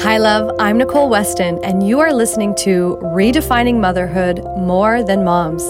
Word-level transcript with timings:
Hi, 0.00 0.18
love. 0.18 0.54
I'm 0.58 0.76
Nicole 0.76 1.08
Weston, 1.08 1.58
and 1.64 1.88
you 1.88 2.00
are 2.00 2.12
listening 2.12 2.54
to 2.56 2.98
Redefining 3.02 3.80
Motherhood 3.80 4.44
More 4.58 5.02
Than 5.02 5.24
Moms. 5.24 5.64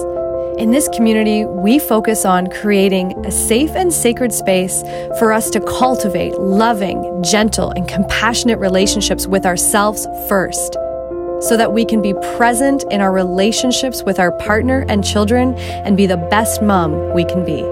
In 0.61 0.73
this 0.73 0.89
community, 0.89 1.45
we 1.45 1.79
focus 1.79 2.25
on 2.25 2.49
creating 2.49 3.25
a 3.25 3.31
safe 3.31 3.71
and 3.77 3.93
sacred 3.93 4.33
space 4.33 4.83
for 5.21 5.33
us 5.33 5.49
to 5.51 5.61
cultivate 5.61 6.35
loving, 6.41 7.23
gentle, 7.23 7.71
and 7.71 7.87
compassionate 7.87 8.59
relationships 8.59 9.29
with 9.29 9.47
ourselves 9.47 10.09
first, 10.29 10.75
so 11.41 11.57
that 11.57 11.73
we 11.73 11.85
can 11.85 12.03
be 12.03 12.13
present 12.37 12.85
in 12.91 13.01
our 13.01 13.13
relationships 13.13 14.03
with 14.03 14.19
our 14.19 14.33
partner 14.39 14.85
and 14.89 15.05
children 15.05 15.55
and 15.55 15.97
be 15.97 16.07
the 16.07 16.17
best 16.17 16.61
mom 16.61 17.15
we 17.15 17.25
can 17.25 17.45
be. 17.45 17.63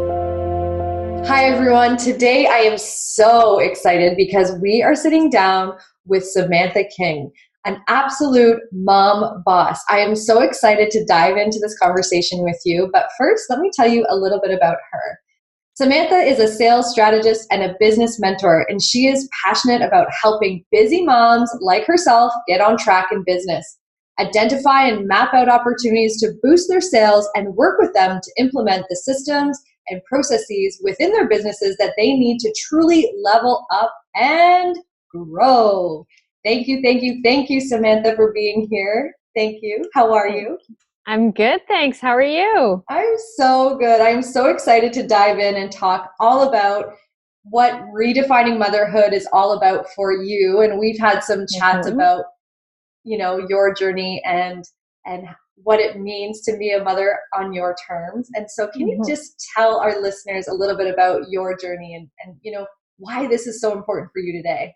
Hi, 1.26 1.46
everyone. 1.46 1.96
Today 1.96 2.46
I 2.46 2.58
am 2.58 2.78
so 2.78 3.58
excited 3.58 4.16
because 4.16 4.52
we 4.60 4.82
are 4.82 4.94
sitting 4.94 5.30
down 5.30 5.76
with 6.06 6.24
Samantha 6.24 6.84
King, 6.96 7.30
an 7.64 7.80
absolute 7.88 8.60
mom 8.72 9.42
boss. 9.44 9.80
I 9.88 9.98
am 10.00 10.14
so 10.14 10.40
excited 10.40 10.90
to 10.90 11.04
dive 11.06 11.36
into 11.36 11.58
this 11.60 11.78
conversation 11.78 12.42
with 12.42 12.60
you. 12.64 12.90
But 12.92 13.08
first, 13.18 13.44
let 13.48 13.58
me 13.58 13.70
tell 13.72 13.88
you 13.88 14.06
a 14.08 14.16
little 14.16 14.40
bit 14.40 14.54
about 14.54 14.76
her. 14.92 15.18
Samantha 15.76 16.18
is 16.18 16.38
a 16.38 16.46
sales 16.46 16.90
strategist 16.92 17.48
and 17.50 17.62
a 17.62 17.74
business 17.80 18.20
mentor, 18.20 18.64
and 18.68 18.80
she 18.80 19.06
is 19.06 19.28
passionate 19.44 19.82
about 19.82 20.06
helping 20.22 20.64
busy 20.70 21.04
moms 21.04 21.50
like 21.60 21.84
herself 21.84 22.32
get 22.46 22.60
on 22.60 22.76
track 22.76 23.08
in 23.10 23.24
business, 23.26 23.78
identify 24.20 24.82
and 24.82 25.08
map 25.08 25.34
out 25.34 25.48
opportunities 25.48 26.20
to 26.20 26.32
boost 26.44 26.68
their 26.68 26.80
sales, 26.80 27.28
and 27.34 27.56
work 27.56 27.80
with 27.80 27.92
them 27.92 28.20
to 28.22 28.32
implement 28.38 28.84
the 28.88 28.94
systems 28.94 29.58
and 29.88 30.00
processes 30.04 30.80
within 30.84 31.10
their 31.10 31.28
businesses 31.28 31.76
that 31.78 31.94
they 31.96 32.12
need 32.12 32.38
to 32.38 32.54
truly 32.68 33.12
level 33.24 33.66
up 33.72 33.92
and 34.14 34.76
grow. 35.14 36.06
Thank 36.44 36.66
you, 36.66 36.80
thank 36.82 37.02
you, 37.02 37.20
thank 37.24 37.48
you, 37.48 37.60
Samantha, 37.60 38.14
for 38.16 38.32
being 38.32 38.66
here. 38.70 39.14
Thank 39.34 39.58
you. 39.62 39.84
How 39.94 40.12
are 40.12 40.28
you? 40.28 40.58
I'm 41.06 41.32
good, 41.32 41.60
thanks. 41.68 42.00
How 42.00 42.10
are 42.10 42.22
you? 42.22 42.82
I'm 42.88 43.14
so 43.36 43.76
good. 43.78 44.00
I'm 44.00 44.22
so 44.22 44.46
excited 44.46 44.92
to 44.94 45.06
dive 45.06 45.38
in 45.38 45.56
and 45.56 45.70
talk 45.70 46.10
all 46.18 46.48
about 46.48 46.94
what 47.44 47.74
redefining 47.94 48.58
motherhood 48.58 49.12
is 49.12 49.28
all 49.32 49.52
about 49.52 49.86
for 49.94 50.12
you. 50.12 50.62
And 50.62 50.78
we've 50.78 50.98
had 50.98 51.20
some 51.20 51.44
chats 51.58 51.86
mm-hmm. 51.86 51.96
about, 51.96 52.24
you 53.04 53.18
know, 53.18 53.46
your 53.48 53.74
journey 53.74 54.22
and 54.24 54.64
and 55.04 55.28
what 55.56 55.78
it 55.78 56.00
means 56.00 56.40
to 56.42 56.56
be 56.56 56.72
a 56.72 56.82
mother 56.82 57.18
on 57.38 57.52
your 57.52 57.76
terms. 57.86 58.28
And 58.34 58.50
so 58.50 58.68
can 58.68 58.82
mm-hmm. 58.82 59.02
you 59.02 59.02
just 59.06 59.34
tell 59.54 59.78
our 59.78 60.00
listeners 60.00 60.48
a 60.48 60.54
little 60.54 60.76
bit 60.76 60.92
about 60.92 61.28
your 61.28 61.56
journey 61.56 61.94
and, 61.94 62.08
and 62.24 62.36
you 62.42 62.50
know 62.50 62.66
why 62.96 63.26
this 63.26 63.46
is 63.46 63.60
so 63.60 63.72
important 63.72 64.10
for 64.12 64.20
you 64.20 64.32
today? 64.32 64.72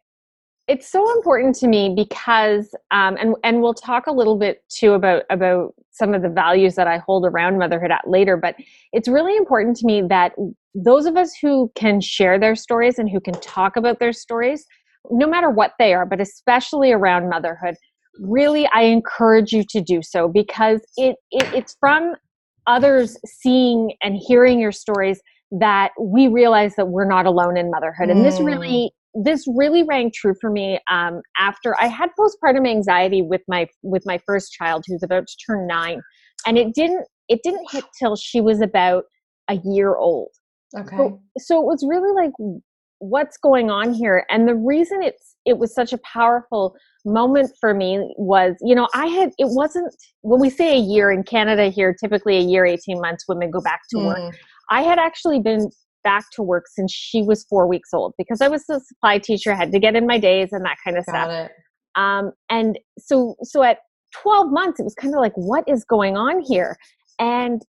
It's 0.69 0.91
so 0.91 1.11
important 1.17 1.55
to 1.57 1.67
me 1.67 1.95
because 1.97 2.75
um, 2.91 3.17
and 3.19 3.35
and 3.43 3.61
we'll 3.63 3.75
talk 3.75 4.07
a 4.07 4.13
little 4.13 4.37
bit 4.37 4.63
too 4.69 4.93
about 4.93 5.23
about 5.31 5.75
some 5.91 6.15
of 6.15 6.23
the 6.23 6.29
values 6.29 6.75
that 6.77 6.87
I 6.87 6.99
hold 6.99 7.25
around 7.25 7.59
motherhood 7.59 7.91
at 7.91 8.09
later 8.09 8.37
but 8.37 8.55
it's 8.93 9.09
really 9.09 9.37
important 9.37 9.77
to 9.79 9.87
me 9.87 10.03
that 10.09 10.33
those 10.75 11.07
of 11.07 11.17
us 11.17 11.33
who 11.41 11.73
can 11.75 12.01
share 12.01 12.39
their 12.39 12.55
stories 12.55 12.99
and 12.99 13.11
who 13.11 13.21
can 13.21 13.35
talk 13.41 13.77
about 13.77 13.99
their 13.99 14.13
stories 14.13 14.65
no 15.11 15.27
matter 15.27 15.51
what 15.51 15.73
they 15.79 15.95
are 15.95 16.07
but 16.07 16.21
especially 16.21 16.93
around 16.93 17.29
motherhood 17.29 17.75
really 18.21 18.69
I 18.73 18.83
encourage 18.83 19.53
you 19.53 19.65
to 19.71 19.81
do 19.81 20.03
so 20.03 20.29
because 20.29 20.81
it, 20.97 21.17
it 21.31 21.55
it's 21.55 21.77
from 21.81 22.15
others 22.67 23.17
seeing 23.25 23.95
and 24.03 24.17
hearing 24.17 24.61
your 24.61 24.73
stories 24.73 25.21
that 25.51 25.91
we 25.99 26.29
realize 26.29 26.77
that 26.77 26.89
we're 26.89 27.09
not 27.09 27.25
alone 27.25 27.57
in 27.57 27.71
motherhood. 27.71 28.11
And 28.11 28.23
this 28.23 28.39
really 28.39 28.93
this 29.15 29.45
really 29.57 29.83
rang 29.83 30.11
true 30.15 30.35
for 30.41 30.51
me 30.51 30.79
um, 30.91 31.21
after 31.39 31.75
I 31.81 31.87
had 31.87 32.11
postpartum 32.19 32.69
anxiety 32.69 33.23
with 33.23 33.43
my 33.49 33.67
with 33.83 34.03
my 34.07 34.19
first 34.27 34.53
child, 34.53 34.85
who's 34.87 35.03
about 35.03 35.27
to 35.27 35.37
turn 35.47 35.67
nine, 35.67 36.01
and 36.47 36.59
it 36.59 36.75
didn't 36.75 37.07
it 37.29 37.41
didn't 37.43 37.71
hit 37.71 37.85
till 37.99 38.17
she 38.17 38.41
was 38.41 38.61
about 38.61 39.05
a 39.49 39.59
year 39.65 39.97
old. 39.97 40.29
Okay. 40.77 40.97
So, 40.97 41.21
so 41.39 41.61
it 41.61 41.65
was 41.65 41.85
really 41.89 42.13
like, 42.13 42.33
what's 42.99 43.39
going 43.39 43.71
on 43.71 43.95
here? 43.95 44.27
And 44.29 44.47
the 44.47 44.55
reason 44.55 45.03
it's 45.03 45.37
it 45.47 45.59
was 45.59 45.75
such 45.75 45.93
a 45.93 45.99
powerful 45.99 46.77
moment 47.07 47.51
for 47.59 47.73
me 47.73 48.13
was, 48.19 48.55
you 48.61 48.75
know, 48.75 48.89
I 48.95 49.07
had 49.07 49.31
it 49.39 49.49
wasn't 49.49 49.95
when 50.21 50.41
we 50.41 50.51
say 50.51 50.77
a 50.77 50.81
year 50.81 51.11
in 51.11 51.23
Canada 51.23 51.69
here, 51.71 51.95
typically 51.99 52.37
a 52.37 52.43
year, 52.43 52.67
eighteen 52.67 53.01
months, 53.01 53.25
women 53.29 53.51
go 53.51 53.61
back 53.61 53.81
to 53.91 53.97
mm. 53.97 54.07
work. 54.07 54.37
I 54.71 54.83
had 54.83 54.99
actually 54.99 55.41
been 55.41 55.71
back 56.09 56.25
to 56.33 56.43
work 56.43 56.65
since 56.69 56.91
she 56.91 57.21
was 57.21 57.45
four 57.45 57.67
weeks 57.67 57.91
old 57.93 58.15
because 58.17 58.41
I 58.41 58.49
was 58.49 58.65
a 58.71 58.81
supply 58.81 59.19
teacher, 59.19 59.55
had 59.55 59.73
to 59.73 59.79
get 59.79 59.95
in 59.95 60.07
my 60.07 60.17
days 60.17 60.49
and 60.53 60.65
that 60.65 60.79
kind 60.83 60.97
of 60.97 61.05
Got 61.05 61.13
stuff. 61.13 61.31
It. 61.31 61.53
Um, 61.97 62.33
and 62.49 62.79
so, 62.99 63.37
so 63.43 63.63
at 63.63 63.81
12 64.23 64.51
months, 64.51 64.81
it 64.81 64.85
was 64.85 64.95
kind 64.95 65.15
of 65.15 65.21
like, 65.21 65.35
what 65.35 65.65
is 65.69 65.85
going 65.85 66.17
on 66.17 66.41
here? 66.41 66.79
And 67.19 67.61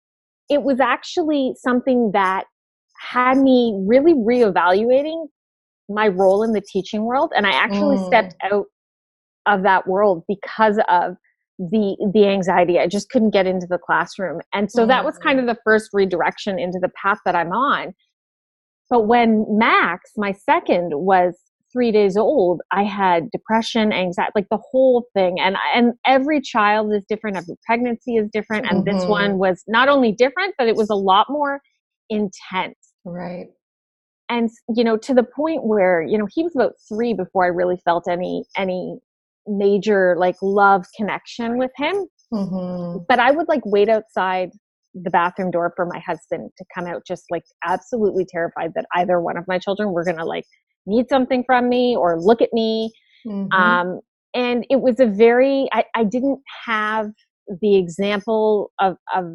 it 0.48 0.62
was 0.62 0.78
actually 0.78 1.54
something 1.56 2.12
that 2.12 2.44
had 3.10 3.38
me 3.38 3.76
really 3.84 4.14
reevaluating 4.14 5.26
my 5.88 6.06
role 6.06 6.44
in 6.44 6.52
the 6.52 6.60
teaching 6.60 7.06
world. 7.06 7.32
And 7.36 7.44
I 7.44 7.50
actually 7.50 7.96
mm. 7.96 8.06
stepped 8.06 8.36
out 8.44 8.66
of 9.46 9.64
that 9.64 9.88
world 9.88 10.22
because 10.28 10.78
of 10.88 11.16
the 11.58 11.96
the 12.14 12.24
anxiety 12.24 12.78
i 12.78 12.86
just 12.86 13.10
couldn't 13.10 13.30
get 13.30 13.44
into 13.44 13.66
the 13.68 13.78
classroom 13.78 14.40
and 14.54 14.70
so 14.70 14.86
that 14.86 15.04
was 15.04 15.18
kind 15.18 15.38
mm. 15.38 15.42
of 15.42 15.46
the 15.46 15.56
first 15.64 15.90
redirection 15.92 16.56
into 16.56 16.78
the 16.80 16.90
path 16.90 17.18
that 17.24 17.34
i'm 17.34 17.50
on 17.50 17.92
but 18.90 19.06
when 19.06 19.44
Max, 19.48 20.12
my 20.16 20.32
second, 20.32 20.92
was 20.94 21.34
three 21.72 21.92
days 21.92 22.16
old, 22.16 22.62
I 22.70 22.84
had 22.84 23.30
depression, 23.30 23.92
anxiety, 23.92 24.32
like 24.34 24.48
the 24.50 24.60
whole 24.70 25.06
thing. 25.14 25.38
And 25.38 25.56
and 25.74 25.92
every 26.06 26.40
child 26.40 26.92
is 26.92 27.02
different. 27.08 27.36
Every 27.36 27.56
pregnancy 27.66 28.16
is 28.16 28.28
different. 28.32 28.66
And 28.70 28.84
mm-hmm. 28.84 28.98
this 28.98 29.06
one 29.06 29.38
was 29.38 29.62
not 29.66 29.88
only 29.88 30.12
different, 30.12 30.54
but 30.58 30.68
it 30.68 30.76
was 30.76 30.90
a 30.90 30.94
lot 30.94 31.26
more 31.28 31.60
intense. 32.08 32.76
Right. 33.04 33.48
And 34.30 34.50
you 34.74 34.84
know, 34.84 34.96
to 34.98 35.14
the 35.14 35.22
point 35.24 35.64
where 35.64 36.02
you 36.02 36.16
know 36.18 36.26
he 36.32 36.42
was 36.42 36.54
about 36.54 36.72
three 36.88 37.14
before 37.14 37.44
I 37.44 37.48
really 37.48 37.80
felt 37.84 38.08
any 38.08 38.44
any 38.56 38.98
major 39.46 40.16
like 40.18 40.36
love 40.42 40.86
connection 40.96 41.58
with 41.58 41.70
him. 41.76 42.06
Mm-hmm. 42.32 43.04
But 43.08 43.18
I 43.18 43.30
would 43.30 43.48
like 43.48 43.62
wait 43.64 43.88
outside 43.88 44.50
the 45.02 45.10
bathroom 45.10 45.50
door 45.50 45.72
for 45.76 45.86
my 45.86 45.98
husband 46.00 46.50
to 46.56 46.64
come 46.74 46.86
out 46.86 47.02
just 47.06 47.24
like 47.30 47.44
absolutely 47.64 48.26
terrified 48.30 48.72
that 48.74 48.86
either 48.94 49.20
one 49.20 49.36
of 49.36 49.44
my 49.48 49.58
children 49.58 49.92
were 49.92 50.04
going 50.04 50.16
to 50.16 50.24
like 50.24 50.44
need 50.86 51.08
something 51.08 51.44
from 51.46 51.68
me 51.68 51.96
or 51.96 52.20
look 52.20 52.40
at 52.40 52.52
me 52.52 52.90
mm-hmm. 53.26 53.52
um, 53.52 54.00
and 54.34 54.66
it 54.70 54.80
was 54.80 55.00
a 55.00 55.06
very 55.06 55.68
I, 55.72 55.84
I 55.94 56.04
didn't 56.04 56.40
have 56.66 57.10
the 57.60 57.76
example 57.76 58.72
of, 58.80 58.96
of 59.14 59.26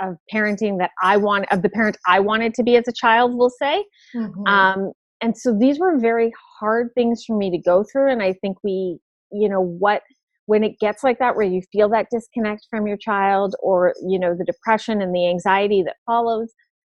of 0.00 0.16
parenting 0.32 0.78
that 0.78 0.90
i 1.02 1.16
want 1.16 1.44
of 1.50 1.62
the 1.62 1.68
parent 1.68 1.96
i 2.06 2.20
wanted 2.20 2.54
to 2.54 2.62
be 2.62 2.76
as 2.76 2.86
a 2.86 2.92
child 2.92 3.34
we'll 3.34 3.50
say 3.50 3.84
mm-hmm. 4.14 4.46
um, 4.46 4.92
and 5.20 5.36
so 5.36 5.56
these 5.58 5.78
were 5.78 5.98
very 5.98 6.32
hard 6.60 6.88
things 6.94 7.24
for 7.26 7.36
me 7.36 7.50
to 7.50 7.58
go 7.58 7.84
through 7.90 8.10
and 8.10 8.22
i 8.22 8.32
think 8.34 8.56
we 8.62 8.98
you 9.32 9.48
know 9.48 9.60
what 9.60 10.02
when 10.48 10.64
it 10.64 10.80
gets 10.80 11.04
like 11.04 11.18
that 11.18 11.36
where 11.36 11.44
you 11.44 11.60
feel 11.70 11.90
that 11.90 12.06
disconnect 12.10 12.66
from 12.70 12.86
your 12.86 12.96
child 12.96 13.54
or 13.62 13.92
you 14.06 14.18
know 14.18 14.34
the 14.34 14.44
depression 14.44 15.02
and 15.02 15.14
the 15.14 15.28
anxiety 15.28 15.82
that 15.82 15.96
follows 16.06 16.48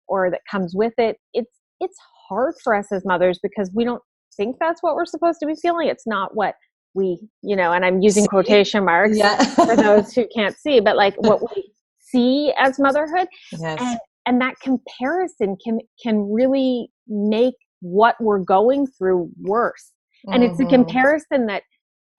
or 0.07 0.29
that 0.29 0.41
comes 0.49 0.73
with 0.75 0.93
it 0.99 1.17
it's 1.33 1.59
it's 1.79 1.97
hard 2.29 2.53
for 2.63 2.75
us 2.75 2.85
as 2.91 3.03
mothers 3.03 3.39
because 3.41 3.71
we 3.73 3.83
don't 3.83 4.01
think 4.37 4.55
that's 4.59 4.83
what 4.83 4.95
we're 4.95 5.05
supposed 5.05 5.39
to 5.39 5.47
be 5.47 5.55
feeling 5.59 5.87
it's 5.87 6.05
not 6.05 6.35
what 6.35 6.53
we 6.93 7.19
you 7.41 7.55
know 7.55 7.71
and 7.73 7.83
i'm 7.83 7.99
using 7.99 8.23
see? 8.23 8.27
quotation 8.27 8.85
marks 8.85 9.17
yeah. 9.17 9.43
for 9.55 9.75
those 9.75 10.13
who 10.13 10.27
can't 10.33 10.55
see 10.55 10.79
but 10.79 10.95
like 10.95 11.15
what 11.17 11.41
we 11.41 11.71
see 11.99 12.53
as 12.59 12.79
motherhood 12.79 13.27
yes. 13.53 13.81
and 13.81 13.99
and 14.27 14.39
that 14.39 14.53
comparison 14.61 15.57
can 15.63 15.79
can 16.01 16.31
really 16.31 16.89
make 17.07 17.55
what 17.81 18.15
we're 18.21 18.39
going 18.39 18.85
through 18.85 19.29
worse 19.41 19.93
and 20.27 20.43
mm-hmm. 20.43 20.51
it's 20.51 20.59
a 20.59 20.63
mm-hmm. 20.63 20.83
comparison 20.83 21.47
that 21.47 21.63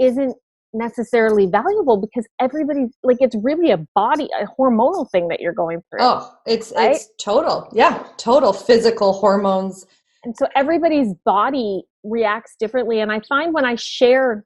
isn't 0.00 0.34
necessarily 0.74 1.46
valuable 1.46 1.96
because 1.96 2.26
everybody's 2.40 2.90
like 3.02 3.16
it's 3.20 3.36
really 3.42 3.70
a 3.70 3.78
body 3.94 4.28
a 4.38 4.46
hormonal 4.58 5.10
thing 5.10 5.28
that 5.28 5.40
you're 5.40 5.54
going 5.54 5.82
through 5.88 6.00
oh 6.00 6.30
it's 6.46 6.72
right? 6.76 6.96
it's 6.96 7.08
total 7.18 7.68
yeah 7.72 8.06
total 8.18 8.52
physical 8.52 9.14
hormones 9.14 9.86
and 10.24 10.36
so 10.36 10.46
everybody's 10.54 11.14
body 11.24 11.82
reacts 12.04 12.54
differently 12.60 13.00
and 13.00 13.10
i 13.10 13.20
find 13.28 13.54
when 13.54 13.64
i 13.64 13.74
share 13.74 14.44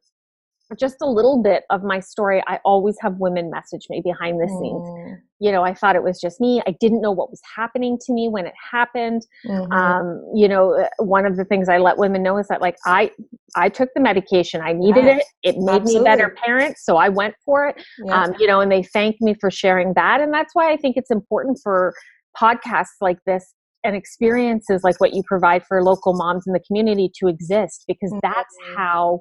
just 0.79 0.97
a 1.03 1.07
little 1.07 1.43
bit 1.43 1.65
of 1.71 1.83
my 1.83 1.99
story 1.99 2.43
i 2.47 2.59
always 2.65 2.97
have 3.01 3.17
women 3.19 3.51
message 3.51 3.87
me 3.91 4.01
behind 4.05 4.41
the 4.41 4.49
scenes 4.49 4.89
mm. 4.89 5.19
You 5.43 5.51
know 5.51 5.65
i 5.65 5.75
thought 5.75 5.97
it 5.97 6.03
was 6.03 6.21
just 6.21 6.41
me 6.41 6.63
i 6.67 6.75
didn't 6.81 7.01
know 7.01 7.11
what 7.11 7.29
was 7.29 7.41
happening 7.57 7.99
to 8.01 8.13
me 8.13 8.29
when 8.29 8.47
it 8.47 8.55
happened 8.71 9.27
mm-hmm. 9.45 9.73
um, 9.73 10.23
you 10.35 10.47
know 10.47 10.81
uh, 10.81 10.89
one 10.99 11.27
of 11.27 11.37
the 11.37 11.45
things 11.45 11.69
i 11.69 11.79
let 11.79 11.99
women 11.99 12.23
know 12.23 12.39
is 12.39 12.47
that 12.47 12.61
like 12.61 12.77
i 12.87 13.11
i 13.57 13.69
took 13.69 13.89
the 13.95 14.01
medication 14.01 14.61
i 14.63 14.73
needed 14.73 15.05
yes, 15.05 15.25
it 15.43 15.57
it 15.57 15.59
made 15.59 15.83
absolutely. 15.83 15.99
me 15.99 16.05
better 16.05 16.37
parent 16.45 16.79
so 16.79 16.97
i 16.97 17.09
went 17.09 17.35
for 17.45 17.67
it 17.67 17.77
yes. 18.05 18.29
um, 18.29 18.35
you 18.39 18.47
know 18.47 18.61
and 18.61 18.71
they 18.71 18.83
thanked 18.83 19.21
me 19.21 19.35
for 19.41 19.51
sharing 19.51 19.93
that 19.95 20.21
and 20.21 20.33
that's 20.33 20.55
why 20.55 20.73
i 20.73 20.77
think 20.77 20.97
it's 20.97 21.11
important 21.11 21.59
for 21.63 21.93
podcasts 22.41 23.01
like 23.01 23.19
this 23.27 23.55
and 23.85 23.97
experiences 23.97 24.83
like 24.85 25.01
what 25.01 25.13
you 25.13 25.23
provide 25.27 25.65
for 25.67 25.83
local 25.83 26.15
moms 26.15 26.45
in 26.47 26.53
the 26.53 26.61
community 26.61 27.11
to 27.19 27.27
exist 27.27 27.83
because 27.89 28.13
mm-hmm. 28.13 28.21
that's 28.23 28.55
how 28.77 29.21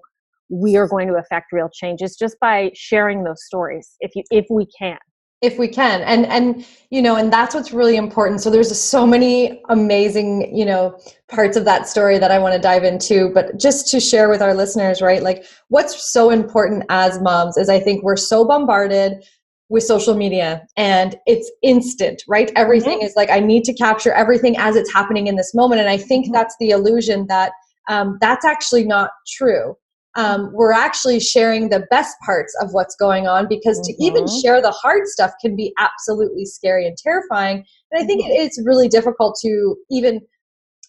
we 0.51 0.75
are 0.75 0.87
going 0.87 1.07
to 1.07 1.15
affect 1.15 1.47
real 1.51 1.69
change 1.73 2.01
is 2.01 2.15
just 2.15 2.35
by 2.39 2.69
sharing 2.75 3.23
those 3.23 3.43
stories 3.43 3.95
if 4.01 4.11
you 4.15 4.23
if 4.29 4.45
we 4.51 4.67
can 4.77 4.97
if 5.41 5.57
we 5.57 5.67
can. 5.67 6.01
And 6.01 6.25
and 6.27 6.65
you 6.89 7.01
know 7.01 7.15
and 7.15 7.31
that's 7.31 7.55
what's 7.55 7.71
really 7.71 7.95
important. 7.95 8.41
So 8.41 8.49
there's 8.49 8.79
so 8.79 9.05
many 9.05 9.61
amazing 9.69 10.55
you 10.55 10.65
know 10.65 10.97
parts 11.31 11.57
of 11.57 11.65
that 11.65 11.87
story 11.87 12.19
that 12.19 12.29
i 12.29 12.37
want 12.37 12.53
to 12.53 12.59
dive 12.59 12.83
into 12.83 13.29
but 13.33 13.57
just 13.57 13.87
to 13.87 13.99
share 13.99 14.29
with 14.29 14.41
our 14.41 14.53
listeners 14.53 15.01
right 15.01 15.23
like 15.23 15.45
what's 15.69 16.11
so 16.11 16.29
important 16.29 16.83
as 16.89 17.19
moms 17.21 17.57
is 17.57 17.69
i 17.69 17.79
think 17.79 18.03
we're 18.03 18.17
so 18.17 18.45
bombarded 18.45 19.23
with 19.69 19.83
social 19.83 20.13
media 20.13 20.65
and 20.75 21.15
it's 21.25 21.49
instant 21.63 22.21
right? 22.27 22.51
Everything 22.57 22.99
mm-hmm. 22.99 23.05
is 23.07 23.15
like 23.15 23.29
i 23.29 23.39
need 23.39 23.63
to 23.63 23.73
capture 23.73 24.11
everything 24.11 24.57
as 24.57 24.75
it's 24.75 24.93
happening 24.93 25.27
in 25.27 25.35
this 25.35 25.55
moment. 25.55 25.79
And 25.79 25.89
i 25.89 25.97
think 25.97 26.25
mm-hmm. 26.25 26.33
that's 26.33 26.55
the 26.59 26.71
illusion 26.71 27.25
that 27.27 27.53
um, 27.89 28.17
that's 28.21 28.45
actually 28.45 28.83
not 28.83 29.11
true 29.27 29.75
um, 30.15 30.51
we're 30.53 30.73
actually 30.73 31.19
sharing 31.19 31.69
the 31.69 31.85
best 31.89 32.15
parts 32.25 32.53
of 32.61 32.69
what's 32.71 32.95
going 32.95 33.27
on 33.27 33.47
because 33.47 33.79
mm-hmm. 33.79 33.97
to 33.97 34.03
even 34.03 34.23
mm-hmm. 34.25 34.41
share 34.41 34.61
the 34.61 34.71
hard 34.71 35.07
stuff 35.07 35.31
can 35.41 35.55
be 35.55 35.73
absolutely 35.77 36.45
scary 36.45 36.85
and 36.85 36.97
terrifying. 36.97 37.63
And 37.91 38.03
I 38.03 38.05
think 38.05 38.23
mm-hmm. 38.23 38.31
it's 38.33 38.61
really 38.65 38.89
difficult 38.89 39.37
to 39.41 39.75
even, 39.89 40.19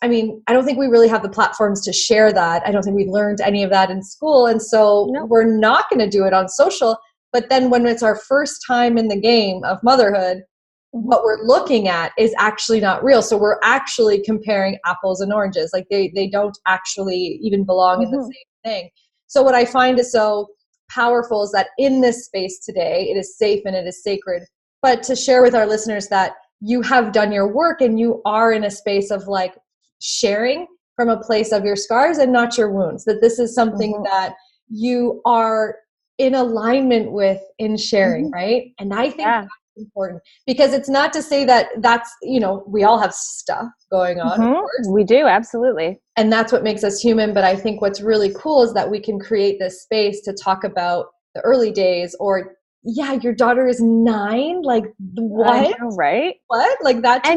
I 0.02 0.08
mean, 0.08 0.42
I 0.48 0.52
don't 0.52 0.64
think 0.64 0.78
we 0.78 0.88
really 0.88 1.08
have 1.08 1.22
the 1.22 1.28
platforms 1.28 1.84
to 1.84 1.92
share 1.92 2.32
that. 2.32 2.66
I 2.66 2.72
don't 2.72 2.82
think 2.82 2.96
we 2.96 3.06
learned 3.06 3.40
any 3.40 3.62
of 3.62 3.70
that 3.70 3.90
in 3.90 4.02
school. 4.02 4.46
And 4.46 4.60
so 4.60 5.08
no. 5.12 5.24
we're 5.24 5.56
not 5.56 5.88
going 5.88 6.00
to 6.00 6.08
do 6.08 6.24
it 6.24 6.32
on 6.32 6.48
social. 6.48 6.98
But 7.32 7.48
then 7.48 7.70
when 7.70 7.86
it's 7.86 8.02
our 8.02 8.16
first 8.16 8.64
time 8.66 8.98
in 8.98 9.06
the 9.06 9.20
game 9.20 9.62
of 9.62 9.78
motherhood, 9.84 10.38
mm-hmm. 10.38 11.06
what 11.06 11.22
we're 11.22 11.44
looking 11.44 11.86
at 11.86 12.10
is 12.19 12.34
actually 12.38 12.80
not 12.80 13.04
real. 13.04 13.22
So 13.22 13.36
we're 13.36 13.60
actually 13.62 14.20
comparing 14.20 14.78
apples 14.84 15.20
and 15.20 15.32
oranges. 15.32 15.70
Like 15.72 15.86
they, 15.92 16.10
they 16.12 16.28
don't 16.28 16.58
actually 16.66 17.38
even 17.40 17.64
belong 17.64 18.02
in 18.02 18.10
the 18.10 18.16
mm-hmm. 18.16 18.24
same 18.24 18.72
thing. 18.82 18.90
So, 19.32 19.43
what 19.43 19.55
I 19.55 19.64
find 19.64 19.99
is 19.99 20.12
so 20.12 20.49
powerful 20.90 21.43
is 21.43 21.52
that 21.52 21.69
in 21.79 22.02
this 22.02 22.26
space 22.26 22.58
today, 22.58 23.08
it 23.11 23.17
is 23.17 23.38
safe 23.38 23.62
and 23.64 23.75
it 23.75 23.87
is 23.87 24.02
sacred. 24.02 24.43
But 24.82 25.02
to 25.05 25.17
share 25.17 25.40
with 25.40 25.55
our 25.55 25.67
listeners 25.67 26.08
that 26.08 26.32
you 26.61 26.82
have 26.82 27.12
done 27.12 27.32
your 27.32 27.50
work 27.50 27.81
and 27.81 27.99
you 27.99 28.20
are 28.26 28.52
in 28.52 28.64
a 28.64 28.70
space 28.70 29.11
of 29.11 29.29
like 29.29 29.55
sharing 30.02 30.67
from 30.96 31.08
a 31.08 31.19
place 31.23 31.50
of 31.50 31.64
your 31.64 31.76
scars 31.76 32.19
and 32.19 32.31
not 32.31 32.58
your 32.58 32.70
wounds, 32.70 33.06
that 33.06 33.23
this 33.23 33.38
is 33.38 33.55
something 33.55 33.94
mm-hmm. 33.94 34.05
that 34.05 34.34
you 34.69 35.23
are 35.25 35.79
in 36.19 36.34
alignment 36.34 37.11
with 37.11 37.40
in 37.58 37.79
sharing, 37.79 38.26
mm-hmm. 38.26 38.34
right? 38.34 38.62
And 38.79 38.93
I 38.93 39.08
think 39.08 39.20
yeah 39.20 39.46
important. 39.76 40.22
Because 40.46 40.72
it's 40.72 40.88
not 40.88 41.12
to 41.12 41.22
say 41.22 41.44
that 41.44 41.69
that's 41.78 42.10
you 42.22 42.40
know 42.40 42.64
we 42.66 42.84
all 42.84 42.98
have 42.98 43.12
stuff 43.12 43.69
going 43.90 44.20
on 44.20 44.38
mm-hmm. 44.38 44.92
we 44.92 45.04
do 45.04 45.26
absolutely. 45.26 46.00
And 46.16 46.32
that's 46.32 46.52
what 46.52 46.62
makes 46.62 46.84
us 46.84 47.00
human 47.00 47.32
but 47.32 47.44
i 47.44 47.56
think 47.56 47.80
what's 47.80 48.00
really 48.00 48.32
cool 48.36 48.62
is 48.62 48.74
that 48.74 48.90
we 48.90 49.00
can 49.00 49.19
create 49.19 49.58
this 49.58 49.82
space 49.82 50.20
to 50.22 50.32
talk 50.32 50.64
about 50.64 51.06
the 51.34 51.40
early 51.40 51.70
days 51.70 52.14
or 52.20 52.54
yeah 52.84 53.12
your 53.22 53.34
daughter 53.34 53.66
is 53.66 53.80
nine 53.80 54.60
like 54.62 54.84
what? 55.14 55.74
know, 55.80 55.88
right? 55.96 56.34
What? 56.48 56.78
Like 56.82 57.00
that's 57.00 57.28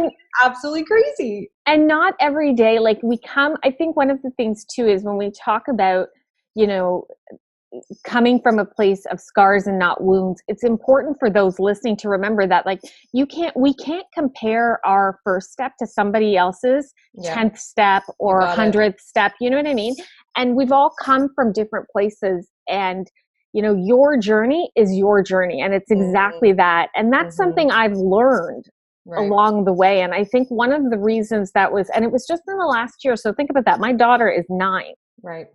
absolutely 0.43 0.85
crazy. 0.85 1.51
And 1.65 1.87
not 1.87 2.15
every 2.19 2.53
day 2.53 2.79
like 2.79 2.99
we 3.03 3.17
come 3.17 3.55
i 3.63 3.71
think 3.71 3.95
one 3.95 4.09
of 4.09 4.21
the 4.21 4.31
things 4.31 4.65
too 4.65 4.87
is 4.87 5.03
when 5.03 5.17
we 5.17 5.31
talk 5.31 5.63
about 5.69 6.09
you 6.55 6.67
know 6.67 7.05
coming 8.04 8.39
from 8.42 8.60
a 8.60 8.66
place 8.66 9.06
of 9.12 9.19
scars 9.19 9.68
and 9.68 9.80
not 9.80 10.04
wounds 10.04 10.42
it's 10.48 10.63
important 10.63 11.18
for 11.19 11.30
those 11.30 11.60
listening 11.60 11.95
to 11.95 12.10
remember 12.10 12.48
that 12.48 12.66
like 12.66 12.80
you 13.13 13.25
can't 13.25 13.56
we 13.56 13.74
can't 13.75 14.06
compare 14.13 14.80
our 14.86 15.19
first 15.24 15.51
step 15.51 15.74
to 15.77 15.88
somebody 15.88 16.36
else's 16.36 16.94
yeah. 17.13 17.36
10th 17.36 17.57
step 17.57 18.04
or 18.19 18.42
100th 18.42 19.00
step 19.00 19.33
you 19.39 19.50
know 19.50 19.57
what 19.57 19.68
i 19.68 19.74
mean 19.74 19.95
and 20.36 20.56
we've 20.56 20.72
all 20.72 20.94
come 21.01 21.30
from 21.36 21.51
different 21.51 21.88
places 21.89 22.50
and 22.68 23.07
you 23.54 23.62
know 23.62 23.75
your 23.75 24.18
journey 24.18 24.69
is 24.75 24.94
your 24.94 25.24
journey 25.24 25.62
and 25.62 25.74
it's 25.74 25.92
exactly 25.92 26.50
mm-hmm. 26.50 26.57
that 26.57 26.89
and 26.95 27.12
that's 27.12 27.36
mm-hmm. 27.36 27.50
something 27.50 27.71
i've 27.71 27.95
learned 27.95 28.66
Right. 29.07 29.24
along 29.24 29.66
the 29.66 29.74
way. 29.74 30.01
And 30.01 30.16
I 30.16 30.24
think 30.24 30.50
one 30.50 30.71
of 30.71 30.89
the 30.89 30.98
reasons 30.98 31.51
that 31.51 31.71
was, 31.71 31.92
and 31.94 32.04
it 32.04 32.12
was 32.12 32.25
just 32.28 32.42
in 32.48 32.57
the 32.57 32.66
last 32.66 33.06
year. 33.06 33.16
So 33.16 33.31
think 33.31 33.51
about 33.51 33.63
that. 33.66 33.80
My 33.80 33.94
daughter 33.94 34.28
is 34.28 34.45
nine. 34.50 34.95
Right. 35.21 35.45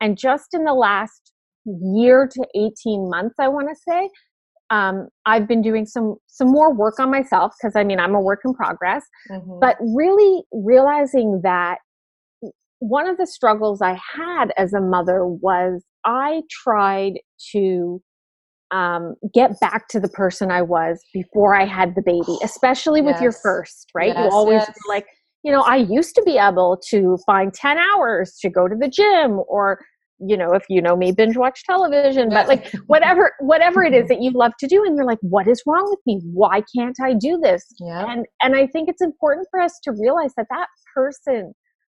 And 0.00 0.16
just 0.16 0.54
in 0.54 0.64
the 0.64 0.74
last 0.74 1.32
year 1.82 2.28
to 2.30 2.46
18 2.54 3.08
months, 3.10 3.36
I 3.38 3.48
want 3.48 3.68
to 3.68 3.76
say, 3.88 4.08
um, 4.70 5.08
I've 5.26 5.48
been 5.48 5.62
doing 5.62 5.84
some 5.84 6.16
some 6.28 6.48
more 6.48 6.72
work 6.72 7.00
on 7.00 7.10
myself 7.10 7.52
because 7.60 7.74
I 7.74 7.82
mean 7.82 7.98
I'm 7.98 8.14
a 8.14 8.20
work 8.20 8.40
in 8.44 8.54
progress, 8.54 9.04
mm-hmm. 9.30 9.58
but 9.60 9.76
really 9.80 10.44
realizing 10.52 11.40
that 11.42 11.78
one 12.78 13.08
of 13.08 13.18
the 13.18 13.26
struggles 13.26 13.82
I 13.82 13.98
had 14.16 14.52
as 14.56 14.72
a 14.72 14.80
mother 14.80 15.26
was 15.26 15.84
I 16.04 16.42
tried 16.64 17.14
to 17.52 18.00
um, 18.70 19.16
get 19.34 19.58
back 19.60 19.88
to 19.88 20.00
the 20.00 20.08
person 20.08 20.50
I 20.50 20.62
was 20.62 21.00
before 21.12 21.54
I 21.54 21.66
had 21.66 21.94
the 21.94 22.02
baby, 22.02 22.38
especially 22.42 23.00
with 23.02 23.16
yes. 23.16 23.22
your 23.22 23.32
first, 23.32 23.90
right? 23.94 24.14
Yes, 24.14 24.30
you 24.30 24.30
always 24.30 24.62
yes. 24.66 24.78
like, 24.88 25.06
you 25.42 25.52
know, 25.52 25.62
I 25.62 25.76
used 25.76 26.14
to 26.14 26.22
be 26.22 26.38
able 26.38 26.80
to 26.88 27.18
find 27.26 27.52
10 27.52 27.78
hours 27.78 28.38
to 28.40 28.48
go 28.48 28.68
to 28.68 28.76
the 28.76 28.88
gym 28.88 29.40
or 29.48 29.80
you 30.20 30.36
know 30.36 30.52
if 30.52 30.64
you 30.68 30.82
know 30.82 30.96
me 30.96 31.12
binge 31.12 31.36
watch 31.36 31.64
television 31.64 32.28
but 32.28 32.46
like 32.46 32.70
whatever 32.86 33.32
whatever 33.40 33.82
it 33.82 33.94
is 33.94 34.08
that 34.08 34.20
you 34.20 34.30
love 34.32 34.52
to 34.58 34.66
do 34.66 34.84
and 34.84 34.96
you're 34.96 35.06
like 35.06 35.18
what 35.22 35.48
is 35.48 35.62
wrong 35.66 35.86
with 35.88 35.98
me 36.06 36.20
why 36.32 36.62
can't 36.76 36.96
i 37.02 37.14
do 37.14 37.38
this 37.42 37.64
yeah. 37.78 38.10
and 38.10 38.26
and 38.42 38.54
i 38.54 38.66
think 38.66 38.88
it's 38.88 39.02
important 39.02 39.46
for 39.50 39.60
us 39.60 39.78
to 39.82 39.92
realize 39.92 40.32
that 40.36 40.46
that 40.50 40.66
person 40.94 41.52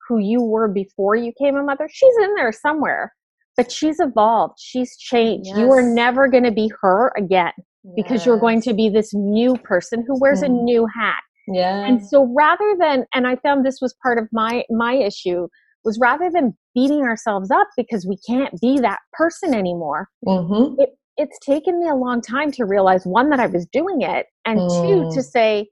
who 0.07 0.19
you 0.19 0.41
were 0.41 0.67
before 0.67 1.15
you 1.15 1.31
came 1.39 1.55
a 1.55 1.63
mother 1.63 1.87
she's 1.91 2.15
in 2.23 2.33
there 2.35 2.51
somewhere 2.51 3.13
but 3.57 3.71
she's 3.71 3.99
evolved 3.99 4.55
she's 4.59 4.97
changed 4.97 5.47
yes. 5.47 5.57
you 5.57 5.71
are 5.71 5.81
never 5.83 6.27
going 6.27 6.43
to 6.43 6.51
be 6.51 6.71
her 6.81 7.11
again 7.17 7.53
yes. 7.57 7.93
because 7.95 8.25
you're 8.25 8.39
going 8.39 8.61
to 8.61 8.73
be 8.73 8.89
this 8.89 9.13
new 9.13 9.55
person 9.57 10.03
who 10.07 10.19
wears 10.19 10.41
mm. 10.41 10.45
a 10.45 10.49
new 10.49 10.85
hat 10.85 11.21
yeah 11.47 11.85
and 11.85 12.05
so 12.05 12.31
rather 12.35 12.75
than 12.79 13.05
and 13.13 13.27
i 13.27 13.35
found 13.37 13.63
this 13.63 13.79
was 13.81 13.93
part 14.01 14.17
of 14.17 14.27
my 14.31 14.63
my 14.71 14.93
issue 14.93 15.47
was 15.85 15.99
rather 15.99 16.29
than 16.29 16.57
beating 16.73 17.03
ourselves 17.03 17.51
up 17.51 17.67
because 17.77 18.05
we 18.05 18.17
can't 18.27 18.59
be 18.59 18.79
that 18.79 18.99
person 19.13 19.53
anymore, 19.53 20.09
mm-hmm. 20.25 20.79
it, 20.81 20.89
it's 21.17 21.37
taken 21.45 21.79
me 21.79 21.87
a 21.87 21.95
long 21.95 22.21
time 22.21 22.51
to 22.51 22.65
realize 22.65 23.05
one, 23.05 23.29
that 23.29 23.39
I 23.39 23.45
was 23.45 23.65
doing 23.71 24.01
it, 24.01 24.25
and 24.43 24.59
mm. 24.59 25.09
two, 25.09 25.15
to 25.15 25.23
say, 25.23 25.69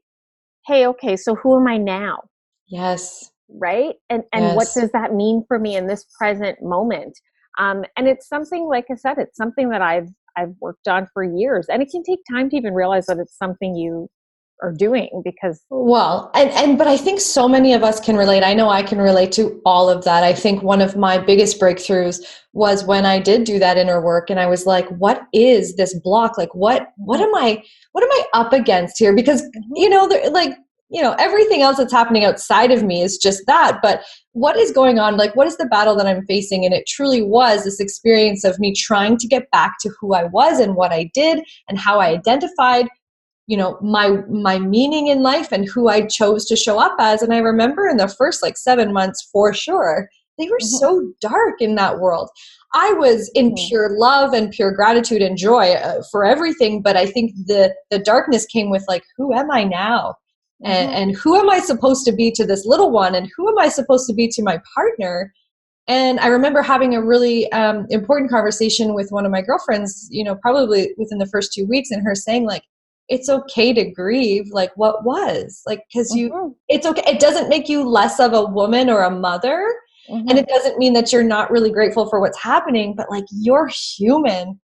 hey, 0.66 0.88
okay, 0.88 1.18
so 1.18 1.36
who 1.36 1.60
am 1.60 1.68
I 1.68 1.78
now? 1.78 2.20
Yes. 2.68 3.32
Right? 3.50 3.96
And 4.10 4.24
and 4.32 4.46
yes. 4.46 4.56
what 4.56 4.70
does 4.74 4.92
that 4.92 5.14
mean 5.14 5.44
for 5.48 5.60
me 5.60 5.76
in 5.76 5.88
this 5.88 6.06
present 6.18 6.60
moment? 6.62 7.20
Um, 7.60 7.84
and 7.98 8.08
it's 8.08 8.28
something, 8.28 8.68
like 8.68 8.86
I 8.90 8.96
said, 8.96 9.18
it's 9.18 9.36
something 9.36 9.70
that 9.70 9.82
I've 9.82 10.10
I've 10.38 10.54
worked 10.62 10.88
on 10.88 11.08
for 11.14 11.24
years, 11.24 11.68
and 11.70 11.82
it 11.82 11.90
can 11.92 12.04
take 12.04 12.20
time 12.32 12.50
to 12.50 12.56
even 12.56 12.74
realize 12.74 13.08
that 13.08 13.20
it's 13.20 13.38
something 13.38 13.76
you 13.76 14.10
are 14.64 14.72
doing 14.72 15.22
because 15.24 15.62
well 15.70 16.32
and 16.34 16.50
and 16.52 16.78
but 16.78 16.88
i 16.88 16.96
think 16.96 17.20
so 17.20 17.48
many 17.48 17.74
of 17.74 17.84
us 17.84 18.00
can 18.00 18.16
relate. 18.16 18.44
I 18.44 18.54
know 18.54 18.70
i 18.70 18.82
can 18.82 18.98
relate 18.98 19.32
to 19.34 19.62
all 19.66 19.90
of 19.90 20.04
that. 20.06 20.24
I 20.24 20.34
think 20.34 20.64
one 20.64 20.82
of 20.82 20.96
my 20.96 21.18
biggest 21.18 21.60
breakthroughs 21.60 22.22
was 22.54 22.86
when 22.86 23.06
i 23.06 23.20
did 23.20 23.44
do 23.44 23.60
that 23.60 23.78
inner 23.78 24.02
work 24.02 24.30
and 24.30 24.40
i 24.40 24.48
was 24.48 24.66
like 24.66 24.88
what 24.90 25.24
is 25.34 25.76
this 25.76 25.94
block? 26.00 26.38
Like 26.38 26.56
what 26.56 26.88
what 26.98 27.20
am 27.20 27.36
i 27.36 27.62
what 27.92 28.04
am 28.04 28.12
i 28.12 28.24
up 28.34 28.54
against 28.54 28.98
here? 28.98 29.14
Because 29.14 29.42
mm-hmm. 29.42 29.76
you 29.76 29.90
know 29.90 30.06
like 30.32 30.56
you 30.90 31.02
know 31.02 31.16
everything 31.20 31.62
else 31.62 31.78
that's 31.78 31.92
happening 31.92 32.24
outside 32.24 32.72
of 32.72 32.84
me 32.84 33.02
is 33.02 33.18
just 33.18 33.44
that. 33.48 33.80
But 33.82 34.02
what 34.32 34.56
is 34.58 34.72
going 34.72 34.98
on? 34.98 35.18
Like 35.18 35.36
what 35.36 35.48
is 35.48 35.58
the 35.58 35.66
battle 35.66 35.96
that 35.98 36.08
i'm 36.08 36.26
facing? 36.26 36.64
And 36.64 36.74
it 36.74 36.88
truly 36.88 37.22
was 37.22 37.66
this 37.66 37.82
experience 37.82 38.46
of 38.46 38.60
me 38.60 38.74
trying 38.74 39.18
to 39.18 39.28
get 39.28 39.52
back 39.52 39.74
to 39.82 39.92
who 40.00 40.14
i 40.14 40.24
was 40.24 40.60
and 40.60 40.76
what 40.76 40.94
i 40.94 41.12
did 41.14 41.44
and 41.68 41.78
how 41.78 42.00
i 42.00 42.08
identified 42.08 42.88
you 43.48 43.58
know 43.58 43.78
my 43.82 44.22
my 44.30 44.58
meaning 44.58 45.08
in 45.08 45.22
life 45.22 45.52
and 45.52 45.68
who 45.68 45.88
i 45.88 46.06
chose 46.06 46.46
to 46.46 46.56
show 46.56 46.80
up 46.80 46.96
as 47.00 47.22
and 47.22 47.34
i 47.34 47.38
remember 47.38 47.88
in 47.88 47.98
the 47.98 48.08
first 48.08 48.42
like 48.42 48.58
seven 48.58 48.94
months 48.94 49.28
for 49.32 49.54
sure 49.54 50.10
they 50.38 50.48
were 50.48 50.58
mm-hmm. 50.58 50.78
so 50.78 51.12
dark 51.22 51.56
in 51.60 51.76
that 51.76 52.00
world 52.00 52.30
i 52.74 52.92
was 52.94 53.30
in 53.36 53.48
mm-hmm. 53.50 53.68
pure 53.68 53.90
love 53.98 54.34
and 54.34 54.52
pure 54.52 54.72
gratitude 54.72 55.22
and 55.22 55.38
joy 55.38 55.74
uh, 55.74 56.02
for 56.12 56.26
everything 56.26 56.82
but 56.82 56.96
i 56.96 57.06
think 57.06 57.32
the 57.46 57.74
the 57.92 58.00
darkness 58.00 58.46
came 58.46 58.70
with 58.70 58.84
like 58.88 59.04
who 59.18 59.34
am 59.34 59.52
i 59.52 59.64
now 59.64 60.16
mm-hmm. 60.64 60.72
and, 60.72 60.92
and 60.92 61.16
who 61.16 61.36
am 61.36 61.50
i 61.50 61.60
supposed 61.60 62.06
to 62.06 62.14
be 62.14 62.32
to 62.32 62.46
this 62.46 62.66
little 62.66 62.92
one 62.92 63.14
and 63.14 63.30
who 63.36 63.50
am 63.50 63.60
i 63.60 63.68
supposed 63.68 64.08
to 64.08 64.14
be 64.14 64.28
to 64.28 64.42
my 64.42 64.60
partner 64.74 65.34
and 65.88 66.18
i 66.22 66.28
remember 66.28 66.62
having 66.62 66.96
a 66.96 67.04
really 67.04 67.52
um, 67.52 67.86
important 67.90 68.32
conversation 68.32 68.94
with 68.94 69.10
one 69.10 69.26
of 69.26 69.32
my 69.32 69.42
girlfriends 69.42 70.08
you 70.12 70.24
know 70.24 70.36
probably 70.36 70.94
within 70.98 71.18
the 71.18 71.28
first 71.28 71.52
two 71.52 71.68
weeks 71.68 71.92
and 71.92 72.02
her 72.04 72.16
saying 72.16 72.46
like 72.46 72.64
it's 73.10 73.30
okay 73.30 73.74
to 73.74 73.90
grieve 73.92 74.46
like 74.52 74.72
what 74.76 75.04
was 75.04 75.62
like 75.66 75.82
because 75.92 76.14
you 76.16 76.30
mm-hmm. 76.30 76.52
it's 76.70 76.86
okay 76.86 77.04
it 77.06 77.20
doesn't 77.20 77.50
make 77.50 77.68
you 77.68 77.88
less 77.88 78.20
of 78.20 78.34
a 78.34 78.46
woman 78.46 78.90
or 78.90 79.04
a 79.04 79.12
mother 79.12 79.74
mm-hmm. 80.10 80.28
and 80.30 80.40
it 80.40 80.48
doesn't 80.48 80.78
mean 80.78 80.94
that 80.94 81.12
you're 81.12 81.24
not 81.24 81.52
really 81.52 81.72
grateful 81.72 82.10
for 82.10 82.20
what's 82.20 82.42
happening 82.42 82.94
but 82.96 83.10
like 83.10 83.26
you're 83.32 83.70
human 83.98 84.60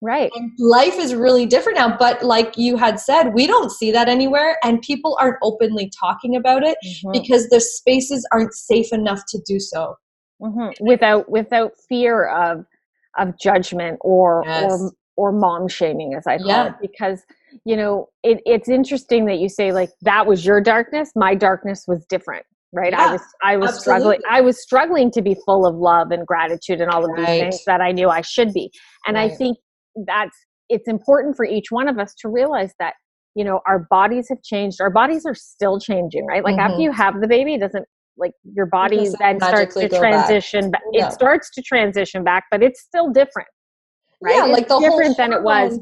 right 0.00 0.30
and 0.34 0.50
life 0.58 0.98
is 0.98 1.14
really 1.14 1.46
different 1.46 1.78
now 1.78 1.94
but 1.96 2.22
like 2.22 2.56
you 2.56 2.76
had 2.76 2.98
said 2.98 3.34
we 3.34 3.46
don't 3.46 3.70
see 3.70 3.90
that 3.90 4.08
anywhere 4.08 4.58
and 4.64 4.80
people 4.82 5.16
aren't 5.20 5.38
openly 5.42 5.90
talking 5.98 6.36
about 6.36 6.62
it 6.62 6.76
mm-hmm. 6.86 7.12
because 7.12 7.48
the 7.48 7.60
spaces 7.60 8.26
aren't 8.32 8.54
safe 8.54 8.92
enough 8.92 9.20
to 9.28 9.38
do 9.46 9.60
so 9.60 9.94
mm-hmm. 10.40 10.70
without 10.86 11.30
without 11.30 11.72
fear 11.88 12.26
of 12.28 12.64
of 13.18 13.38
judgment 13.38 13.98
or 14.00 14.42
yes. 14.46 14.72
or 14.72 14.92
or 15.16 15.32
mom 15.32 15.68
shaming 15.68 16.14
as 16.14 16.26
I 16.26 16.38
call 16.38 16.46
yeah. 16.48 16.68
it 16.68 16.74
because 16.80 17.22
you 17.64 17.76
know 17.76 18.08
it, 18.22 18.40
it's 18.46 18.68
interesting 18.68 19.26
that 19.26 19.38
you 19.38 19.48
say 19.48 19.72
like 19.72 19.90
that 20.02 20.26
was 20.26 20.44
your 20.44 20.60
darkness 20.60 21.10
my 21.14 21.34
darkness 21.34 21.84
was 21.86 22.04
different 22.06 22.44
right 22.72 22.92
yeah, 22.92 23.06
i 23.06 23.12
was 23.12 23.20
i 23.42 23.56
was 23.56 23.70
absolutely. 23.70 23.82
struggling 23.82 24.20
i 24.30 24.40
was 24.40 24.62
struggling 24.62 25.10
to 25.10 25.22
be 25.22 25.36
full 25.46 25.66
of 25.66 25.74
love 25.76 26.10
and 26.10 26.26
gratitude 26.26 26.80
and 26.80 26.90
all 26.90 27.04
of 27.04 27.10
right. 27.10 27.26
these 27.26 27.40
things 27.40 27.64
that 27.66 27.80
i 27.80 27.92
knew 27.92 28.08
i 28.08 28.20
should 28.20 28.52
be 28.52 28.70
and 29.06 29.16
right. 29.16 29.30
i 29.30 29.34
think 29.34 29.56
that's 30.06 30.36
it's 30.68 30.88
important 30.88 31.36
for 31.36 31.44
each 31.44 31.70
one 31.70 31.88
of 31.88 31.98
us 31.98 32.14
to 32.14 32.28
realize 32.28 32.72
that 32.78 32.94
you 33.34 33.44
know 33.44 33.60
our 33.66 33.86
bodies 33.90 34.26
have 34.28 34.42
changed 34.42 34.80
our 34.80 34.90
bodies 34.90 35.24
are 35.26 35.34
still 35.34 35.78
changing 35.78 36.26
right 36.26 36.44
like 36.44 36.56
mm-hmm. 36.56 36.72
after 36.72 36.80
you 36.80 36.92
have 36.92 37.20
the 37.20 37.28
baby 37.28 37.54
it 37.54 37.60
doesn't 37.60 37.84
like 38.16 38.32
your 38.44 38.66
body 38.66 39.08
then 39.18 39.40
starts 39.40 39.74
to 39.74 39.88
transition 39.88 40.70
back. 40.70 40.82
it 40.92 41.12
starts 41.12 41.50
to 41.50 41.60
transition 41.62 42.22
back 42.22 42.44
but 42.50 42.62
it's 42.62 42.80
still 42.80 43.10
different 43.10 43.48
right 44.22 44.36
yeah, 44.36 44.44
it's 44.44 44.52
like 44.52 44.68
the 44.68 44.78
different 44.78 45.16
than 45.16 45.32
it 45.32 45.42
was 45.42 45.80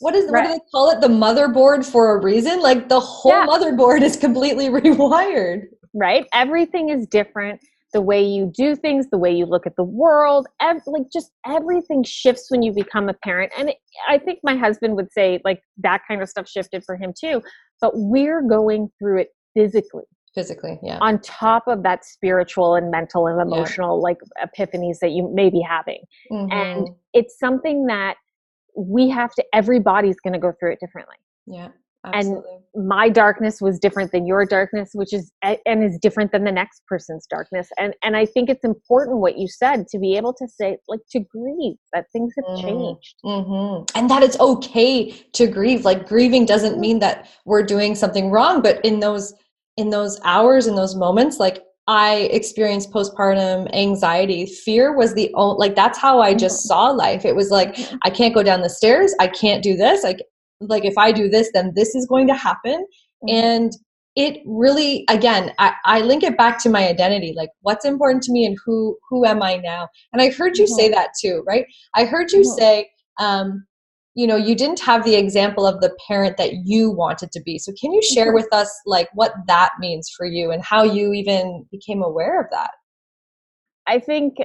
what 0.00 0.14
is 0.14 0.30
right. 0.30 0.42
what 0.44 0.52
do 0.52 0.52
they 0.54 0.70
call 0.70 0.90
it? 0.90 1.00
The 1.00 1.08
motherboard 1.08 1.84
for 1.84 2.16
a 2.16 2.22
reason? 2.22 2.60
Like 2.60 2.88
the 2.88 3.00
whole 3.00 3.32
yeah. 3.32 3.46
motherboard 3.46 4.02
is 4.02 4.16
completely 4.16 4.68
rewired. 4.70 5.64
Right? 5.94 6.26
Everything 6.32 6.88
is 6.88 7.06
different. 7.06 7.60
The 7.92 8.00
way 8.00 8.22
you 8.22 8.50
do 8.56 8.76
things 8.76 9.08
the 9.10 9.18
way 9.18 9.32
you 9.32 9.46
look 9.46 9.66
at 9.66 9.76
the 9.76 9.84
world 9.84 10.46
ev- 10.60 10.82
like 10.86 11.10
just 11.12 11.32
everything 11.44 12.04
shifts 12.04 12.46
when 12.48 12.62
you 12.62 12.72
become 12.72 13.08
a 13.08 13.14
parent. 13.14 13.52
And 13.58 13.72
i 14.08 14.16
think 14.16 14.38
my 14.42 14.56
husband 14.56 14.94
would 14.96 15.12
say 15.12 15.40
like 15.44 15.60
that 15.78 16.02
kind 16.06 16.22
of 16.22 16.28
stuff 16.28 16.48
shifted 16.48 16.82
for 16.84 16.96
him 16.96 17.12
too. 17.18 17.42
But 17.80 17.92
we're 17.94 18.42
going 18.42 18.90
through 18.98 19.22
it 19.22 19.28
physically. 19.54 20.04
Physically 20.34 20.78
yeah. 20.82 20.98
On 21.00 21.20
top 21.20 21.64
of 21.66 21.82
that 21.82 22.04
spiritual 22.04 22.76
and 22.76 22.90
mental 22.90 23.26
and 23.26 23.40
emotional 23.40 23.98
yeah. 23.98 24.02
like 24.02 24.18
epiphanies 24.40 25.00
that 25.00 25.10
you 25.10 25.28
may 25.34 25.50
be 25.50 25.60
having. 25.60 26.00
Mm-hmm. 26.30 26.52
and 26.52 26.88
it's 27.12 27.38
something 27.38 27.86
that 27.86 28.14
we 28.76 29.08
have 29.08 29.34
to 29.34 29.44
everybody's 29.52 30.16
going 30.20 30.32
to 30.32 30.38
go 30.38 30.52
through 30.58 30.72
it 30.72 30.80
differently 30.80 31.16
yeah 31.46 31.68
absolutely. 32.04 32.50
and 32.74 32.88
my 32.88 33.08
darkness 33.08 33.60
was 33.60 33.78
different 33.78 34.10
than 34.12 34.26
your 34.26 34.46
darkness 34.46 34.90
which 34.94 35.12
is 35.12 35.32
and 35.42 35.84
is 35.84 35.98
different 35.98 36.32
than 36.32 36.44
the 36.44 36.52
next 36.52 36.82
person's 36.86 37.26
darkness 37.26 37.68
and 37.78 37.94
and 38.02 38.16
i 38.16 38.24
think 38.24 38.48
it's 38.48 38.64
important 38.64 39.18
what 39.18 39.36
you 39.38 39.46
said 39.46 39.86
to 39.86 39.98
be 39.98 40.16
able 40.16 40.32
to 40.32 40.48
say 40.48 40.76
like 40.88 41.00
to 41.10 41.20
grieve 41.20 41.76
that 41.92 42.06
things 42.12 42.32
have 42.36 42.56
mm-hmm. 42.56 42.66
changed 42.66 43.14
mm-hmm. 43.24 43.98
and 43.98 44.10
that 44.10 44.22
it's 44.22 44.38
okay 44.40 45.10
to 45.32 45.46
grieve 45.46 45.84
like 45.84 46.08
grieving 46.08 46.46
doesn't 46.46 46.78
mean 46.78 46.98
that 46.98 47.28
we're 47.44 47.62
doing 47.62 47.94
something 47.94 48.30
wrong 48.30 48.62
but 48.62 48.82
in 48.84 49.00
those 49.00 49.34
in 49.76 49.90
those 49.90 50.18
hours 50.24 50.66
in 50.66 50.74
those 50.74 50.94
moments 50.94 51.38
like 51.38 51.62
I 51.90 52.28
experienced 52.30 52.92
postpartum 52.92 53.68
anxiety. 53.74 54.46
Fear 54.46 54.96
was 54.96 55.14
the 55.14 55.28
only, 55.34 55.56
like, 55.58 55.74
that's 55.74 55.98
how 55.98 56.20
I 56.20 56.34
just 56.34 56.60
mm-hmm. 56.60 56.68
saw 56.68 56.90
life. 56.90 57.24
It 57.24 57.34
was 57.34 57.50
like, 57.50 57.74
mm-hmm. 57.74 57.96
I 58.04 58.10
can't 58.10 58.32
go 58.32 58.44
down 58.44 58.60
the 58.60 58.70
stairs. 58.70 59.12
I 59.18 59.26
can't 59.26 59.60
do 59.60 59.76
this. 59.76 60.04
Like, 60.04 60.22
like 60.60 60.84
if 60.84 60.96
I 60.96 61.10
do 61.10 61.28
this, 61.28 61.50
then 61.52 61.72
this 61.74 61.96
is 61.96 62.06
going 62.06 62.28
to 62.28 62.34
happen. 62.34 62.86
Mm-hmm. 63.24 63.34
And 63.34 63.72
it 64.14 64.40
really, 64.46 65.04
again, 65.08 65.52
I, 65.58 65.72
I 65.84 66.02
link 66.02 66.22
it 66.22 66.38
back 66.38 66.62
to 66.62 66.70
my 66.70 66.86
identity, 66.86 67.34
like 67.36 67.50
what's 67.62 67.84
important 67.84 68.22
to 68.24 68.32
me 68.32 68.46
and 68.46 68.56
who, 68.64 68.96
who 69.08 69.26
am 69.26 69.42
I 69.42 69.56
now? 69.56 69.88
And 70.12 70.22
I 70.22 70.30
heard 70.30 70.58
you 70.58 70.68
say 70.68 70.90
that 70.90 71.08
too, 71.20 71.42
right? 71.44 71.64
I 71.96 72.04
heard 72.04 72.30
you 72.30 72.44
say, 72.44 72.88
um, 73.18 73.66
you 74.14 74.26
know 74.26 74.36
you 74.36 74.54
didn't 74.54 74.80
have 74.80 75.04
the 75.04 75.14
example 75.14 75.66
of 75.66 75.80
the 75.80 75.96
parent 76.08 76.36
that 76.36 76.52
you 76.64 76.90
wanted 76.90 77.30
to 77.32 77.42
be. 77.42 77.58
So 77.58 77.72
can 77.80 77.92
you 77.92 78.02
share 78.02 78.32
with 78.32 78.48
us 78.52 78.70
like 78.86 79.08
what 79.14 79.32
that 79.46 79.70
means 79.78 80.10
for 80.16 80.26
you 80.26 80.50
and 80.50 80.62
how 80.62 80.82
you 80.82 81.12
even 81.12 81.66
became 81.70 82.02
aware 82.02 82.40
of 82.40 82.46
that? 82.50 82.70
I 83.86 83.98
think 83.98 84.36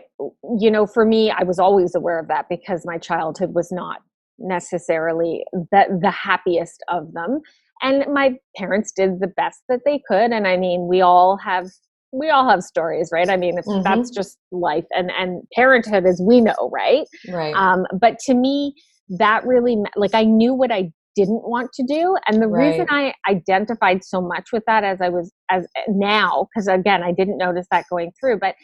you 0.60 0.72
know 0.72 0.88
for 0.88 1.05
me 1.05 1.29
i 1.29 1.43
was 1.43 1.60
always 1.60 1.93
aware 1.93 2.19
of 2.19 2.27
that 2.27 2.45
because 2.50 2.84
my 2.86 2.98
childhood 2.98 3.53
was 3.53 3.72
not 3.72 3.98
necessarily 4.39 5.43
the, 5.53 6.00
the 6.01 6.12
happiest 6.12 6.84
of 6.89 7.13
them. 7.13 7.41
And 7.81 8.05
my 8.13 8.36
parents 8.55 8.91
did 8.91 9.19
the 9.19 9.27
best 9.27 9.62
that 9.69 9.81
they 9.86 10.01
could. 10.07 10.31
And 10.31 10.48
i 10.48 10.57
mean 10.57 10.88
we 10.88 11.01
all 11.01 11.38
have 11.38 11.67
we 12.12 12.29
all 12.29 12.50
have 12.50 12.63
stories 12.63 13.10
right? 13.12 13.29
I 13.29 13.38
mean 13.38 13.57
mm-hmm. 13.57 13.81
that's 13.84 14.10
just 14.10 14.38
life. 14.51 14.86
And 14.91 15.12
and 15.12 15.43
parenthood 15.53 16.05
as 16.05 16.22
we 16.25 16.41
know 16.41 16.72
right? 16.72 17.05
Right. 17.29 17.53
Um 17.55 17.86
but 18.00 18.19
to 18.25 18.34
me 18.34 18.74
that 19.10 19.46
really 19.46 19.78
like 19.96 20.14
I 20.14 20.24
knew 20.24 20.54
what 20.54 20.72
I 20.72 20.92
didn't 21.16 21.48
want 21.48 21.72
to 21.74 21.84
do 21.88 22.18
and 22.28 22.42
the 22.42 22.48
right. 22.48 22.72
reason 22.72 22.88
I 22.90 23.14
identified 23.30 24.04
so 24.04 24.22
much 24.22 24.50
with 24.52 24.64
that 24.68 24.84
as 24.84 25.00
I 25.02 25.10
was 25.10 25.32
as 25.50 25.66
now 25.88 26.48
because 26.54 26.68
again 26.68 27.04
I 27.04 27.12
didn't 27.12 27.38
notice 27.38 27.68
that 27.72 27.86
going 27.90 28.12
through 28.20 28.40
but 28.40 28.56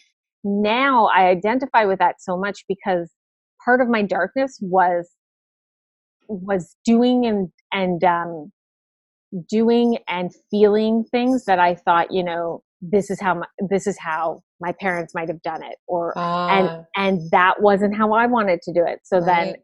now 0.44 1.06
I 1.06 1.28
identify 1.28 1.86
with 1.86 2.00
that 2.00 2.16
so 2.20 2.38
much 2.38 2.66
because 2.68 3.12
part 3.64 3.80
of 3.82 3.88
my 3.88 4.02
darkness 4.02 4.58
was 4.62 5.10
was 6.28 6.76
doing 6.86 7.26
and 7.26 7.50
and 7.72 8.04
um 8.04 8.52
doing 9.50 9.98
and 10.10 10.32
feeling 10.50 11.06
things 11.12 11.46
that 11.46 11.60
I 11.60 11.76
thought 11.76 12.12
you 12.12 12.24
know 12.24 12.64
this 12.82 13.12
is 13.12 13.20
how 13.22 13.36
my, 13.36 13.46
this 13.70 13.86
is 13.88 13.98
how 14.00 14.42
my 14.60 14.74
parents 14.80 15.14
might 15.14 15.28
have 15.28 15.42
done 15.42 15.64
it 15.64 15.78
or 15.88 16.18
and 16.18 16.68
ah. 16.70 16.84
and 16.98 17.22
that 17.32 17.62
wasn't 17.62 17.96
how 17.96 18.14
I 18.14 18.26
wanted 18.26 18.62
to 18.64 18.74
do 18.74 18.84
it 18.86 19.00
so 19.04 19.20
right. 19.20 19.26
then 19.26 19.56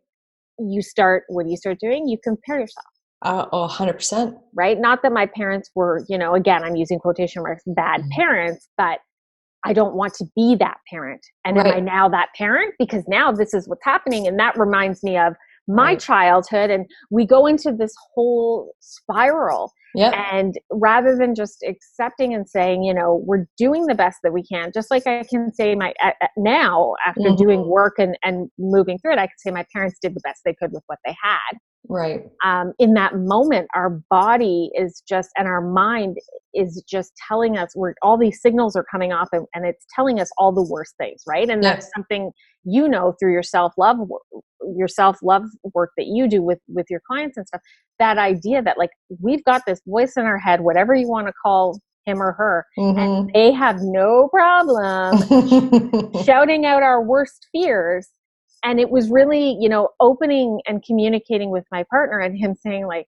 you 0.60 0.82
start 0.82 1.24
what 1.30 1.44
do 1.44 1.50
you 1.50 1.58
start 1.58 1.80
doing 1.80 2.08
you 2.08 2.18
compare 2.24 2.60
yourself 2.60 2.86
uh, 3.24 3.46
oh 3.52 3.68
100% 3.68 4.38
right 4.54 4.80
not 4.80 5.02
that 5.02 5.12
my 5.12 5.26
parents 5.26 5.72
were 5.76 6.04
you 6.08 6.18
know 6.18 6.36
again 6.36 6.64
i'm 6.64 6.76
using 6.76 7.00
quotation 7.00 7.42
marks 7.44 7.64
bad 7.68 8.02
mm-hmm. 8.02 8.10
parents 8.12 8.70
but 8.78 9.00
i 9.66 9.74
don't 9.74 9.96
want 9.96 10.14
to 10.14 10.26
be 10.36 10.56
that 10.56 10.78
parent 10.90 11.26
and 11.46 11.58
right. 11.58 11.68
am 11.68 11.74
i 11.74 11.80
now 11.80 12.08
that 12.08 12.30
parent 12.36 12.74
because 12.78 13.04
now 13.08 13.32
this 13.32 13.54
is 13.54 13.68
what's 13.68 13.84
happening 13.84 14.28
and 14.28 14.40
that 14.40 14.58
reminds 14.58 15.04
me 15.04 15.18
of 15.18 15.34
my 15.68 15.92
right. 15.92 16.00
childhood 16.00 16.70
and 16.70 16.86
we 17.10 17.26
go 17.26 17.46
into 17.46 17.72
this 17.72 17.94
whole 18.14 18.74
spiral 18.80 19.72
Yep. 19.98 20.14
And 20.32 20.56
rather 20.72 21.16
than 21.18 21.34
just 21.34 21.64
accepting 21.68 22.32
and 22.34 22.48
saying, 22.48 22.84
you 22.84 22.94
know, 22.94 23.24
we're 23.26 23.48
doing 23.58 23.88
the 23.88 23.96
best 23.96 24.20
that 24.24 24.32
we 24.32 24.44
can, 24.44 24.72
just 24.72 24.92
like 24.92 25.08
I 25.08 25.24
can 25.28 25.52
say 25.52 25.74
my 25.74 25.92
now 26.38 26.94
after 27.04 27.22
mm-hmm. 27.22 27.36
doing 27.36 27.68
work 27.68 27.96
and, 27.98 28.16
and 28.24 28.50
moving 28.60 29.00
through 29.00 29.14
it, 29.14 29.20
I 29.20 29.26
can 29.26 29.38
say 29.40 29.50
my 29.50 29.66
parents 29.74 29.98
did 30.00 30.14
the 30.14 30.22
best 30.24 30.42
they 30.46 30.54
could 30.54 30.72
with 30.72 30.84
what 30.86 31.00
they 31.04 31.16
had. 31.22 31.58
Right. 31.90 32.26
Um, 32.44 32.74
in 32.80 32.94
that 32.96 33.16
moment, 33.16 33.68
our 33.74 34.02
body 34.10 34.70
is 34.76 35.02
just, 35.08 35.30
and 35.38 35.48
our 35.48 35.62
mind 35.62 36.18
is 36.54 36.84
just 36.90 37.14
telling 37.28 37.58
us 37.58 37.72
where 37.76 37.96
all 38.02 38.18
these 38.18 38.42
signals 38.42 38.76
are 38.76 38.86
coming 38.92 39.14
off 39.14 39.30
and, 39.32 39.46
and 39.54 39.66
it's 39.66 39.86
telling 39.96 40.20
us 40.20 40.30
all 40.38 40.52
the 40.52 40.64
worst 40.64 40.96
things, 40.98 41.24
right? 41.28 41.50
And 41.50 41.64
yes. 41.64 41.76
that's 41.76 41.92
something 41.96 42.32
you 42.64 42.90
know 42.90 43.16
through 43.20 43.32
your 43.32 43.44
self 43.44 43.74
love, 43.78 43.98
your 44.76 44.88
self 44.88 45.18
love 45.24 45.44
work 45.74 45.92
that 45.98 46.08
you 46.08 46.28
do 46.28 46.42
with 46.42 46.60
with 46.68 46.88
your 46.90 47.02
clients 47.08 47.38
and 47.38 47.48
stuff. 47.48 47.62
That 48.00 48.18
idea 48.18 48.62
that 48.62 48.78
like 48.78 48.90
we've 49.22 49.44
got 49.46 49.64
this 49.66 49.80
voice 49.88 50.18
in 50.18 50.26
our 50.26 50.38
head, 50.38 50.62
whatever 50.62 50.94
you 50.94 51.08
want 51.08 51.28
to 51.28 51.34
call 51.42 51.80
him 52.06 52.22
or 52.22 52.34
her, 52.34 52.66
mm-hmm. 52.78 53.00
and 53.00 53.32
they 53.34 53.52
have 53.52 53.78
no 53.82 54.30
problem 54.30 55.22
shouting 56.24 56.66
out 56.66 56.84
our 56.84 57.02
worst 57.02 57.48
fears 57.52 58.10
and 58.64 58.80
it 58.80 58.90
was 58.90 59.10
really 59.10 59.58
you 59.60 59.70
know 59.70 59.90
opening 60.00 60.60
and 60.68 60.84
communicating 60.84 61.50
with 61.50 61.66
my 61.72 61.84
partner 61.90 62.20
and 62.20 62.38
him 62.38 62.56
saying 62.56 62.88
like 62.88 63.08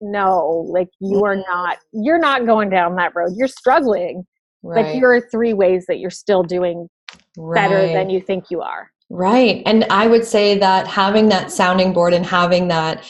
no 0.00 0.64
like 0.68 0.88
you 1.00 1.24
are 1.24 1.36
not 1.36 1.78
you're 1.92 2.18
not 2.18 2.46
going 2.46 2.70
down 2.70 2.94
that 2.96 3.14
road 3.14 3.32
you're 3.36 3.48
struggling 3.48 4.24
right. 4.62 4.82
but 4.82 4.92
here 4.92 5.12
are 5.12 5.20
three 5.20 5.52
ways 5.52 5.84
that 5.86 5.98
you're 5.98 6.10
still 6.10 6.42
doing 6.42 6.88
right. 7.36 7.54
better 7.54 7.86
than 7.88 8.08
you 8.08 8.20
think 8.20 8.44
you 8.50 8.60
are 8.60 8.90
right 9.10 9.62
and 9.66 9.84
i 9.90 10.06
would 10.06 10.24
say 10.24 10.56
that 10.56 10.86
having 10.86 11.28
that 11.28 11.50
sounding 11.50 11.92
board 11.92 12.12
and 12.12 12.24
having 12.24 12.68
that 12.68 13.04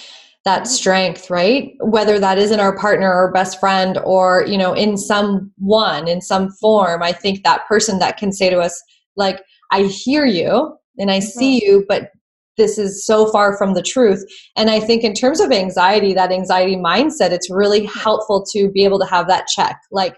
that 0.44 0.62
mm-hmm. 0.62 0.70
strength 0.70 1.28
right 1.28 1.74
whether 1.80 2.18
that 2.18 2.38
is 2.38 2.50
in 2.50 2.60
our 2.60 2.76
partner 2.78 3.12
or 3.12 3.32
best 3.32 3.60
friend 3.60 3.98
or 4.04 4.44
you 4.46 4.56
know 4.56 4.72
in 4.72 4.96
someone 4.96 6.08
in 6.08 6.22
some 6.22 6.50
form 6.52 7.02
i 7.02 7.12
think 7.12 7.42
that 7.44 7.66
person 7.66 7.98
that 7.98 8.16
can 8.16 8.32
say 8.32 8.48
to 8.48 8.58
us 8.58 8.82
like 9.16 9.42
i 9.72 9.82
hear 9.82 10.24
you 10.24 10.77
and 10.98 11.10
I 11.10 11.20
see 11.20 11.64
you, 11.64 11.84
but 11.88 12.10
this 12.56 12.76
is 12.76 13.06
so 13.06 13.30
far 13.30 13.56
from 13.56 13.74
the 13.74 13.82
truth. 13.82 14.24
And 14.56 14.68
I 14.68 14.80
think 14.80 15.04
in 15.04 15.14
terms 15.14 15.40
of 15.40 15.52
anxiety, 15.52 16.12
that 16.14 16.32
anxiety 16.32 16.76
mindset, 16.76 17.30
it's 17.30 17.48
really 17.50 17.86
helpful 17.86 18.44
to 18.52 18.70
be 18.70 18.84
able 18.84 18.98
to 18.98 19.06
have 19.06 19.28
that 19.28 19.46
check. 19.46 19.78
Like, 19.90 20.16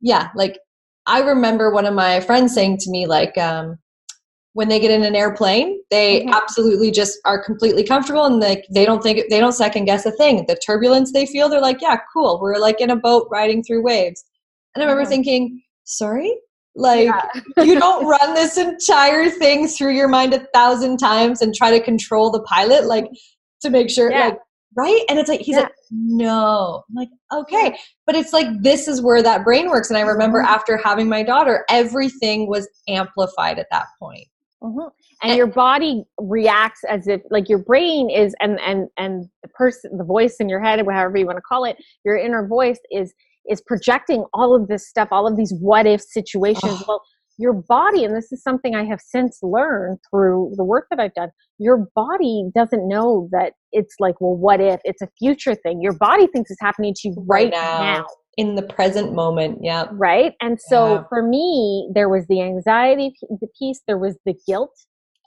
yeah, 0.00 0.28
like 0.34 0.58
I 1.06 1.20
remember 1.20 1.72
one 1.72 1.86
of 1.86 1.94
my 1.94 2.20
friends 2.20 2.52
saying 2.52 2.78
to 2.78 2.90
me, 2.90 3.06
like, 3.06 3.38
um, 3.38 3.78
when 4.52 4.68
they 4.68 4.80
get 4.80 4.90
in 4.90 5.04
an 5.04 5.14
airplane, 5.14 5.80
they 5.90 6.20
mm-hmm. 6.20 6.32
absolutely 6.32 6.90
just 6.90 7.18
are 7.26 7.42
completely 7.42 7.84
comfortable 7.84 8.24
and 8.24 8.42
they, 8.42 8.64
they 8.72 8.86
don't 8.86 9.02
think 9.02 9.28
they 9.28 9.38
don't 9.38 9.52
second 9.52 9.84
guess 9.84 10.06
a 10.06 10.12
thing. 10.12 10.46
The 10.48 10.56
turbulence 10.56 11.12
they 11.12 11.26
feel, 11.26 11.50
they're 11.50 11.60
like, 11.60 11.82
yeah, 11.82 11.98
cool. 12.10 12.40
We're 12.40 12.56
like 12.56 12.80
in 12.80 12.88
a 12.88 12.96
boat 12.96 13.28
riding 13.30 13.62
through 13.62 13.82
waves. 13.82 14.24
And 14.74 14.82
I 14.82 14.86
remember 14.86 15.02
mm-hmm. 15.02 15.10
thinking, 15.10 15.62
sorry, 15.84 16.34
like 16.76 17.08
yeah. 17.08 17.64
you 17.64 17.78
don't 17.78 18.06
run 18.06 18.34
this 18.34 18.56
entire 18.58 19.30
thing 19.30 19.66
through 19.66 19.94
your 19.94 20.08
mind 20.08 20.34
a 20.34 20.46
thousand 20.54 20.98
times 20.98 21.42
and 21.42 21.54
try 21.54 21.70
to 21.70 21.82
control 21.82 22.30
the 22.30 22.42
pilot, 22.42 22.84
like 22.84 23.06
to 23.62 23.70
make 23.70 23.90
sure, 23.90 24.10
yeah. 24.10 24.26
like 24.26 24.38
right? 24.76 25.02
And 25.08 25.18
it's 25.18 25.28
like 25.28 25.40
he's 25.40 25.56
yeah. 25.56 25.62
like, 25.62 25.72
no. 25.90 26.82
I'm 26.88 26.94
like, 26.94 27.08
okay. 27.32 27.76
But 28.06 28.14
it's 28.14 28.32
like 28.32 28.46
this 28.60 28.86
is 28.86 29.00
where 29.02 29.22
that 29.22 29.42
brain 29.42 29.68
works. 29.68 29.88
And 29.90 29.96
I 29.96 30.02
remember 30.02 30.42
mm-hmm. 30.42 30.52
after 30.52 30.76
having 30.76 31.08
my 31.08 31.22
daughter, 31.22 31.64
everything 31.68 32.48
was 32.48 32.68
amplified 32.88 33.58
at 33.58 33.66
that 33.72 33.86
point. 33.98 34.28
Mm-hmm. 34.62 34.80
And, 35.22 35.30
and 35.30 35.36
your 35.36 35.46
body 35.46 36.04
reacts 36.18 36.84
as 36.84 37.08
if 37.08 37.22
like 37.30 37.48
your 37.48 37.58
brain 37.58 38.10
is 38.10 38.34
and 38.40 38.60
and 38.60 38.88
and 38.98 39.26
the 39.42 39.48
person 39.48 39.96
the 39.96 40.04
voice 40.04 40.36
in 40.40 40.48
your 40.48 40.62
head 40.62 40.78
however 40.90 41.16
you 41.16 41.26
want 41.26 41.36
to 41.36 41.42
call 41.42 41.64
it 41.64 41.76
your 42.04 42.16
inner 42.16 42.46
voice 42.46 42.78
is 42.90 43.14
is 43.50 43.62
projecting 43.66 44.24
all 44.34 44.54
of 44.54 44.68
this 44.68 44.88
stuff 44.88 45.08
all 45.10 45.26
of 45.26 45.36
these 45.36 45.54
what 45.60 45.86
if 45.86 46.00
situations. 46.00 46.62
Oh. 46.64 46.84
well 46.88 47.02
your 47.38 47.52
body 47.52 48.02
and 48.04 48.16
this 48.16 48.32
is 48.32 48.42
something 48.42 48.74
i 48.74 48.84
have 48.84 49.00
since 49.00 49.38
learned 49.42 49.98
through 50.10 50.54
the 50.56 50.64
work 50.64 50.86
that 50.90 50.98
i've 50.98 51.12
done 51.14 51.28
your 51.58 51.86
body 51.94 52.44
doesn't 52.54 52.88
know 52.88 53.28
that 53.32 53.52
it's 53.72 53.94
like 53.98 54.20
well 54.20 54.36
what 54.36 54.60
if? 54.60 54.80
It's 54.84 55.02
a 55.02 55.08
future 55.18 55.54
thing. 55.54 55.80
Your 55.80 55.94
body 55.94 56.26
thinks 56.26 56.50
it's 56.50 56.60
happening 56.60 56.94
to 56.96 57.08
you 57.08 57.14
right, 57.28 57.44
right 57.44 57.52
now. 57.52 57.78
now. 57.80 58.06
In 58.36 58.54
the 58.54 58.62
present 58.62 59.14
moment. 59.14 59.58
Yeah 59.62 59.86
right? 59.92 60.34
And 60.40 60.60
so 60.60 60.94
yeah. 60.94 61.02
for 61.08 61.22
me 61.22 61.88
there 61.94 62.08
was 62.08 62.26
the 62.28 62.42
anxiety 62.42 63.12
the 63.28 63.48
piece 63.58 63.80
there 63.86 63.98
was 63.98 64.16
the 64.26 64.34
guilt 64.46 64.72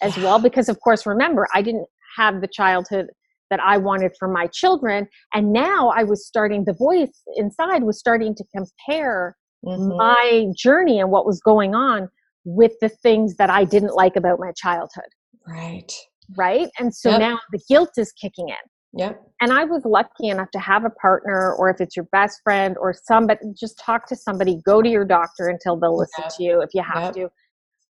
as 0.01 0.15
well 0.17 0.39
because 0.39 0.69
of 0.69 0.79
course 0.79 1.05
remember 1.05 1.47
i 1.53 1.61
didn't 1.61 1.85
have 2.17 2.41
the 2.41 2.47
childhood 2.47 3.07
that 3.49 3.59
i 3.59 3.77
wanted 3.77 4.11
for 4.17 4.27
my 4.27 4.47
children 4.47 5.07
and 5.33 5.51
now 5.51 5.89
i 5.89 6.03
was 6.03 6.25
starting 6.25 6.63
the 6.65 6.73
voice 6.73 7.21
inside 7.35 7.83
was 7.83 7.99
starting 7.99 8.33
to 8.35 8.43
compare 8.55 9.35
mm-hmm. 9.65 9.97
my 9.97 10.45
journey 10.55 10.99
and 10.99 11.11
what 11.11 11.25
was 11.25 11.41
going 11.41 11.75
on 11.75 12.07
with 12.45 12.73
the 12.81 12.89
things 12.89 13.35
that 13.35 13.49
i 13.49 13.63
didn't 13.63 13.95
like 13.95 14.15
about 14.15 14.39
my 14.39 14.51
childhood 14.55 15.09
right 15.47 15.93
right 16.37 16.69
and 16.79 16.93
so 16.93 17.11
yep. 17.11 17.19
now 17.19 17.39
the 17.51 17.59
guilt 17.67 17.91
is 17.97 18.11
kicking 18.13 18.49
in 18.49 18.55
Yep. 18.93 19.21
And 19.41 19.53
I 19.53 19.65
was 19.65 19.83
lucky 19.85 20.29
enough 20.29 20.49
to 20.51 20.59
have 20.59 20.83
a 20.83 20.89
partner, 20.89 21.53
or 21.53 21.69
if 21.69 21.79
it's 21.79 21.95
your 21.95 22.07
best 22.11 22.39
friend 22.43 22.75
or 22.79 22.93
somebody, 22.93 23.39
just 23.59 23.79
talk 23.79 24.07
to 24.07 24.15
somebody, 24.15 24.61
go 24.65 24.81
to 24.81 24.89
your 24.89 25.05
doctor 25.05 25.47
until 25.47 25.77
they'll 25.77 25.97
listen 25.97 26.23
yep. 26.23 26.35
to 26.37 26.43
you 26.43 26.61
if 26.61 26.69
you 26.73 26.81
have 26.81 27.15
yep. 27.15 27.29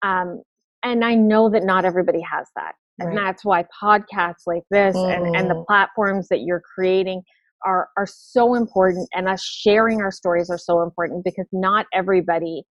to. 0.02 0.08
Um, 0.08 0.42
and 0.82 1.04
I 1.04 1.14
know 1.14 1.50
that 1.50 1.64
not 1.64 1.84
everybody 1.84 2.20
has 2.20 2.48
that. 2.56 2.72
Right. 2.98 3.08
And 3.08 3.16
that's 3.16 3.44
why 3.44 3.64
podcasts 3.82 4.46
like 4.46 4.64
this 4.70 4.96
mm. 4.96 5.16
and, 5.16 5.36
and 5.36 5.50
the 5.50 5.54
mm. 5.54 5.66
platforms 5.66 6.28
that 6.28 6.40
you're 6.40 6.62
creating 6.74 7.22
are, 7.64 7.88
are 7.96 8.06
so 8.08 8.54
important. 8.54 9.08
And 9.14 9.28
us 9.28 9.42
sharing 9.42 10.00
our 10.00 10.10
stories 10.10 10.50
are 10.50 10.58
so 10.58 10.82
important 10.82 11.24
because 11.24 11.46
not 11.52 11.86
everybody 11.94 12.64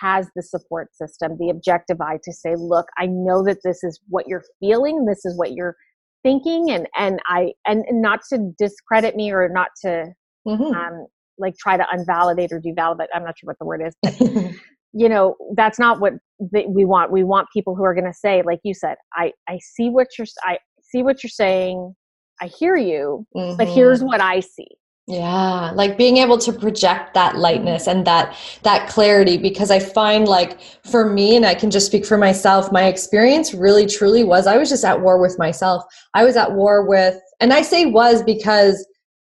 has 0.00 0.28
the 0.34 0.42
support 0.42 0.94
system, 0.94 1.36
the 1.38 1.50
objective 1.50 2.00
eye 2.00 2.18
to 2.24 2.32
say, 2.32 2.54
look, 2.56 2.86
I 2.98 3.06
know 3.06 3.44
that 3.44 3.58
this 3.62 3.84
is 3.84 4.00
what 4.08 4.26
you're 4.26 4.44
feeling, 4.60 5.04
this 5.04 5.24
is 5.24 5.36
what 5.36 5.52
you're 5.52 5.76
thinking 6.22 6.70
and 6.70 6.86
and 6.96 7.20
i 7.26 7.52
and, 7.66 7.84
and 7.88 8.00
not 8.00 8.20
to 8.28 8.52
discredit 8.58 9.16
me 9.16 9.32
or 9.32 9.48
not 9.48 9.68
to 9.82 10.06
mm-hmm. 10.46 10.62
um 10.62 11.06
like 11.38 11.54
try 11.58 11.76
to 11.76 11.84
unvalidate 11.94 12.52
or 12.52 12.60
devalidate 12.60 13.08
i'm 13.14 13.24
not 13.24 13.34
sure 13.38 13.48
what 13.48 13.58
the 13.58 13.64
word 13.64 13.82
is 13.84 13.94
but 14.02 14.14
you 14.92 15.08
know 15.08 15.34
that's 15.56 15.78
not 15.78 16.00
what 16.00 16.14
we 16.50 16.84
want 16.84 17.10
we 17.12 17.24
want 17.24 17.48
people 17.52 17.74
who 17.74 17.84
are 17.84 17.94
going 17.94 18.06
to 18.06 18.12
say 18.12 18.42
like 18.42 18.60
you 18.62 18.74
said 18.74 18.96
i 19.14 19.32
i 19.48 19.58
see 19.58 19.88
what 19.88 20.08
you're 20.18 20.26
i 20.44 20.58
see 20.82 21.02
what 21.02 21.22
you're 21.22 21.30
saying 21.30 21.94
i 22.40 22.46
hear 22.46 22.76
you 22.76 23.26
mm-hmm. 23.34 23.56
but 23.56 23.68
here's 23.68 23.98
mm-hmm. 23.98 24.08
what 24.08 24.20
i 24.20 24.40
see 24.40 24.68
yeah 25.08 25.72
like 25.74 25.98
being 25.98 26.18
able 26.18 26.38
to 26.38 26.52
project 26.52 27.12
that 27.14 27.36
lightness 27.36 27.88
and 27.88 28.06
that 28.06 28.36
that 28.62 28.88
clarity 28.88 29.36
because 29.36 29.70
i 29.70 29.78
find 29.78 30.28
like 30.28 30.60
for 30.84 31.08
me 31.08 31.34
and 31.34 31.44
i 31.44 31.54
can 31.54 31.70
just 31.70 31.86
speak 31.86 32.06
for 32.06 32.16
myself 32.16 32.70
my 32.70 32.84
experience 32.84 33.52
really 33.52 33.84
truly 33.84 34.22
was 34.22 34.46
i 34.46 34.56
was 34.56 34.68
just 34.68 34.84
at 34.84 35.00
war 35.00 35.20
with 35.20 35.36
myself 35.38 35.82
i 36.14 36.22
was 36.22 36.36
at 36.36 36.52
war 36.52 36.86
with 36.86 37.20
and 37.40 37.52
i 37.52 37.62
say 37.62 37.84
was 37.84 38.22
because 38.22 38.86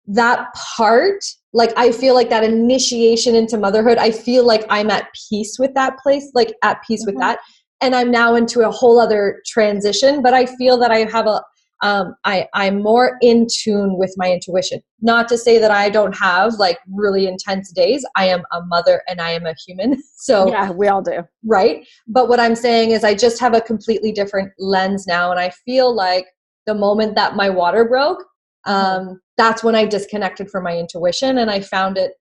that 0.06 0.48
part 0.76 1.24
like 1.52 1.72
i 1.76 1.90
feel 1.90 2.14
like 2.14 2.30
that 2.30 2.44
initiation 2.44 3.34
into 3.34 3.56
motherhood 3.56 3.98
i 3.98 4.10
feel 4.10 4.44
like 4.44 4.64
i'm 4.70 4.90
at 4.90 5.08
peace 5.28 5.56
with 5.58 5.74
that 5.74 5.98
place 5.98 6.30
like 6.34 6.52
at 6.62 6.82
peace 6.86 7.02
mm-hmm. 7.02 7.14
with 7.14 7.20
that 7.20 7.38
and 7.80 7.94
i'm 7.94 8.10
now 8.10 8.34
into 8.34 8.60
a 8.60 8.70
whole 8.70 9.00
other 9.00 9.42
transition 9.46 10.22
but 10.22 10.34
i 10.34 10.46
feel 10.46 10.78
that 10.78 10.90
i 10.90 10.98
have 10.98 11.26
a 11.26 11.40
um, 11.82 12.14
I, 12.24 12.46
I'm 12.54 12.82
more 12.82 13.16
in 13.22 13.46
tune 13.50 13.96
with 13.96 14.14
my 14.16 14.30
intuition. 14.30 14.82
Not 15.00 15.28
to 15.28 15.38
say 15.38 15.58
that 15.58 15.70
I 15.70 15.88
don't 15.88 16.16
have 16.16 16.54
like 16.54 16.78
really 16.92 17.26
intense 17.26 17.72
days. 17.72 18.04
I 18.16 18.26
am 18.26 18.42
a 18.52 18.62
mother 18.66 19.02
and 19.08 19.20
I 19.20 19.30
am 19.30 19.46
a 19.46 19.54
human. 19.66 20.02
So, 20.22 20.50
yeah, 20.50 20.70
we 20.70 20.86
all 20.86 21.00
do. 21.00 21.26
Right. 21.46 21.88
But 22.06 22.28
what 22.28 22.38
I'm 22.38 22.54
saying 22.54 22.90
is, 22.90 23.04
I 23.04 23.14
just 23.14 23.40
have 23.40 23.54
a 23.54 23.60
completely 23.62 24.12
different 24.12 24.52
lens 24.58 25.06
now. 25.06 25.30
And 25.30 25.40
I 25.40 25.48
feel 25.64 25.94
like 25.94 26.26
the 26.66 26.74
moment 26.74 27.14
that 27.14 27.36
my 27.36 27.48
water 27.48 27.86
broke, 27.86 28.18
mm-hmm. 28.66 28.70
um, 29.08 29.20
that's 29.40 29.64
when 29.64 29.74
I 29.74 29.86
disconnected 29.86 30.50
from 30.50 30.64
my 30.64 30.76
intuition 30.76 31.38
and 31.38 31.50
I 31.50 31.60
found 31.60 31.96
it, 31.96 32.12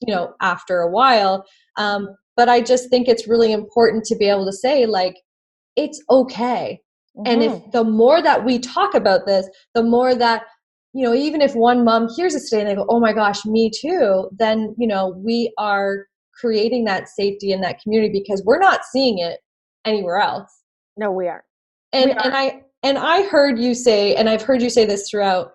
you 0.00 0.12
know, 0.12 0.34
after 0.40 0.78
a 0.80 0.90
while. 0.90 1.44
Um, 1.76 2.08
but 2.36 2.48
I 2.48 2.62
just 2.62 2.88
think 2.88 3.08
it's 3.08 3.28
really 3.28 3.52
important 3.52 4.04
to 4.04 4.16
be 4.16 4.28
able 4.28 4.46
to 4.46 4.52
say, 4.52 4.86
like, 4.86 5.16
it's 5.76 6.02
okay 6.08 6.80
Mm-hmm. 7.16 7.32
And 7.32 7.42
if 7.42 7.52
mm-hmm. 7.52 7.70
the 7.70 7.84
more 7.84 8.22
that 8.22 8.44
we 8.44 8.58
talk 8.58 8.94
about 8.94 9.26
this, 9.26 9.48
the 9.74 9.82
more 9.82 10.14
that, 10.14 10.44
you 10.94 11.04
know, 11.04 11.14
even 11.14 11.40
if 11.40 11.54
one 11.54 11.84
mom 11.84 12.08
hears 12.16 12.34
it 12.34 12.42
today 12.48 12.62
and 12.62 12.70
they 12.70 12.74
go, 12.74 12.86
oh 12.88 13.00
my 13.00 13.12
gosh, 13.12 13.44
me 13.44 13.70
too, 13.70 14.28
then, 14.36 14.74
you 14.78 14.86
know, 14.86 15.14
we 15.24 15.52
are 15.58 16.06
creating 16.38 16.84
that 16.84 17.08
safety 17.08 17.52
in 17.52 17.60
that 17.60 17.80
community 17.80 18.22
because 18.22 18.42
we're 18.44 18.58
not 18.58 18.84
seeing 18.90 19.18
it 19.18 19.40
anywhere 19.84 20.18
else. 20.18 20.50
No, 20.96 21.10
we 21.10 21.28
are. 21.28 21.44
And 21.92 22.10
we 22.10 22.12
are. 22.12 22.24
and 22.24 22.34
I 22.34 22.62
and 22.82 22.98
I 22.98 23.22
heard 23.28 23.58
you 23.58 23.74
say, 23.74 24.16
and 24.16 24.28
I've 24.28 24.42
heard 24.42 24.60
you 24.60 24.70
say 24.70 24.84
this 24.84 25.08
throughout, 25.08 25.52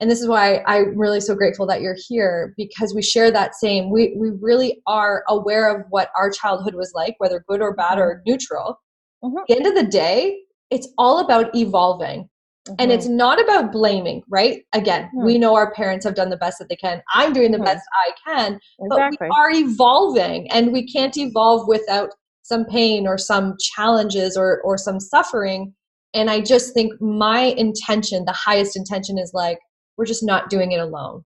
and 0.00 0.10
this 0.10 0.20
is 0.20 0.28
why 0.28 0.62
I'm 0.66 0.98
really 0.98 1.20
so 1.20 1.34
grateful 1.34 1.66
that 1.68 1.80
you're 1.80 1.96
here 2.08 2.52
because 2.56 2.92
we 2.94 3.02
share 3.02 3.30
that 3.30 3.54
same. 3.54 3.90
We 3.90 4.16
we 4.18 4.30
really 4.40 4.82
are 4.86 5.24
aware 5.28 5.74
of 5.74 5.86
what 5.90 6.10
our 6.18 6.30
childhood 6.30 6.74
was 6.74 6.92
like, 6.94 7.14
whether 7.18 7.44
good 7.48 7.62
or 7.62 7.74
bad 7.74 7.98
or 7.98 8.16
mm-hmm. 8.16 8.30
neutral. 8.32 8.80
Mm-hmm. 9.24 9.38
At 9.38 9.44
the 9.48 9.56
end 9.56 9.66
of 9.66 9.74
the 9.74 9.90
day, 9.90 10.40
it's 10.70 10.88
all 10.98 11.20
about 11.20 11.54
evolving. 11.54 12.28
Mm-hmm. 12.68 12.74
And 12.78 12.92
it's 12.92 13.06
not 13.06 13.40
about 13.40 13.72
blaming, 13.72 14.22
right? 14.28 14.62
Again, 14.72 15.04
mm-hmm. 15.04 15.24
we 15.24 15.38
know 15.38 15.54
our 15.54 15.72
parents 15.72 16.04
have 16.06 16.14
done 16.14 16.30
the 16.30 16.36
best 16.38 16.58
that 16.58 16.68
they 16.68 16.76
can. 16.76 17.00
I'm 17.12 17.32
doing 17.32 17.52
the 17.52 17.58
mm-hmm. 17.58 17.66
best 17.66 17.86
I 18.06 18.12
can, 18.26 18.58
exactly. 18.80 19.16
but 19.20 19.28
we 19.28 19.28
are 19.36 19.50
evolving 19.52 20.50
and 20.50 20.72
we 20.72 20.86
can't 20.90 21.16
evolve 21.16 21.68
without 21.68 22.10
some 22.42 22.64
pain 22.64 23.06
or 23.06 23.16
some 23.16 23.56
challenges 23.74 24.36
or 24.36 24.60
or 24.62 24.76
some 24.76 24.98
suffering. 24.98 25.74
And 26.14 26.30
I 26.30 26.40
just 26.40 26.74
think 26.74 27.00
my 27.00 27.54
intention, 27.56 28.24
the 28.24 28.32
highest 28.32 28.76
intention 28.76 29.18
is 29.18 29.32
like 29.34 29.58
we're 29.96 30.06
just 30.06 30.24
not 30.24 30.50
doing 30.50 30.72
it 30.72 30.80
alone. 30.80 31.24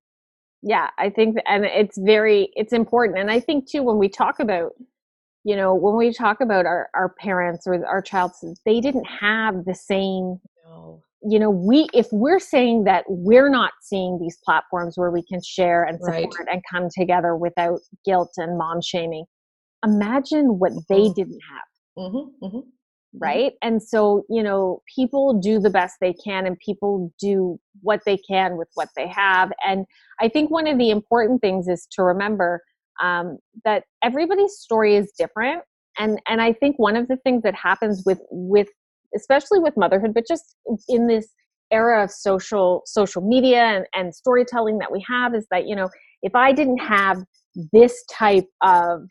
Yeah, 0.62 0.90
I 0.98 1.10
think 1.10 1.38
and 1.46 1.64
it's 1.64 1.98
very 1.98 2.50
it's 2.54 2.72
important 2.72 3.18
and 3.18 3.30
I 3.30 3.40
think 3.40 3.70
too 3.70 3.82
when 3.82 3.98
we 3.98 4.08
talk 4.08 4.40
about 4.40 4.72
you 5.44 5.56
know 5.56 5.74
when 5.74 5.96
we 5.96 6.12
talk 6.12 6.40
about 6.40 6.66
our, 6.66 6.88
our 6.94 7.14
parents 7.20 7.66
or 7.66 7.84
our 7.86 8.02
child 8.02 8.32
they 8.64 8.80
didn't 8.80 9.06
have 9.06 9.64
the 9.64 9.74
same 9.74 10.38
no. 10.66 11.00
you 11.22 11.38
know 11.38 11.50
we 11.50 11.86
if 11.94 12.06
we're 12.12 12.40
saying 12.40 12.84
that 12.84 13.04
we're 13.08 13.48
not 13.48 13.72
seeing 13.80 14.18
these 14.20 14.38
platforms 14.44 14.98
where 14.98 15.10
we 15.10 15.22
can 15.22 15.40
share 15.42 15.84
and 15.84 15.98
support 16.00 16.34
right. 16.38 16.48
and 16.52 16.62
come 16.70 16.88
together 16.96 17.36
without 17.36 17.78
guilt 18.04 18.32
and 18.36 18.58
mom 18.58 18.80
shaming 18.82 19.24
imagine 19.84 20.58
what 20.58 20.72
they 20.88 21.02
mm-hmm. 21.02 21.12
didn't 21.14 21.40
have 21.48 22.04
mm-hmm, 22.04 22.44
mm-hmm. 22.44 22.68
Right? 23.14 23.52
And 23.62 23.82
so 23.82 24.24
you 24.28 24.42
know 24.42 24.82
people 24.94 25.40
do 25.40 25.58
the 25.58 25.70
best 25.70 25.96
they 26.00 26.12
can 26.12 26.46
and 26.46 26.58
people 26.58 27.12
do 27.18 27.58
what 27.80 28.00
they 28.04 28.16
can 28.16 28.56
with 28.56 28.68
what 28.74 28.88
they 28.96 29.08
have. 29.08 29.52
And 29.66 29.86
i 30.20 30.28
think 30.28 30.50
one 30.50 30.66
of 30.66 30.78
the 30.78 30.90
important 30.90 31.40
things 31.40 31.68
is 31.68 31.86
to 31.92 32.02
remember 32.02 32.60
um, 33.02 33.38
that 33.64 33.84
everybody's 34.02 34.54
story 34.54 34.96
is 34.96 35.12
different. 35.18 35.62
And 35.98 36.20
and 36.28 36.40
i 36.40 36.52
think 36.52 36.78
one 36.78 36.96
of 36.96 37.08
the 37.08 37.16
things 37.18 37.42
that 37.42 37.54
happens 37.54 38.02
with 38.04 38.20
with 38.30 38.68
especially 39.16 39.58
with 39.58 39.74
motherhood 39.76 40.12
but 40.14 40.24
just 40.28 40.56
in 40.88 41.06
this 41.06 41.28
era 41.70 42.02
of 42.04 42.10
social 42.10 42.82
social 42.86 43.22
media 43.26 43.62
and, 43.62 43.86
and 43.94 44.14
storytelling 44.14 44.78
that 44.78 44.92
we 44.92 45.04
have 45.08 45.34
is 45.34 45.46
that 45.50 45.66
you 45.66 45.74
know 45.74 45.88
if 46.22 46.34
i 46.34 46.52
didn't 46.52 46.78
have 46.78 47.22
this 47.72 48.04
type 48.10 48.46
of 48.62 49.02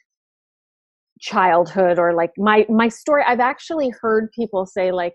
childhood 1.20 2.00
or 2.00 2.14
like 2.14 2.32
my 2.38 2.66
my 2.70 2.88
story 2.88 3.24
i've 3.28 3.40
actually 3.40 3.92
heard 4.02 4.30
people 4.32 4.66
say 4.66 4.92
like 4.92 5.14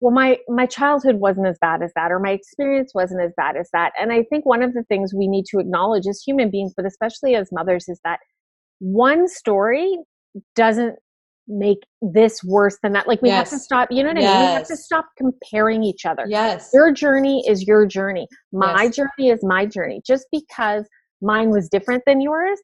well 0.00 0.12
my 0.12 0.38
my 0.48 0.66
childhood 0.66 1.16
wasn't 1.16 1.46
as 1.46 1.58
bad 1.60 1.82
as 1.82 1.92
that 1.94 2.10
or 2.10 2.18
my 2.18 2.30
experience 2.30 2.92
wasn't 2.94 3.20
as 3.22 3.32
bad 3.36 3.56
as 3.56 3.68
that. 3.72 3.92
And 3.98 4.12
i 4.12 4.22
think 4.24 4.44
one 4.44 4.62
of 4.62 4.74
the 4.74 4.84
things 4.84 5.14
we 5.14 5.28
need 5.28 5.44
to 5.46 5.58
acknowledge 5.58 6.06
as 6.06 6.22
human 6.26 6.50
beings 6.50 6.72
but 6.76 6.86
especially 6.86 7.34
as 7.34 7.50
mothers 7.52 7.88
is 7.88 8.00
that 8.04 8.18
one 8.80 9.28
story 9.28 9.96
doesn't 10.56 10.96
make 11.48 11.78
this 12.00 12.42
worse 12.44 12.78
than 12.82 12.92
that. 12.92 13.08
Like 13.08 13.20
we 13.20 13.28
yes. 13.28 13.50
have 13.50 13.58
to 13.58 13.62
stop 13.62 13.88
you 13.90 14.02
know 14.02 14.10
what 14.10 14.20
yes. 14.20 14.30
i 14.30 14.38
mean? 14.38 14.48
We 14.48 14.54
have 14.54 14.66
to 14.68 14.76
stop 14.76 15.06
comparing 15.18 15.82
each 15.82 16.06
other. 16.06 16.24
Yes. 16.28 16.70
Your 16.72 16.92
journey 16.92 17.44
is 17.46 17.66
your 17.66 17.86
journey. 17.86 18.26
My 18.52 18.84
yes. 18.84 18.96
journey 18.96 19.30
is 19.30 19.40
my 19.42 19.66
journey. 19.66 20.02
Just 20.06 20.26
because 20.32 20.84
mine 21.20 21.50
was 21.50 21.68
different 21.68 22.02
than 22.06 22.20
yours 22.20 22.58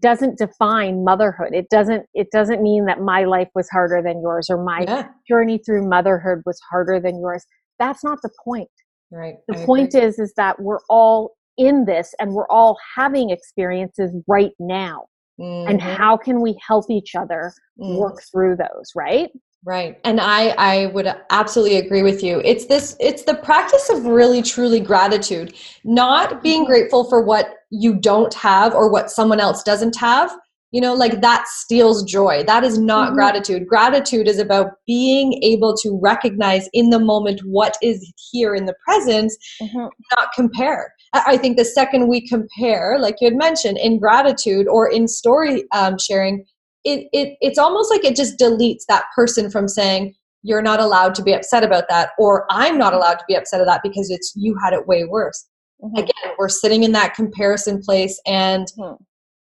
doesn't 0.00 0.38
define 0.38 1.04
motherhood 1.04 1.52
it 1.52 1.68
doesn't 1.70 2.04
it 2.14 2.30
doesn't 2.30 2.62
mean 2.62 2.84
that 2.86 3.00
my 3.00 3.24
life 3.24 3.48
was 3.54 3.68
harder 3.68 4.02
than 4.02 4.20
yours 4.20 4.48
or 4.50 4.62
my 4.62 4.84
yeah. 4.86 5.08
journey 5.28 5.58
through 5.58 5.86
motherhood 5.86 6.42
was 6.46 6.58
harder 6.70 7.00
than 7.00 7.20
yours 7.20 7.44
that's 7.78 8.04
not 8.04 8.18
the 8.22 8.30
point 8.44 8.68
right 9.10 9.34
the 9.48 9.58
I 9.58 9.64
point 9.66 9.94
agree. 9.94 10.08
is 10.08 10.18
is 10.18 10.32
that 10.36 10.60
we're 10.60 10.80
all 10.88 11.32
in 11.56 11.84
this 11.84 12.14
and 12.18 12.32
we're 12.32 12.48
all 12.48 12.76
having 12.96 13.30
experiences 13.30 14.10
right 14.26 14.52
now 14.58 15.06
mm-hmm. 15.40 15.68
and 15.68 15.80
how 15.80 16.16
can 16.16 16.40
we 16.40 16.58
help 16.66 16.90
each 16.90 17.14
other 17.14 17.52
mm. 17.80 17.98
work 17.98 18.20
through 18.32 18.56
those 18.56 18.90
right 18.96 19.30
Right. 19.66 19.98
And 20.04 20.20
I 20.20 20.48
I 20.58 20.86
would 20.86 21.08
absolutely 21.30 21.78
agree 21.78 22.02
with 22.02 22.22
you. 22.22 22.42
It's 22.44 22.66
this 22.66 22.96
it's 23.00 23.22
the 23.22 23.34
practice 23.34 23.88
of 23.88 24.04
really 24.04 24.42
truly 24.42 24.78
gratitude, 24.78 25.54
not 25.84 26.42
being 26.42 26.64
mm-hmm. 26.64 26.70
grateful 26.70 27.04
for 27.08 27.22
what 27.22 27.60
you 27.80 27.94
don't 27.94 28.34
have 28.34 28.74
or 28.74 28.90
what 28.90 29.10
someone 29.10 29.40
else 29.40 29.62
doesn't 29.62 29.96
have. 29.96 30.34
You 30.70 30.80
know, 30.80 30.94
like 30.94 31.20
that 31.20 31.46
steals 31.46 32.02
joy. 32.02 32.42
That 32.44 32.64
is 32.64 32.78
not 32.78 33.08
mm-hmm. 33.08 33.14
gratitude. 33.14 33.68
Gratitude 33.68 34.26
is 34.26 34.40
about 34.40 34.72
being 34.88 35.40
able 35.44 35.76
to 35.76 35.98
recognize 36.02 36.68
in 36.72 36.90
the 36.90 36.98
moment 36.98 37.40
what 37.44 37.76
is 37.80 38.12
here 38.32 38.56
in 38.56 38.66
the 38.66 38.74
presence 38.84 39.36
mm-hmm. 39.62 39.86
not 40.18 40.32
compare. 40.34 40.92
I 41.12 41.36
think 41.36 41.56
the 41.56 41.64
second 41.64 42.08
we 42.08 42.26
compare, 42.26 42.98
like 42.98 43.14
you 43.20 43.28
had 43.28 43.36
mentioned, 43.36 43.78
in 43.78 44.00
gratitude 44.00 44.66
or 44.66 44.90
in 44.90 45.06
story 45.06 45.62
um, 45.72 45.96
sharing, 45.96 46.44
it, 46.84 47.08
it 47.12 47.36
it's 47.40 47.58
almost 47.58 47.90
like 47.90 48.04
it 48.04 48.16
just 48.16 48.38
deletes 48.38 48.82
that 48.88 49.04
person 49.14 49.50
from 49.50 49.68
saying 49.68 50.14
you're 50.42 50.62
not 50.62 50.80
allowed 50.80 51.14
to 51.14 51.22
be 51.22 51.32
upset 51.32 51.64
about 51.64 51.84
that 51.88 52.10
or 52.18 52.46
i'm 52.50 52.78
not 52.78 52.92
allowed 52.92 53.14
to 53.14 53.24
be 53.26 53.34
upset 53.34 53.60
at 53.60 53.66
that 53.66 53.80
because 53.82 54.10
it's 54.10 54.32
you 54.36 54.56
had 54.62 54.72
it 54.72 54.86
way 54.86 55.04
worse 55.04 55.46
mm-hmm. 55.82 55.96
again 55.96 56.34
we're 56.38 56.48
sitting 56.48 56.84
in 56.84 56.92
that 56.92 57.14
comparison 57.14 57.80
place 57.80 58.20
and 58.26 58.66
mm-hmm. 58.78 59.02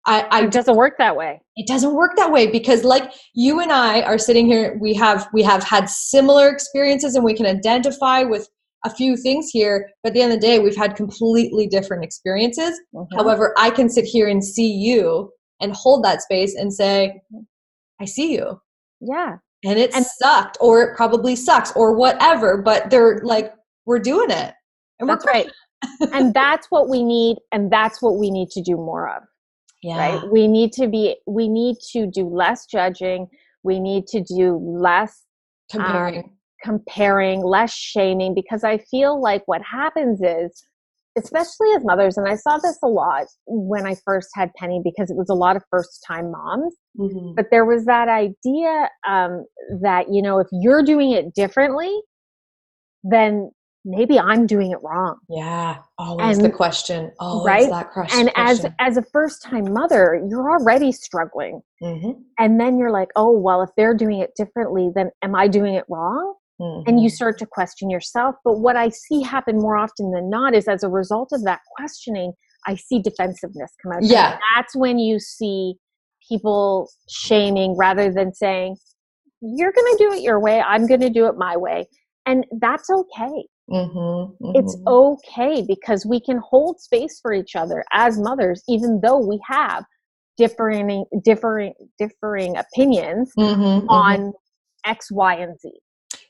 I, 0.07 0.27
I 0.31 0.43
it 0.43 0.51
doesn't 0.51 0.75
work 0.75 0.97
that 0.97 1.15
way 1.15 1.41
it 1.55 1.67
doesn't 1.67 1.93
work 1.93 2.15
that 2.15 2.31
way 2.31 2.47
because 2.47 2.83
like 2.83 3.11
you 3.33 3.59
and 3.59 3.71
i 3.71 4.01
are 4.01 4.17
sitting 4.17 4.45
here 4.45 4.77
we 4.79 4.93
have 4.95 5.27
we 5.33 5.43
have 5.43 5.63
had 5.63 5.89
similar 5.89 6.49
experiences 6.49 7.15
and 7.15 7.23
we 7.23 7.33
can 7.33 7.45
identify 7.45 8.23
with 8.23 8.47
a 8.85 8.89
few 8.89 9.17
things 9.17 9.49
here 9.49 9.89
but 10.03 10.09
at 10.09 10.13
the 10.13 10.21
end 10.21 10.31
of 10.31 10.39
the 10.39 10.45
day 10.45 10.59
we've 10.59 10.75
had 10.75 10.95
completely 10.95 11.67
different 11.67 12.03
experiences 12.03 12.79
mm-hmm. 12.93 13.17
however 13.17 13.53
i 13.57 13.69
can 13.69 13.89
sit 13.89 14.05
here 14.05 14.27
and 14.27 14.43
see 14.43 14.71
you 14.71 15.31
and 15.61 15.73
hold 15.73 16.03
that 16.03 16.21
space 16.21 16.55
and 16.55 16.73
say, 16.73 17.21
I 18.01 18.05
see 18.05 18.33
you. 18.33 18.59
Yeah. 18.99 19.37
And 19.63 19.79
it 19.79 19.95
and, 19.95 20.05
sucked, 20.05 20.57
or 20.59 20.81
it 20.81 20.95
probably 20.95 21.35
sucks, 21.35 21.71
or 21.75 21.95
whatever, 21.95 22.61
but 22.61 22.89
they're 22.89 23.21
like, 23.23 23.53
we're 23.85 23.99
doing 23.99 24.29
it. 24.29 24.53
And 24.99 25.09
that's 25.09 25.25
right. 25.25 25.49
And 26.13 26.33
that's 26.33 26.67
what 26.69 26.89
we 26.89 27.03
need, 27.03 27.37
and 27.51 27.71
that's 27.71 28.01
what 28.01 28.17
we 28.17 28.31
need 28.31 28.49
to 28.51 28.61
do 28.61 28.75
more 28.75 29.09
of. 29.09 29.23
Yeah. 29.81 29.97
Right. 29.97 30.31
We 30.31 30.47
need 30.47 30.71
to 30.73 30.87
be, 30.87 31.17
we 31.27 31.47
need 31.47 31.77
to 31.91 32.07
do 32.07 32.27
less 32.27 32.65
judging. 32.65 33.27
We 33.63 33.79
need 33.79 34.07
to 34.07 34.21
do 34.21 34.59
less 34.61 35.23
comparing. 35.71 36.19
Um, 36.19 36.31
comparing, 36.63 37.43
less 37.43 37.73
shaming, 37.73 38.33
because 38.33 38.63
I 38.63 38.79
feel 38.79 39.21
like 39.21 39.43
what 39.45 39.61
happens 39.61 40.19
is 40.21 40.63
especially 41.17 41.71
as 41.75 41.85
mothers, 41.85 42.17
and 42.17 42.27
I 42.27 42.35
saw 42.35 42.57
this 42.57 42.77
a 42.83 42.87
lot 42.87 43.25
when 43.45 43.85
I 43.85 43.95
first 44.05 44.29
had 44.33 44.51
Penny 44.55 44.81
because 44.83 45.09
it 45.09 45.15
was 45.15 45.29
a 45.29 45.33
lot 45.33 45.55
of 45.55 45.63
first 45.71 46.03
time 46.05 46.31
moms. 46.31 46.75
Mm-hmm. 46.99 47.35
But 47.35 47.47
there 47.51 47.65
was 47.65 47.85
that 47.85 48.09
idea 48.09 48.89
um, 49.07 49.45
that, 49.81 50.07
you 50.11 50.21
know, 50.21 50.39
if 50.39 50.47
you're 50.51 50.83
doing 50.83 51.11
it 51.11 51.33
differently, 51.33 51.93
then 53.03 53.51
maybe 53.85 54.19
I'm 54.19 54.47
doing 54.47 54.71
it 54.71 54.79
wrong. 54.83 55.17
Yeah, 55.29 55.77
always 55.97 56.37
and, 56.37 56.45
the 56.45 56.49
question. 56.49 57.11
Always 57.19 57.47
right? 57.47 57.69
that 57.69 57.91
question. 57.91 58.19
And 58.19 58.31
as 58.35 58.65
as 58.79 58.97
a 58.97 59.03
first 59.13 59.43
time 59.43 59.71
mother, 59.71 60.21
you're 60.27 60.51
already 60.51 60.91
struggling, 60.91 61.61
mm-hmm. 61.81 62.11
and 62.39 62.59
then 62.59 62.77
you're 62.77 62.91
like, 62.91 63.09
oh 63.15 63.31
well, 63.31 63.61
if 63.61 63.69
they're 63.77 63.95
doing 63.95 64.19
it 64.19 64.31
differently, 64.35 64.89
then 64.93 65.11
am 65.21 65.35
I 65.35 65.47
doing 65.47 65.75
it 65.75 65.85
wrong? 65.89 66.35
Mm-hmm. 66.59 66.89
And 66.89 66.99
you 66.99 67.07
mm-hmm. 67.07 67.15
start 67.15 67.37
to 67.39 67.45
question 67.45 67.89
yourself. 67.89 68.35
But 68.43 68.59
what 68.59 68.75
I 68.75 68.89
see 68.89 69.21
happen 69.21 69.57
more 69.57 69.77
often 69.77 70.11
than 70.11 70.29
not 70.29 70.55
is 70.55 70.67
as 70.67 70.83
a 70.83 70.89
result 70.89 71.29
of 71.31 71.43
that 71.43 71.59
questioning, 71.75 72.33
I 72.65 72.75
see 72.75 73.01
defensiveness 73.01 73.71
come 73.83 73.91
out. 73.91 74.03
Yeah. 74.03 74.31
And 74.31 74.41
that's 74.55 74.75
when 74.75 74.97
you 74.97 75.19
see 75.19 75.75
people 76.27 76.89
shaming 77.09 77.75
rather 77.77 78.11
than 78.11 78.33
saying, 78.33 78.77
you're 79.41 79.71
going 79.71 79.97
to 79.97 80.03
do 80.03 80.13
it 80.13 80.23
your 80.23 80.39
way, 80.39 80.61
I'm 80.61 80.87
going 80.87 81.01
to 81.01 81.09
do 81.09 81.27
it 81.27 81.35
my 81.37 81.57
way. 81.57 81.87
And 82.25 82.45
that's 82.59 82.89
okay. 82.89 83.47
Mm-hmm, 83.69 83.97
mm-hmm. 83.97 84.51
It's 84.55 84.77
okay 84.85 85.63
because 85.67 86.05
we 86.05 86.19
can 86.19 86.37
hold 86.37 86.79
space 86.79 87.19
for 87.21 87.33
each 87.33 87.55
other 87.55 87.83
as 87.93 88.19
mothers, 88.19 88.63
even 88.67 88.99
though 89.01 89.17
we 89.17 89.39
have 89.47 89.83
differing, 90.37 91.05
differing, 91.23 91.73
differing 91.97 92.57
opinions 92.57 93.31
mm-hmm, 93.37 93.61
mm-hmm. 93.61 93.89
on 93.89 94.33
X, 94.85 95.11
Y, 95.11 95.35
and 95.35 95.59
Z. 95.59 95.71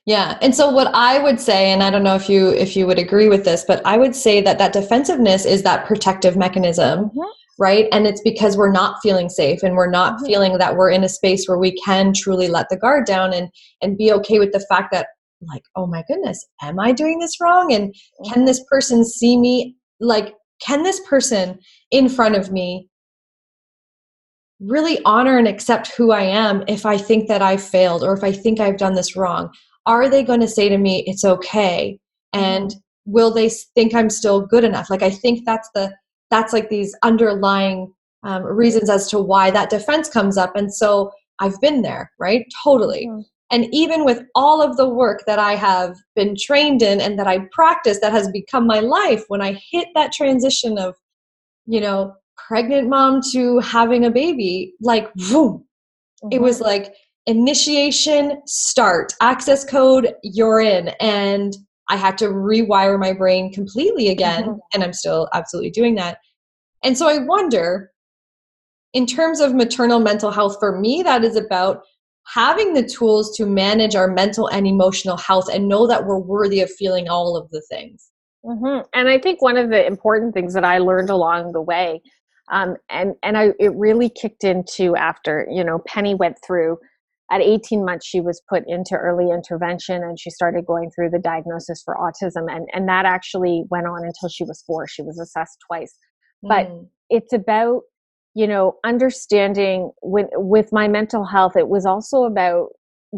Yeah. 0.05 0.37
And 0.41 0.55
so 0.55 0.69
what 0.69 0.93
I 0.93 1.19
would 1.19 1.39
say 1.39 1.71
and 1.71 1.81
I 1.81 1.89
don't 1.89 2.03
know 2.03 2.15
if 2.15 2.29
you 2.29 2.49
if 2.49 2.75
you 2.75 2.85
would 2.85 2.99
agree 2.99 3.27
with 3.27 3.43
this, 3.43 3.65
but 3.67 3.81
I 3.85 3.97
would 3.97 4.15
say 4.15 4.39
that 4.41 4.59
that 4.59 4.71
defensiveness 4.71 5.45
is 5.45 5.63
that 5.63 5.85
protective 5.85 6.37
mechanism. 6.37 7.05
Mm-hmm. 7.05 7.21
Right? 7.57 7.87
And 7.93 8.05
it's 8.05 8.19
because 8.19 8.57
we're 8.57 8.71
not 8.71 8.97
feeling 9.01 9.29
safe 9.29 9.63
and 9.63 9.75
we're 9.75 9.89
not 9.89 10.15
mm-hmm. 10.15 10.25
feeling 10.25 10.57
that 10.57 10.75
we're 10.75 10.89
in 10.89 11.05
a 11.05 11.09
space 11.09 11.47
where 11.47 11.57
we 11.57 11.71
can 11.77 12.11
truly 12.13 12.49
let 12.49 12.67
the 12.69 12.75
guard 12.75 13.05
down 13.05 13.33
and 13.33 13.49
and 13.81 13.97
be 13.97 14.11
okay 14.11 14.39
with 14.39 14.51
the 14.51 14.65
fact 14.69 14.91
that 14.91 15.07
like, 15.47 15.63
oh 15.75 15.87
my 15.87 16.03
goodness, 16.07 16.45
am 16.61 16.79
I 16.79 16.91
doing 16.91 17.19
this 17.19 17.39
wrong? 17.41 17.73
And 17.73 17.89
mm-hmm. 17.89 18.33
can 18.33 18.45
this 18.45 18.63
person 18.69 19.05
see 19.05 19.37
me 19.37 19.75
like 19.99 20.33
can 20.61 20.83
this 20.83 21.01
person 21.07 21.59
in 21.91 22.07
front 22.07 22.35
of 22.35 22.51
me 22.51 22.87
really 24.59 24.99
honor 25.03 25.37
and 25.37 25.47
accept 25.47 25.91
who 25.95 26.11
I 26.11 26.21
am 26.21 26.63
if 26.67 26.85
I 26.85 26.97
think 26.97 27.27
that 27.27 27.41
I've 27.41 27.63
failed 27.63 28.03
or 28.03 28.13
if 28.13 28.23
I 28.23 28.31
think 28.31 28.59
I've 28.59 28.77
done 28.77 28.95
this 28.95 29.15
wrong? 29.15 29.49
are 29.85 30.09
they 30.09 30.23
going 30.23 30.39
to 30.39 30.47
say 30.47 30.69
to 30.69 30.77
me 30.77 31.03
it's 31.07 31.23
okay 31.23 31.99
and 32.33 32.69
mm-hmm. 32.69 33.11
will 33.11 33.31
they 33.31 33.49
think 33.49 33.93
i'm 33.93 34.09
still 34.09 34.45
good 34.45 34.63
enough 34.63 34.89
like 34.89 35.03
i 35.03 35.09
think 35.09 35.45
that's 35.45 35.69
the 35.73 35.93
that's 36.31 36.53
like 36.53 36.69
these 36.69 36.95
underlying 37.03 37.91
um, 38.23 38.43
reasons 38.43 38.89
as 38.89 39.07
to 39.07 39.19
why 39.19 39.51
that 39.51 39.69
defense 39.69 40.09
comes 40.09 40.37
up 40.37 40.55
and 40.55 40.73
so 40.73 41.11
i've 41.39 41.59
been 41.61 41.81
there 41.81 42.11
right 42.19 42.45
totally 42.63 43.07
mm-hmm. 43.07 43.21
And 43.55 43.67
even 43.71 44.03
with 44.03 44.21
all 44.35 44.61
of 44.61 44.75
the 44.75 44.87
work 44.87 45.23
that 45.25 45.39
i 45.39 45.55
have 45.55 45.95
been 46.15 46.35
trained 46.37 46.81
in 46.81 46.99
and 46.99 47.17
that 47.17 47.27
i 47.27 47.39
practice 47.51 47.99
that 48.01 48.11
has 48.11 48.29
become 48.29 48.67
my 48.67 48.79
life 48.79 49.23
when 49.29 49.41
i 49.41 49.57
hit 49.71 49.87
that 49.95 50.11
transition 50.11 50.77
of 50.77 50.93
you 51.65 51.79
know 51.79 52.13
pregnant 52.47 52.89
mom 52.89 53.21
to 53.31 53.59
having 53.59 54.05
a 54.05 54.11
baby 54.11 54.73
like 54.81 55.11
boom 55.15 55.63
mm-hmm. 56.23 56.27
it 56.31 56.41
was 56.41 56.59
like 56.59 56.93
initiation 57.27 58.41
start 58.45 59.13
access 59.21 59.63
code 59.63 60.13
you're 60.21 60.59
in 60.59 60.89
and 60.99 61.55
i 61.89 61.95
had 61.95 62.17
to 62.17 62.27
rewire 62.27 62.99
my 62.99 63.13
brain 63.13 63.51
completely 63.53 64.09
again 64.09 64.43
mm-hmm. 64.43 64.59
and 64.73 64.83
i'm 64.83 64.93
still 64.93 65.29
absolutely 65.33 65.71
doing 65.71 65.95
that 65.95 66.17
and 66.83 66.97
so 66.97 67.07
i 67.07 67.17
wonder 67.19 67.91
in 68.93 69.05
terms 69.05 69.39
of 69.39 69.55
maternal 69.55 69.99
mental 69.99 70.31
health 70.31 70.57
for 70.59 70.79
me 70.79 71.01
that 71.03 71.23
is 71.23 71.35
about 71.35 71.83
having 72.33 72.73
the 72.73 72.83
tools 72.83 73.35
to 73.37 73.45
manage 73.45 73.95
our 73.95 74.07
mental 74.07 74.47
and 74.47 74.65
emotional 74.65 75.17
health 75.17 75.47
and 75.51 75.67
know 75.67 75.87
that 75.87 76.05
we're 76.05 76.19
worthy 76.19 76.61
of 76.61 76.71
feeling 76.71 77.07
all 77.07 77.37
of 77.37 77.49
the 77.51 77.61
things 77.69 78.09
mm-hmm. 78.45 78.81
and 78.93 79.09
i 79.09 79.19
think 79.19 79.41
one 79.41 79.57
of 79.57 79.69
the 79.69 79.85
important 79.85 80.33
things 80.33 80.53
that 80.53 80.65
i 80.65 80.77
learned 80.77 81.09
along 81.09 81.51
the 81.51 81.61
way 81.61 82.01
um, 82.51 82.75
and 82.91 83.15
and 83.23 83.39
I, 83.39 83.53
it 83.59 83.73
really 83.75 84.09
kicked 84.09 84.43
into 84.43 84.95
after 84.95 85.47
you 85.51 85.63
know 85.63 85.79
penny 85.87 86.15
went 86.15 86.37
through 86.45 86.77
at 87.31 87.41
18 87.41 87.83
months 87.83 88.05
she 88.05 88.21
was 88.21 88.41
put 88.47 88.63
into 88.67 88.95
early 88.95 89.31
intervention 89.31 90.03
and 90.03 90.19
she 90.19 90.29
started 90.29 90.65
going 90.65 90.91
through 90.91 91.09
the 91.09 91.19
diagnosis 91.19 91.81
for 91.83 91.95
autism 91.95 92.45
and, 92.49 92.67
and 92.71 92.87
that 92.87 93.05
actually 93.05 93.63
went 93.71 93.87
on 93.87 94.03
until 94.05 94.29
she 94.29 94.43
was 94.43 94.63
four 94.65 94.87
she 94.87 95.01
was 95.01 95.19
assessed 95.19 95.57
twice 95.67 95.97
but 96.43 96.67
mm. 96.67 96.87
it's 97.09 97.33
about 97.33 97.81
you 98.35 98.45
know 98.45 98.75
understanding 98.83 99.91
with 100.03 100.27
with 100.33 100.71
my 100.71 100.87
mental 100.87 101.25
health 101.25 101.53
it 101.55 101.69
was 101.69 101.85
also 101.85 102.25
about 102.25 102.67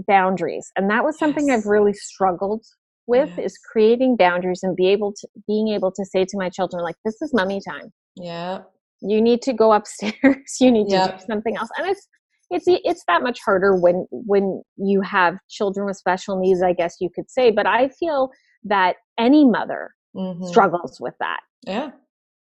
boundaries 0.08 0.72
and 0.78 0.90
that 0.90 1.04
was 1.04 1.18
something 1.18 1.48
yes. 1.48 1.60
i've 1.60 1.66
really 1.66 1.94
struggled 1.94 2.64
with 3.08 3.30
yes. 3.38 3.54
is 3.54 3.58
creating 3.58 4.16
boundaries 4.16 4.62
and 4.64 4.76
be 4.76 4.88
able 4.88 5.12
to 5.12 5.28
being 5.48 5.70
able 5.70 5.92
to 5.92 6.06
say 6.06 6.24
to 6.24 6.38
my 6.38 6.50
children 6.50 6.84
like 6.84 6.96
this 7.04 7.22
is 7.22 7.34
mummy 7.34 7.60
time 7.68 7.92
yeah 8.16 8.60
you 9.02 9.22
need 9.22 9.42
to 9.42 9.54
go 9.54 9.74
upstairs 9.74 10.14
you 10.60 10.72
need 10.72 10.90
yep. 10.90 11.12
to 11.12 11.18
do 11.18 11.24
something 11.26 11.58
else 11.58 11.70
and 11.78 11.88
it's 11.88 12.08
it's 12.50 12.66
it's 12.68 13.04
that 13.08 13.24
much 13.24 13.40
harder 13.44 13.76
when 13.76 14.08
when 14.12 14.62
you 14.78 15.02
have 15.02 15.38
children 15.50 15.86
with 15.86 15.98
special 15.98 16.40
needs 16.40 16.62
i 16.62 16.74
guess 16.74 16.98
you 17.02 17.10
could 17.14 17.30
say 17.30 17.52
but 17.52 17.66
i 17.66 17.90
feel 17.90 18.30
that 18.64 18.98
any 19.18 19.46
mother 19.46 19.92
mm-hmm. 20.16 20.46
struggles 20.46 21.00
with 21.02 21.16
that 21.20 21.40
yeah 21.66 21.90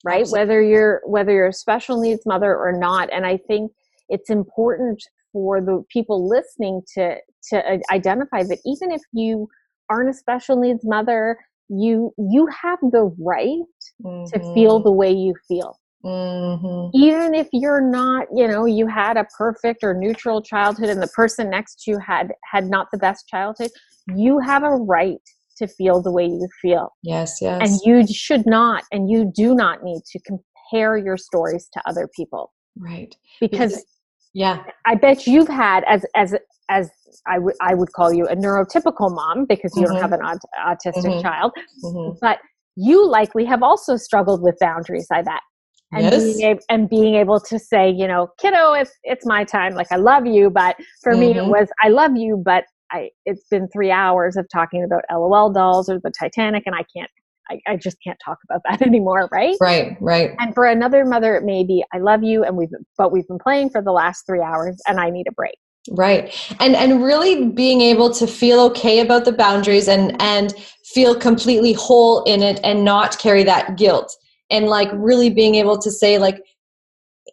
right 0.06 0.26
whether 0.28 0.62
you're 0.62 1.02
whether 1.04 1.32
you're 1.32 1.48
a 1.48 1.52
special 1.52 2.00
needs 2.00 2.22
mother 2.26 2.56
or 2.56 2.72
not 2.72 3.12
and 3.12 3.26
i 3.26 3.36
think 3.48 3.70
it's 4.08 4.30
important 4.30 5.02
for 5.32 5.60
the 5.60 5.82
people 5.90 6.28
listening 6.28 6.80
to 6.94 7.16
to 7.42 7.78
identify 7.92 8.42
that 8.42 8.58
even 8.64 8.90
if 8.92 9.02
you 9.12 9.48
aren't 9.90 10.08
a 10.08 10.14
special 10.14 10.56
needs 10.56 10.84
mother 10.84 11.36
you 11.68 12.12
you 12.18 12.46
have 12.62 12.78
the 12.80 13.12
right 13.18 13.80
mm-hmm. 14.04 14.24
to 14.32 14.54
feel 14.54 14.80
the 14.80 14.92
way 14.92 15.10
you 15.10 15.34
feel 15.48 15.76
Mm-hmm. 16.06 16.96
Even 16.96 17.34
if 17.34 17.48
you're 17.52 17.80
not, 17.80 18.28
you 18.32 18.46
know, 18.46 18.64
you 18.64 18.86
had 18.86 19.16
a 19.16 19.26
perfect 19.36 19.82
or 19.82 19.92
neutral 19.92 20.40
childhood 20.40 20.88
and 20.88 21.02
the 21.02 21.08
person 21.08 21.50
next 21.50 21.82
to 21.82 21.90
you 21.90 21.98
had 21.98 22.32
had 22.44 22.70
not 22.70 22.86
the 22.92 22.98
best 22.98 23.26
childhood, 23.26 23.70
you 24.14 24.38
have 24.38 24.62
a 24.62 24.70
right 24.70 25.18
to 25.58 25.66
feel 25.66 26.02
the 26.02 26.12
way 26.12 26.24
you 26.24 26.48
feel. 26.62 26.90
Yes, 27.02 27.38
yes. 27.40 27.60
And 27.62 27.80
you 27.84 28.06
should 28.12 28.46
not 28.46 28.84
and 28.92 29.10
you 29.10 29.30
do 29.34 29.54
not 29.54 29.82
need 29.82 30.02
to 30.12 30.20
compare 30.20 30.96
your 30.96 31.16
stories 31.16 31.68
to 31.72 31.82
other 31.86 32.08
people. 32.14 32.52
Right. 32.76 33.14
Because, 33.40 33.72
because 33.72 33.84
Yeah. 34.34 34.64
I 34.84 34.96
bet 34.96 35.26
you've 35.26 35.48
had 35.48 35.84
as 35.84 36.04
as 36.14 36.34
as 36.68 36.90
I 37.26 37.38
would 37.38 37.54
I 37.60 37.74
would 37.74 37.92
call 37.92 38.12
you 38.12 38.26
a 38.26 38.36
neurotypical 38.36 39.14
mom 39.14 39.46
because 39.48 39.72
you 39.76 39.82
mm-hmm. 39.82 39.94
don't 39.94 40.02
have 40.02 40.12
an 40.12 40.20
aut- 40.20 40.50
autistic 40.66 41.04
mm-hmm. 41.04 41.22
child, 41.22 41.52
mm-hmm. 41.84 42.18
but 42.20 42.38
you 42.76 43.08
likely 43.08 43.44
have 43.46 43.62
also 43.62 43.96
struggled 43.96 44.42
with 44.42 44.56
boundaries. 44.60 45.06
I 45.10 45.22
bet. 45.22 45.40
And 45.92 46.02
yes. 46.02 46.20
being 46.20 46.40
able, 46.50 46.60
and 46.68 46.90
being 46.90 47.14
able 47.14 47.40
to 47.40 47.58
say, 47.60 47.88
you 47.88 48.08
know, 48.08 48.28
kiddo, 48.40 48.72
it's 48.72 48.90
it's 49.04 49.24
my 49.24 49.44
time. 49.44 49.74
Like 49.74 49.90
I 49.92 49.96
love 49.96 50.26
you, 50.26 50.50
but 50.50 50.76
for 51.02 51.16
me 51.16 51.30
it 51.30 51.36
mm-hmm. 51.36 51.50
was 51.50 51.68
I 51.82 51.88
love 51.88 52.16
you, 52.16 52.42
but 52.44 52.64
I 52.90 53.10
it's 53.24 53.44
been 53.50 53.68
three 53.68 53.90
hours 53.90 54.36
of 54.36 54.46
talking 54.52 54.84
about 54.84 55.04
LOL 55.10 55.52
dolls 55.52 55.88
or 55.88 56.00
the 56.02 56.12
Titanic, 56.18 56.64
and 56.66 56.74
I 56.74 56.84
can't 56.94 57.10
I, 57.48 57.60
I, 57.66 57.76
just 57.76 57.96
can't 58.02 58.18
talk 58.24 58.38
about 58.48 58.62
that 58.68 58.82
anymore, 58.86 59.28
right? 59.30 59.56
Right, 59.60 59.96
right. 60.00 60.34
And 60.38 60.54
for 60.54 60.66
another 60.66 61.04
mother, 61.04 61.36
it 61.36 61.44
may 61.44 61.64
be 61.64 61.84
I 61.92 61.98
love 61.98 62.22
you, 62.22 62.44
and 62.44 62.56
we've 62.56 62.70
but 62.98 63.12
we've 63.12 63.26
been 63.28 63.38
playing 63.38 63.70
for 63.70 63.82
the 63.82 63.92
last 63.92 64.26
three 64.26 64.42
hours, 64.42 64.80
and 64.86 65.00
I 65.00 65.10
need 65.10 65.26
a 65.28 65.32
break. 65.32 65.56
Right, 65.90 66.34
and 66.58 66.74
and 66.74 67.02
really 67.04 67.48
being 67.50 67.80
able 67.80 68.10
to 68.14 68.26
feel 68.26 68.60
okay 68.60 69.00
about 69.00 69.24
the 69.24 69.32
boundaries 69.32 69.88
and 69.88 70.20
and 70.20 70.52
feel 70.84 71.14
completely 71.14 71.72
whole 71.72 72.24
in 72.24 72.42
it, 72.42 72.60
and 72.64 72.84
not 72.84 73.18
carry 73.18 73.44
that 73.44 73.76
guilt, 73.76 74.14
and 74.50 74.66
like 74.66 74.88
really 74.92 75.30
being 75.30 75.54
able 75.54 75.78
to 75.78 75.90
say 75.90 76.18
like 76.18 76.40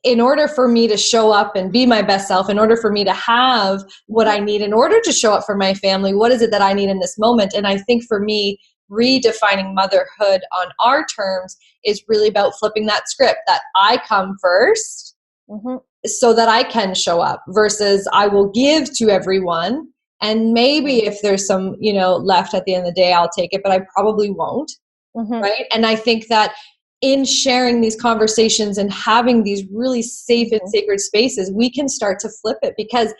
in 0.03 0.19
order 0.19 0.47
for 0.47 0.67
me 0.67 0.87
to 0.87 0.97
show 0.97 1.31
up 1.31 1.55
and 1.55 1.71
be 1.71 1.85
my 1.85 2.01
best 2.01 2.27
self, 2.27 2.49
in 2.49 2.59
order 2.59 2.75
for 2.75 2.91
me 2.91 3.03
to 3.05 3.13
have 3.13 3.83
what 4.07 4.27
I 4.27 4.39
need, 4.39 4.61
in 4.61 4.73
order 4.73 4.99
to 5.01 5.11
show 5.11 5.33
up 5.33 5.45
for 5.45 5.55
my 5.55 5.73
family, 5.73 6.13
what 6.13 6.31
is 6.31 6.41
it 6.41 6.51
that 6.51 6.61
I 6.61 6.73
need 6.73 6.89
in 6.89 6.99
this 6.99 7.17
moment? 7.17 7.53
And 7.55 7.65
I 7.65 7.77
think 7.77 8.03
for 8.03 8.19
me, 8.19 8.59
redefining 8.91 9.73
motherhood 9.73 10.41
on 10.59 10.67
our 10.83 11.05
terms 11.05 11.55
is 11.85 12.03
really 12.07 12.27
about 12.27 12.53
flipping 12.59 12.85
that 12.87 13.07
script 13.09 13.39
that 13.47 13.61
I 13.75 14.01
come 14.07 14.35
1st 14.43 15.13
mm-hmm. 15.49 15.75
so 16.05 16.33
that 16.33 16.49
I 16.49 16.63
can 16.63 16.93
show 16.93 17.21
up 17.21 17.41
versus 17.49 18.07
I 18.13 18.27
will 18.27 18.51
give 18.51 18.93
to 18.97 19.09
everyone. 19.09 19.87
And 20.21 20.53
maybe 20.53 21.05
if 21.05 21.21
there's 21.21 21.47
some, 21.47 21.75
you 21.79 21.93
know, 21.93 22.15
left 22.15 22.53
at 22.53 22.65
the 22.65 22.75
end 22.75 22.87
of 22.87 22.93
the 22.93 23.01
day, 23.01 23.13
I'll 23.13 23.29
take 23.29 23.53
it, 23.53 23.61
but 23.63 23.71
I 23.71 23.81
probably 23.95 24.29
won't. 24.29 24.71
Mm-hmm. 25.15 25.41
Right. 25.41 25.65
And 25.73 25.85
I 25.85 25.95
think 25.95 26.27
that 26.27 26.55
in 27.03 27.25
sharing 27.25 27.81
these 27.81 27.99
conversations 27.99 28.77
and 28.77 28.91
having 28.91 29.43
these 29.43 29.65
really 29.71 30.01
safe 30.01 30.47
and 30.53 30.61
mm-hmm. 30.61 30.69
sacred 30.69 31.01
spaces, 31.01 31.51
we 31.53 31.69
can 31.69 31.89
start 31.89 32.17
to 32.21 32.29
flip 32.29 32.57
it 32.63 32.73
because 32.77 33.13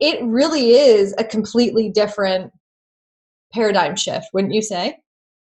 it 0.00 0.20
really 0.24 0.72
is 0.72 1.14
a 1.16 1.22
completely 1.24 1.88
different 1.88 2.50
paradigm 3.52 3.94
shift, 3.94 4.26
wouldn't 4.32 4.52
you 4.52 4.60
say? 4.60 4.96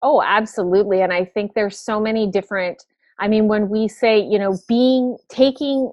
Oh, 0.01 0.23
absolutely. 0.23 1.03
And 1.03 1.13
I 1.13 1.25
think 1.25 1.55
there's 1.55 1.79
so 1.79 2.01
many 2.01 2.31
different 2.31 2.83
I 3.19 3.29
mean 3.29 3.47
when 3.47 3.69
we 3.69 3.89
say, 3.89 4.19
you 4.19 4.39
know, 4.39 4.59
being 4.69 5.17
taking 5.29 5.91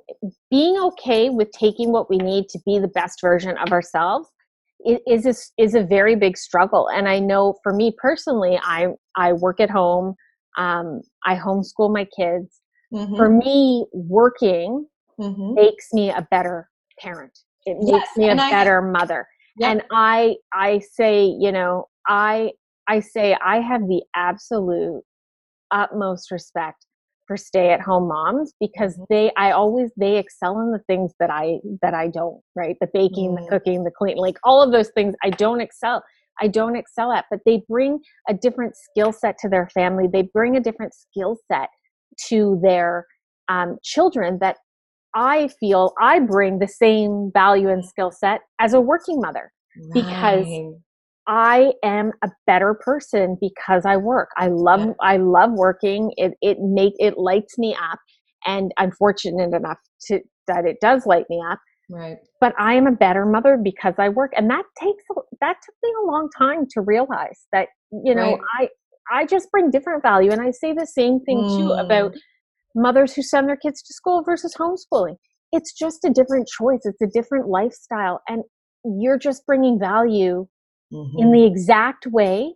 being 0.50 0.78
okay 0.78 1.30
with 1.30 1.52
taking 1.52 1.92
what 1.92 2.10
we 2.10 2.18
need 2.18 2.50
to 2.50 2.60
be 2.66 2.80
the 2.80 2.88
best 2.88 3.20
version 3.22 3.58
of 3.58 3.72
ourselves 3.72 4.30
is 4.86 5.26
a, 5.26 5.62
is 5.62 5.76
a 5.76 5.84
very 5.84 6.16
big 6.16 6.38
struggle. 6.38 6.88
And 6.90 7.08
I 7.08 7.20
know 7.20 7.56
for 7.62 7.74
me 7.74 7.94
personally, 7.98 8.60
I 8.64 8.90
I 9.16 9.34
work 9.34 9.60
at 9.60 9.70
home. 9.70 10.16
Um, 10.60 11.02
I 11.26 11.36
homeschool 11.36 11.92
my 11.92 12.06
kids. 12.16 12.62
Mm-hmm. 12.94 13.16
For 13.16 13.30
me, 13.30 13.86
working 13.94 14.86
mm-hmm. 15.20 15.54
makes 15.56 15.94
me 15.94 16.12
a 16.12 16.28
better 16.30 16.70
parent. 17.00 17.38
It 17.66 17.78
yes, 17.82 17.94
makes 17.94 18.18
me 18.18 18.30
a 18.30 18.36
better 18.36 18.88
I, 18.88 18.92
mother. 18.92 19.28
Yep. 19.58 19.72
And 19.72 19.84
I 19.92 20.36
I 20.54 20.80
say, 20.80 21.26
you 21.26 21.52
know, 21.52 21.88
I 22.08 22.52
I 22.88 23.00
say 23.00 23.36
I 23.44 23.62
have 23.62 23.82
the 23.82 24.02
absolute 24.16 25.02
utmost 25.72 26.32
respect 26.32 26.86
for 27.28 27.38
stay 27.38 27.70
at 27.70 27.80
home 27.80 28.08
moms 28.08 28.54
because 28.60 28.96
mm-hmm. 28.96 29.04
they 29.10 29.32
I 29.38 29.52
always 29.52 29.92
they 29.98 30.18
excel 30.18 30.60
in 30.62 30.72
the 30.72 30.82
things 30.88 31.14
that 31.20 31.30
I 31.30 31.60
that 31.82 31.94
I 31.94 32.08
don't, 32.08 32.42
right? 32.56 32.76
The 32.82 32.90
baking, 32.94 33.36
mm. 33.36 33.44
the 33.44 33.50
cooking, 33.50 33.84
the 33.84 33.92
cleaning, 33.92 34.18
like 34.18 34.38
all 34.44 34.64
of 34.64 34.72
those 34.72 34.90
things 34.90 35.16
I 35.24 35.30
don't 35.30 35.62
excel. 35.62 36.04
I 36.42 36.48
don't 36.48 36.76
excel 36.76 37.12
at, 37.12 37.26
but 37.30 37.40
they 37.46 37.62
bring 37.68 38.00
a 38.30 38.34
different 38.34 38.76
skill 38.76 39.12
set 39.12 39.38
to 39.40 39.50
their 39.50 39.70
family. 39.74 40.06
They 40.12 40.24
bring 40.34 40.56
a 40.56 40.62
different 40.62 40.94
skill 40.94 41.38
set 41.52 41.70
to 42.28 42.60
their 42.64 43.06
um, 43.48 43.78
children 43.84 44.38
that 44.42 44.58
I 45.16 45.50
feel 45.60 45.94
I 46.00 46.20
bring 46.20 46.60
the 46.60 46.68
same 46.68 47.32
value 47.34 47.70
and 47.70 47.84
skill 47.84 48.12
set 48.12 48.42
as 48.60 48.74
a 48.74 48.82
working 48.82 49.20
mother 49.20 49.52
right. 49.96 50.04
because 50.04 50.48
I 51.28 51.74
am 51.84 52.12
a 52.24 52.30
better 52.46 52.76
person 52.84 53.38
because 53.40 53.86
I 53.86 53.98
work. 53.98 54.30
I 54.38 54.48
love 54.48 54.82
yeah. 54.82 54.94
I 55.02 55.18
love 55.18 55.52
working. 55.54 56.12
It 56.18 56.34
it 56.42 56.58
make 56.60 56.94
it 57.00 57.18
lights 57.18 57.58
me 57.58 57.76
up 57.76 58.00
and 58.46 58.72
I'm 58.78 58.92
fortunate 58.92 59.54
enough 59.54 59.78
to 60.08 60.20
that 60.48 60.66
it 60.66 60.78
does 60.82 61.06
light 61.06 61.26
me 61.30 61.42
up. 61.52 61.60
Right. 61.90 62.18
But 62.40 62.54
I 62.60 62.76
am 62.76 62.86
a 62.86 62.92
better 62.92 63.26
mother 63.26 63.58
because 63.62 63.96
I 63.98 64.10
work 64.10 64.32
and 64.36 64.50
that 64.50 64.64
takes 64.80 65.04
that 65.42 65.56
took 65.66 65.76
me 65.84 65.92
a 66.04 66.08
long 66.08 66.30
time 66.38 66.68
to 66.72 66.82
realize 66.82 67.48
that 67.52 67.70
you 67.92 68.14
know 68.14 68.38
right. 68.38 68.70
I 69.12 69.22
I 69.22 69.26
just 69.26 69.50
bring 69.52 69.72
different 69.72 70.04
value 70.04 70.32
and 70.32 70.40
I 70.42 70.52
say 70.52 70.74
the 70.74 70.86
same 70.86 71.20
thing 71.22 71.40
mm. 71.40 71.58
too 71.58 71.72
about 71.72 72.14
mothers 72.76 73.14
who 73.14 73.24
send 73.24 73.50
their 73.50 73.58
kids 73.58 73.82
to 73.82 73.94
school 73.94 74.24
versus 74.24 74.56
homeschooling. 74.56 75.16
It's 75.52 75.74
just 75.74 76.06
a 76.06 76.12
different 76.12 76.48
choice. 76.48 76.82
It's 76.84 77.02
a 77.02 77.08
different 77.08 77.48
lifestyle 77.48 78.22
and 78.28 78.44
you're 78.86 79.18
just 79.18 79.46
bringing 79.48 79.80
value 79.80 80.48
mm-hmm. 80.94 81.20
in 81.20 81.32
the 81.32 81.46
exact 81.46 82.06
way 82.08 82.54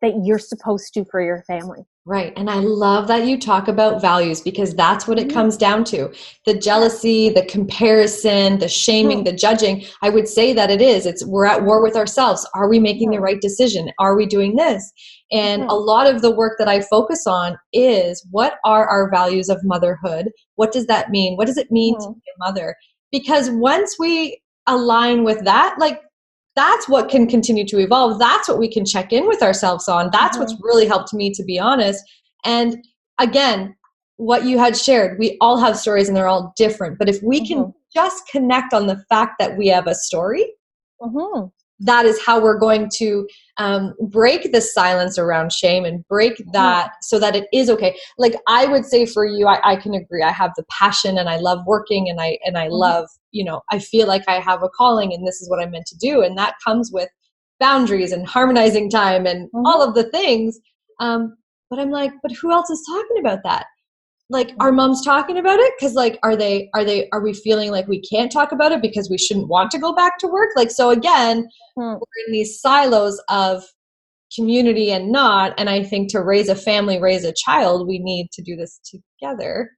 that 0.00 0.14
you're 0.22 0.38
supposed 0.38 0.94
to 0.94 1.04
for 1.10 1.20
your 1.20 1.42
family. 1.46 1.80
Right. 2.06 2.32
And 2.34 2.48
I 2.48 2.56
love 2.56 3.08
that 3.08 3.26
you 3.26 3.38
talk 3.38 3.68
about 3.68 4.00
values 4.00 4.40
because 4.40 4.74
that's 4.74 5.06
what 5.06 5.18
it 5.18 5.28
mm-hmm. 5.28 5.34
comes 5.34 5.58
down 5.58 5.84
to. 5.84 6.10
The 6.46 6.54
jealousy, 6.54 7.28
the 7.28 7.44
comparison, 7.44 8.58
the 8.58 8.68
shaming, 8.68 9.18
mm-hmm. 9.18 9.24
the 9.24 9.36
judging. 9.36 9.84
I 10.02 10.08
would 10.08 10.26
say 10.26 10.54
that 10.54 10.70
it 10.70 10.80
is. 10.80 11.04
It's 11.04 11.24
we're 11.26 11.44
at 11.44 11.64
war 11.64 11.82
with 11.82 11.96
ourselves. 11.96 12.48
Are 12.54 12.70
we 12.70 12.78
making 12.80 13.10
the 13.10 13.16
mm-hmm. 13.16 13.24
right 13.24 13.40
decision? 13.40 13.90
Are 13.98 14.16
we 14.16 14.24
doing 14.24 14.56
this? 14.56 14.90
And 15.30 15.64
a 15.64 15.74
lot 15.74 16.12
of 16.12 16.22
the 16.22 16.34
work 16.34 16.56
that 16.58 16.68
I 16.68 16.80
focus 16.80 17.26
on 17.26 17.58
is 17.74 18.26
what 18.30 18.54
are 18.64 18.88
our 18.88 19.10
values 19.10 19.50
of 19.50 19.60
motherhood? 19.62 20.30
What 20.56 20.72
does 20.72 20.86
that 20.86 21.10
mean? 21.10 21.36
What 21.36 21.46
does 21.46 21.58
it 21.58 21.70
mean 21.70 21.98
to 22.00 22.08
be 22.08 22.20
a 22.34 22.44
mother? 22.44 22.76
Because 23.12 23.50
once 23.50 23.96
we 23.98 24.40
align 24.66 25.22
with 25.22 25.44
that, 25.44 25.76
like 25.78 26.00
that's 26.60 26.90
what 26.90 27.08
can 27.08 27.26
continue 27.26 27.64
to 27.66 27.78
evolve. 27.78 28.18
That's 28.18 28.46
what 28.46 28.58
we 28.58 28.70
can 28.70 28.84
check 28.84 29.14
in 29.14 29.26
with 29.26 29.42
ourselves 29.42 29.88
on. 29.88 30.10
That's 30.12 30.36
mm-hmm. 30.36 30.40
what's 30.40 30.56
really 30.62 30.86
helped 30.86 31.14
me, 31.14 31.32
to 31.32 31.42
be 31.42 31.58
honest. 31.58 32.04
And 32.44 32.84
again, 33.18 33.74
what 34.18 34.44
you 34.44 34.58
had 34.58 34.76
shared, 34.76 35.18
we 35.18 35.38
all 35.40 35.56
have 35.56 35.78
stories 35.78 36.08
and 36.08 36.16
they're 36.16 36.28
all 36.28 36.52
different. 36.58 36.98
But 36.98 37.08
if 37.08 37.22
we 37.22 37.40
mm-hmm. 37.40 37.62
can 37.62 37.74
just 37.94 38.28
connect 38.30 38.74
on 38.74 38.88
the 38.88 39.02
fact 39.08 39.36
that 39.38 39.56
we 39.56 39.68
have 39.68 39.86
a 39.86 39.94
story, 39.94 40.52
mm-hmm 41.00 41.46
that 41.80 42.04
is 42.04 42.22
how 42.24 42.40
we're 42.40 42.58
going 42.58 42.88
to 42.98 43.26
um, 43.56 43.94
break 44.08 44.52
the 44.52 44.60
silence 44.60 45.18
around 45.18 45.52
shame 45.52 45.84
and 45.84 46.06
break 46.08 46.34
mm-hmm. 46.34 46.50
that 46.52 46.92
so 47.02 47.18
that 47.18 47.34
it 47.34 47.46
is 47.52 47.68
okay 47.70 47.96
like 48.18 48.34
i 48.46 48.66
would 48.66 48.84
say 48.84 49.06
for 49.06 49.24
you 49.24 49.46
I, 49.46 49.72
I, 49.72 49.76
can 49.76 49.94
agree 49.94 50.22
i 50.22 50.30
have 50.30 50.52
the 50.56 50.64
passion 50.70 51.18
and 51.18 51.28
i 51.28 51.36
love 51.36 51.60
working 51.66 52.08
and 52.08 52.20
i 52.20 52.38
and 52.44 52.56
i 52.56 52.66
mm-hmm. 52.66 52.74
love 52.74 53.08
you 53.32 53.44
know 53.44 53.62
i 53.70 53.78
feel 53.78 54.06
like 54.06 54.22
i 54.28 54.34
have 54.34 54.62
a 54.62 54.68
calling 54.68 55.12
and 55.12 55.26
this 55.26 55.40
is 55.40 55.48
what 55.48 55.60
i'm 55.60 55.70
meant 55.70 55.86
to 55.86 55.98
do 55.98 56.22
and 56.22 56.36
that 56.38 56.54
comes 56.64 56.90
with 56.92 57.08
boundaries 57.58 58.12
and 58.12 58.26
harmonizing 58.26 58.90
time 58.90 59.26
and 59.26 59.46
mm-hmm. 59.48 59.66
all 59.66 59.82
of 59.82 59.94
the 59.94 60.10
things 60.10 60.58
um, 61.00 61.36
but 61.70 61.78
i'm 61.78 61.90
like 61.90 62.12
but 62.22 62.32
who 62.32 62.52
else 62.52 62.70
is 62.70 62.84
talking 62.86 63.18
about 63.18 63.40
that 63.44 63.66
like 64.30 64.52
our 64.60 64.70
moms 64.70 65.04
talking 65.04 65.38
about 65.38 65.58
it 65.58 65.74
because 65.78 65.94
like 65.94 66.18
are 66.22 66.36
they 66.36 66.70
are 66.72 66.84
they 66.84 67.08
are 67.10 67.20
we 67.20 67.34
feeling 67.34 67.70
like 67.70 67.86
we 67.88 68.00
can't 68.00 68.30
talk 68.30 68.52
about 68.52 68.72
it 68.72 68.80
because 68.80 69.10
we 69.10 69.18
shouldn't 69.18 69.48
want 69.48 69.70
to 69.72 69.78
go 69.78 69.92
back 69.92 70.18
to 70.18 70.28
work 70.28 70.50
like 70.56 70.70
so 70.70 70.90
again 70.90 71.48
hmm. 71.76 71.94
we're 71.94 72.26
in 72.26 72.32
these 72.32 72.60
silos 72.60 73.20
of 73.28 73.62
community 74.34 74.92
and 74.92 75.10
not 75.10 75.52
and 75.58 75.68
i 75.68 75.82
think 75.82 76.08
to 76.08 76.22
raise 76.22 76.48
a 76.48 76.54
family 76.54 77.00
raise 77.00 77.24
a 77.24 77.34
child 77.34 77.88
we 77.88 77.98
need 77.98 78.28
to 78.32 78.40
do 78.40 78.54
this 78.56 78.80
together 78.84 79.70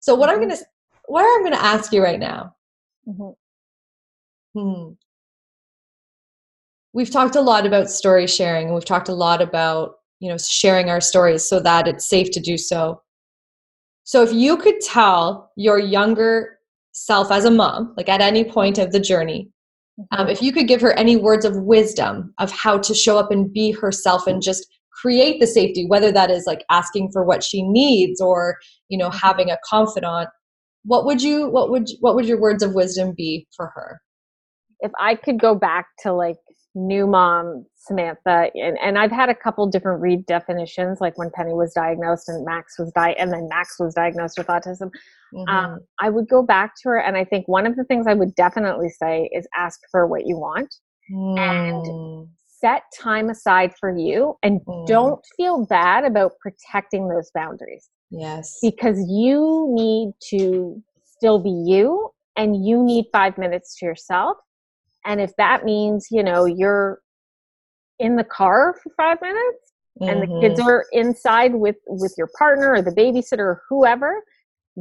so 0.00 0.14
what 0.14 0.30
mm-hmm. 0.30 0.42
i'm 0.42 0.48
gonna 0.48 0.60
what 1.06 1.22
i'm 1.22 1.44
gonna 1.44 1.56
ask 1.56 1.92
you 1.92 2.02
right 2.02 2.18
now 2.18 2.54
mm-hmm. 3.06 4.58
hmm 4.58 4.92
we've 6.94 7.10
talked 7.10 7.36
a 7.36 7.40
lot 7.40 7.66
about 7.66 7.90
story 7.90 8.26
sharing 8.26 8.66
and 8.66 8.74
we've 8.74 8.84
talked 8.84 9.10
a 9.10 9.14
lot 9.14 9.42
about 9.42 9.96
you 10.20 10.30
know 10.30 10.38
sharing 10.38 10.88
our 10.88 11.00
stories 11.00 11.46
so 11.46 11.60
that 11.60 11.86
it's 11.86 12.08
safe 12.08 12.30
to 12.30 12.40
do 12.40 12.56
so 12.56 13.02
so 14.04 14.22
if 14.22 14.32
you 14.32 14.56
could 14.56 14.80
tell 14.80 15.50
your 15.56 15.78
younger 15.78 16.58
self 16.92 17.30
as 17.30 17.44
a 17.44 17.50
mom, 17.50 17.94
like 17.96 18.08
at 18.08 18.20
any 18.20 18.44
point 18.44 18.78
of 18.78 18.92
the 18.92 19.00
journey, 19.00 19.50
um, 20.10 20.28
if 20.28 20.42
you 20.42 20.52
could 20.52 20.68
give 20.68 20.80
her 20.80 20.92
any 20.94 21.16
words 21.16 21.44
of 21.44 21.56
wisdom 21.56 22.32
of 22.38 22.50
how 22.50 22.78
to 22.78 22.94
show 22.94 23.18
up 23.18 23.30
and 23.30 23.52
be 23.52 23.70
herself 23.70 24.26
and 24.26 24.42
just 24.42 24.66
create 25.00 25.40
the 25.40 25.46
safety, 25.46 25.86
whether 25.86 26.10
that 26.12 26.30
is 26.30 26.46
like 26.46 26.64
asking 26.70 27.10
for 27.12 27.24
what 27.24 27.42
she 27.42 27.62
needs 27.62 28.20
or 28.20 28.56
you 28.88 28.98
know 28.98 29.10
having 29.10 29.50
a 29.50 29.58
confidant, 29.68 30.28
what 30.84 31.04
would 31.04 31.22
you 31.22 31.48
what 31.48 31.70
would 31.70 31.88
what 32.00 32.14
would 32.14 32.26
your 32.26 32.40
words 32.40 32.62
of 32.62 32.74
wisdom 32.74 33.14
be 33.16 33.46
for 33.56 33.70
her? 33.74 34.00
If 34.80 34.90
I 34.98 35.14
could 35.14 35.38
go 35.38 35.54
back 35.54 35.86
to 36.00 36.12
like 36.12 36.36
new 36.74 37.06
mom 37.06 37.66
Samantha, 37.76 38.50
and, 38.54 38.78
and 38.80 38.96
I've 38.96 39.10
had 39.10 39.28
a 39.28 39.34
couple 39.34 39.66
different 39.66 40.00
redefinitions, 40.00 41.00
like 41.00 41.18
when 41.18 41.30
Penny 41.30 41.52
was 41.52 41.72
diagnosed 41.74 42.28
and 42.28 42.44
Max 42.44 42.78
was 42.78 42.92
di- 42.92 43.14
and 43.18 43.32
then 43.32 43.48
Max 43.48 43.76
was 43.80 43.94
diagnosed 43.94 44.38
with 44.38 44.46
autism. 44.46 44.90
Mm-hmm. 45.34 45.48
Um, 45.48 45.80
I 46.00 46.08
would 46.08 46.28
go 46.28 46.42
back 46.42 46.74
to 46.82 46.90
her, 46.90 46.98
and 46.98 47.16
I 47.16 47.24
think 47.24 47.48
one 47.48 47.66
of 47.66 47.74
the 47.76 47.84
things 47.84 48.06
I 48.06 48.14
would 48.14 48.34
definitely 48.36 48.88
say 48.88 49.28
is 49.32 49.46
ask 49.56 49.80
for 49.90 50.06
what 50.06 50.26
you 50.26 50.36
want 50.36 50.72
mm. 51.12 51.38
and 51.38 52.28
set 52.46 52.82
time 53.00 53.30
aside 53.30 53.72
for 53.80 53.96
you, 53.96 54.36
and 54.44 54.60
mm. 54.60 54.86
don't 54.86 55.20
feel 55.36 55.66
bad 55.66 56.04
about 56.04 56.32
protecting 56.40 57.08
those 57.08 57.30
boundaries. 57.34 57.88
Yes, 58.10 58.58
because 58.62 58.98
you 59.08 59.66
need 59.70 60.12
to 60.30 60.80
still 61.16 61.42
be 61.42 61.50
you, 61.50 62.10
and 62.36 62.64
you 62.64 62.80
need 62.82 63.06
five 63.12 63.36
minutes 63.38 63.76
to 63.78 63.86
yourself. 63.86 64.36
And 65.04 65.20
if 65.20 65.32
that 65.36 65.64
means, 65.64 66.06
you 66.10 66.22
know, 66.22 66.44
you're 66.44 67.00
in 67.98 68.16
the 68.16 68.24
car 68.24 68.74
for 68.82 68.92
five 68.96 69.18
minutes 69.20 69.72
mm-hmm. 70.00 70.08
and 70.08 70.22
the 70.22 70.40
kids 70.40 70.60
mm-hmm. 70.60 70.68
are 70.68 70.84
inside 70.92 71.54
with 71.54 71.76
with 71.86 72.14
your 72.16 72.28
partner 72.38 72.72
or 72.72 72.82
the 72.82 72.90
babysitter 72.90 73.38
or 73.38 73.62
whoever 73.68 74.22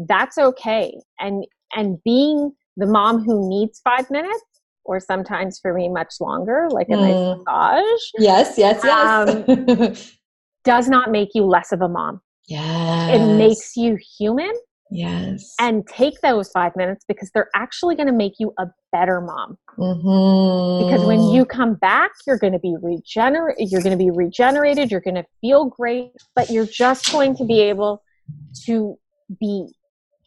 that's 0.07 0.37
okay 0.37 0.93
and 1.19 1.45
and 1.73 1.97
being 2.03 2.51
the 2.77 2.87
mom 2.87 3.23
who 3.23 3.47
needs 3.49 3.81
five 3.83 4.09
minutes 4.09 4.43
or 4.85 4.99
sometimes 4.99 5.59
for 5.61 5.73
me 5.73 5.89
much 5.89 6.15
longer 6.19 6.67
like 6.71 6.87
a 6.89 6.93
mm. 6.93 7.01
nice 7.01 7.37
massage 7.37 8.01
yes 8.17 8.57
yes 8.57 8.81
yes 8.83 9.69
um, 9.77 9.95
does 10.63 10.87
not 10.87 11.11
make 11.11 11.29
you 11.33 11.43
less 11.43 11.71
of 11.71 11.81
a 11.81 11.89
mom 11.89 12.21
yes 12.47 13.15
it 13.15 13.37
makes 13.37 13.75
you 13.75 13.97
human 14.17 14.51
Yes. 14.91 15.55
And 15.57 15.87
take 15.87 16.19
those 16.21 16.51
five 16.51 16.75
minutes 16.75 17.05
because 17.07 17.31
they're 17.33 17.49
actually 17.55 17.95
going 17.95 18.07
to 18.07 18.13
make 18.13 18.33
you 18.39 18.53
a 18.59 18.67
better 18.91 19.21
mom. 19.21 19.57
Mm-hmm. 19.77 20.85
Because 20.85 21.07
when 21.07 21.21
you 21.29 21.45
come 21.45 21.75
back, 21.75 22.11
you're 22.27 22.37
going 22.37 22.53
to 22.53 22.59
be 22.59 22.75
regenerated. 22.81 23.71
You're 23.71 23.81
going 23.81 23.97
to 23.97 24.03
be 24.03 24.11
regenerated. 24.11 24.91
You're 24.91 24.99
going 24.99 25.15
to 25.15 25.25
feel 25.39 25.65
great, 25.65 26.11
but 26.35 26.49
you're 26.49 26.65
just 26.65 27.09
going 27.11 27.37
to 27.37 27.45
be 27.45 27.61
able 27.61 28.03
to 28.65 28.97
be 29.39 29.67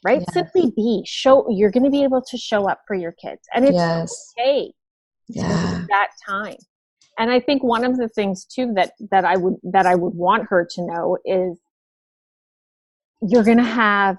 right. 0.02 0.20
Yes. 0.20 0.32
Simply 0.32 0.72
be. 0.74 1.02
Show. 1.04 1.46
You're 1.50 1.70
going 1.70 1.84
to 1.84 1.90
be 1.90 2.02
able 2.02 2.22
to 2.22 2.38
show 2.38 2.66
up 2.66 2.80
for 2.86 2.96
your 2.96 3.12
kids, 3.12 3.42
and 3.54 3.66
it's 3.66 3.74
yes. 3.74 4.32
okay. 4.38 4.72
Yeah. 5.28 5.84
That 5.90 6.08
time. 6.26 6.56
And 7.18 7.30
I 7.30 7.38
think 7.38 7.62
one 7.62 7.84
of 7.84 7.96
the 7.98 8.08
things 8.08 8.44
too 8.46 8.72
that 8.76 8.92
that 9.10 9.26
I 9.26 9.36
would 9.36 9.56
that 9.62 9.84
I 9.84 9.94
would 9.94 10.14
want 10.14 10.46
her 10.48 10.66
to 10.70 10.82
know 10.86 11.18
is 11.24 11.60
you're 13.20 13.44
going 13.44 13.58
to 13.58 13.62
have 13.62 14.18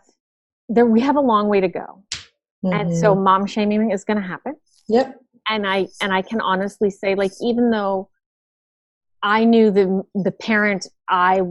there 0.70 0.86
we 0.86 1.00
have 1.02 1.16
a 1.16 1.22
long 1.22 1.48
way 1.48 1.60
to 1.62 1.68
go 1.68 2.04
mm-hmm. 2.66 2.74
and 2.74 2.98
so 2.98 3.14
mm-hmm. 3.14 3.24
mom 3.24 3.46
shaming 3.46 3.92
is 3.92 4.04
going 4.04 4.18
to 4.22 4.28
happen 4.28 4.56
yep 4.88 5.16
and 5.50 5.68
i 5.68 5.88
and 6.02 6.14
i 6.14 6.22
can 6.22 6.42
honestly 6.42 6.90
say 6.90 7.16
like 7.16 7.32
even 7.42 7.70
though 7.70 8.10
i 9.24 9.44
knew 9.44 9.72
the 9.72 10.04
the 10.16 10.32
parent 10.32 10.88
i 11.10 11.42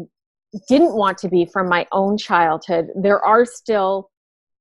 didn't 0.68 0.94
want 0.94 1.18
to 1.18 1.28
be 1.28 1.44
from 1.44 1.68
my 1.68 1.86
own 1.92 2.16
childhood 2.16 2.88
there 2.96 3.24
are 3.24 3.44
still 3.44 4.10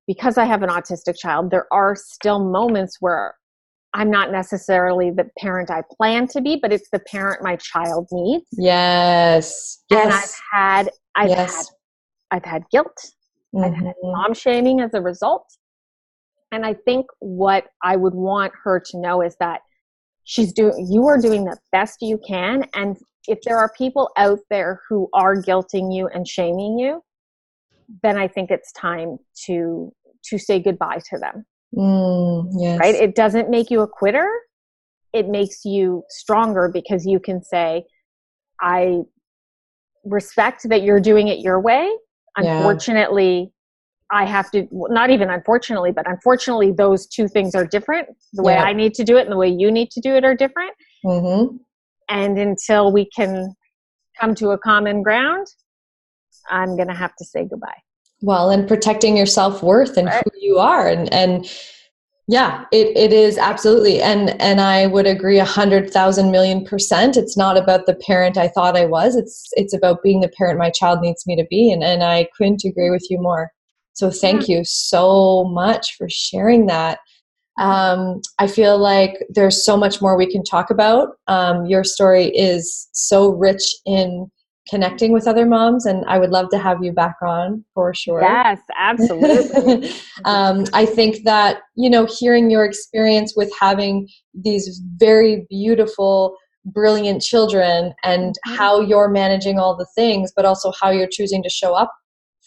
because 0.07 0.37
i 0.37 0.45
have 0.45 0.63
an 0.63 0.69
autistic 0.69 1.15
child 1.17 1.49
there 1.49 1.67
are 1.71 1.95
still 1.95 2.39
moments 2.39 2.97
where 2.99 3.35
i'm 3.93 4.09
not 4.09 4.31
necessarily 4.31 5.11
the 5.11 5.29
parent 5.39 5.69
i 5.71 5.81
plan 5.97 6.27
to 6.27 6.41
be 6.41 6.57
but 6.61 6.71
it's 6.71 6.89
the 6.91 6.99
parent 6.99 7.43
my 7.43 7.55
child 7.57 8.07
needs 8.11 8.45
yes, 8.53 9.83
yes. 9.89 10.03
and 10.03 10.13
i've 10.13 10.41
had 10.51 10.89
i've 11.15 11.29
yes. 11.29 11.55
had 11.55 11.65
i've 12.37 12.45
had 12.45 12.63
guilt 12.71 13.11
mm-hmm. 13.53 13.63
I've 13.63 13.75
had 13.75 13.93
mom 14.01 14.33
shaming 14.33 14.79
as 14.79 14.93
a 14.93 15.01
result. 15.01 15.45
And 16.51 16.65
I 16.65 16.73
think 16.73 17.07
what 17.19 17.65
I 17.81 17.95
would 17.95 18.13
want 18.13 18.53
her 18.63 18.79
to 18.91 18.99
know 18.99 19.21
is 19.21 19.35
that 19.39 19.61
she's 20.23 20.53
doing 20.53 20.87
you 20.89 21.05
are 21.07 21.19
doing 21.19 21.45
the 21.45 21.57
best 21.71 22.01
you 22.01 22.19
can 22.25 22.65
and 22.73 22.97
if 23.27 23.39
there 23.43 23.57
are 23.57 23.71
people 23.77 24.09
out 24.17 24.39
there 24.49 24.81
who 24.89 25.09
are 25.13 25.35
guilting 25.35 25.93
you 25.93 26.07
and 26.07 26.27
shaming 26.27 26.77
you 26.77 27.01
then 28.01 28.17
i 28.17 28.27
think 28.27 28.49
it's 28.49 28.71
time 28.71 29.17
to 29.45 29.91
to 30.23 30.37
say 30.37 30.59
goodbye 30.59 30.99
to 31.09 31.17
them 31.17 31.45
mm, 31.75 32.47
yes. 32.57 32.79
right 32.79 32.95
it 32.95 33.15
doesn't 33.15 33.49
make 33.49 33.69
you 33.69 33.81
a 33.81 33.87
quitter 33.87 34.29
it 35.11 35.27
makes 35.27 35.65
you 35.65 36.03
stronger 36.09 36.69
because 36.73 37.05
you 37.05 37.19
can 37.19 37.43
say 37.43 37.83
i 38.61 38.99
respect 40.05 40.67
that 40.69 40.83
you're 40.83 41.01
doing 41.01 41.27
it 41.27 41.39
your 41.39 41.59
way 41.59 41.93
Unfortunately, 42.37 43.39
yeah. 43.39 44.17
I 44.19 44.25
have 44.25 44.51
to, 44.51 44.67
not 44.71 45.09
even 45.09 45.29
unfortunately, 45.29 45.91
but 45.91 46.07
unfortunately, 46.07 46.71
those 46.71 47.07
two 47.07 47.27
things 47.27 47.55
are 47.55 47.65
different. 47.65 48.07
The 48.33 48.43
way 48.43 48.53
yeah. 48.53 48.63
I 48.63 48.73
need 48.73 48.93
to 48.95 49.03
do 49.03 49.17
it 49.17 49.21
and 49.21 49.31
the 49.31 49.37
way 49.37 49.49
you 49.49 49.71
need 49.71 49.91
to 49.91 50.01
do 50.01 50.15
it 50.15 50.23
are 50.23 50.35
different. 50.35 50.71
Mm-hmm. 51.05 51.57
And 52.09 52.37
until 52.37 52.91
we 52.91 53.09
can 53.15 53.53
come 54.19 54.35
to 54.35 54.49
a 54.49 54.57
common 54.57 55.01
ground, 55.01 55.47
I'm 56.49 56.75
going 56.75 56.89
to 56.89 56.93
have 56.93 57.15
to 57.15 57.25
say 57.25 57.47
goodbye. 57.47 57.81
Well, 58.21 58.49
and 58.51 58.67
protecting 58.67 59.17
your 59.17 59.25
self 59.25 59.61
worth 59.63 59.97
and 59.97 60.07
right. 60.07 60.23
who 60.23 60.31
you 60.39 60.57
are, 60.57 60.87
and 60.87 61.11
and 61.11 61.45
yeah, 62.27 62.63
it, 62.71 62.95
it 62.95 63.11
is 63.11 63.37
absolutely. 63.37 64.01
And 64.01 64.41
and 64.41 64.61
I 64.61 64.87
would 64.87 65.05
agree 65.05 65.39
a 65.39 65.45
hundred 65.45 65.91
thousand 65.91 66.31
million 66.31 66.63
percent. 66.63 67.17
It's 67.17 67.35
not 67.35 67.57
about 67.57 67.85
the 67.85 67.95
parent 67.95 68.37
I 68.37 68.47
thought 68.47 68.77
I 68.77 68.85
was. 68.85 69.15
It's 69.15 69.49
it's 69.53 69.73
about 69.73 70.03
being 70.03 70.21
the 70.21 70.31
parent 70.37 70.57
my 70.57 70.69
child 70.69 71.01
needs 71.01 71.27
me 71.27 71.35
to 71.35 71.45
be. 71.49 71.71
And, 71.71 71.83
and 71.83 72.01
I 72.03 72.29
couldn't 72.37 72.63
agree 72.65 72.89
with 72.89 73.05
you 73.09 73.19
more. 73.19 73.51
So 73.93 74.09
thank 74.09 74.47
you 74.47 74.63
so 74.63 75.43
much 75.45 75.95
for 75.97 76.07
sharing 76.09 76.65
that. 76.67 76.99
Um, 77.59 78.21
I 78.39 78.47
feel 78.47 78.79
like 78.79 79.23
there's 79.29 79.63
so 79.63 79.77
much 79.77 80.01
more 80.01 80.17
we 80.17 80.31
can 80.31 80.43
talk 80.43 80.71
about. 80.71 81.09
Um, 81.27 81.65
your 81.67 81.83
story 81.83 82.29
is 82.29 82.89
so 82.93 83.29
rich 83.29 83.63
in 83.85 84.31
connecting 84.69 85.11
with 85.11 85.27
other 85.27 85.45
moms 85.45 85.85
and 85.85 86.05
i 86.07 86.17
would 86.17 86.29
love 86.29 86.49
to 86.49 86.57
have 86.57 86.83
you 86.83 86.91
back 86.91 87.15
on 87.21 87.63
for 87.73 87.93
sure. 87.93 88.21
Yes 88.21 88.59
absolutely. 88.77 89.91
Um, 90.25 90.65
i 90.73 90.85
think 90.85 91.23
that 91.23 91.61
you 91.75 91.89
know 91.89 92.07
hearing 92.19 92.49
your 92.49 92.63
experience 92.63 93.33
with 93.35 93.51
having 93.59 94.07
these 94.33 94.81
very 94.97 95.45
beautiful 95.49 96.37
brilliant 96.65 97.21
children 97.21 97.93
and 98.03 98.31
mm-hmm. 98.31 98.55
how 98.55 98.79
you're 98.79 99.09
managing 99.09 99.59
all 99.59 99.75
the 99.75 99.87
things 99.95 100.31
but 100.35 100.45
also 100.45 100.71
how 100.79 100.91
you're 100.91 101.09
choosing 101.11 101.43
to 101.43 101.49
show 101.49 101.73
up 101.73 101.91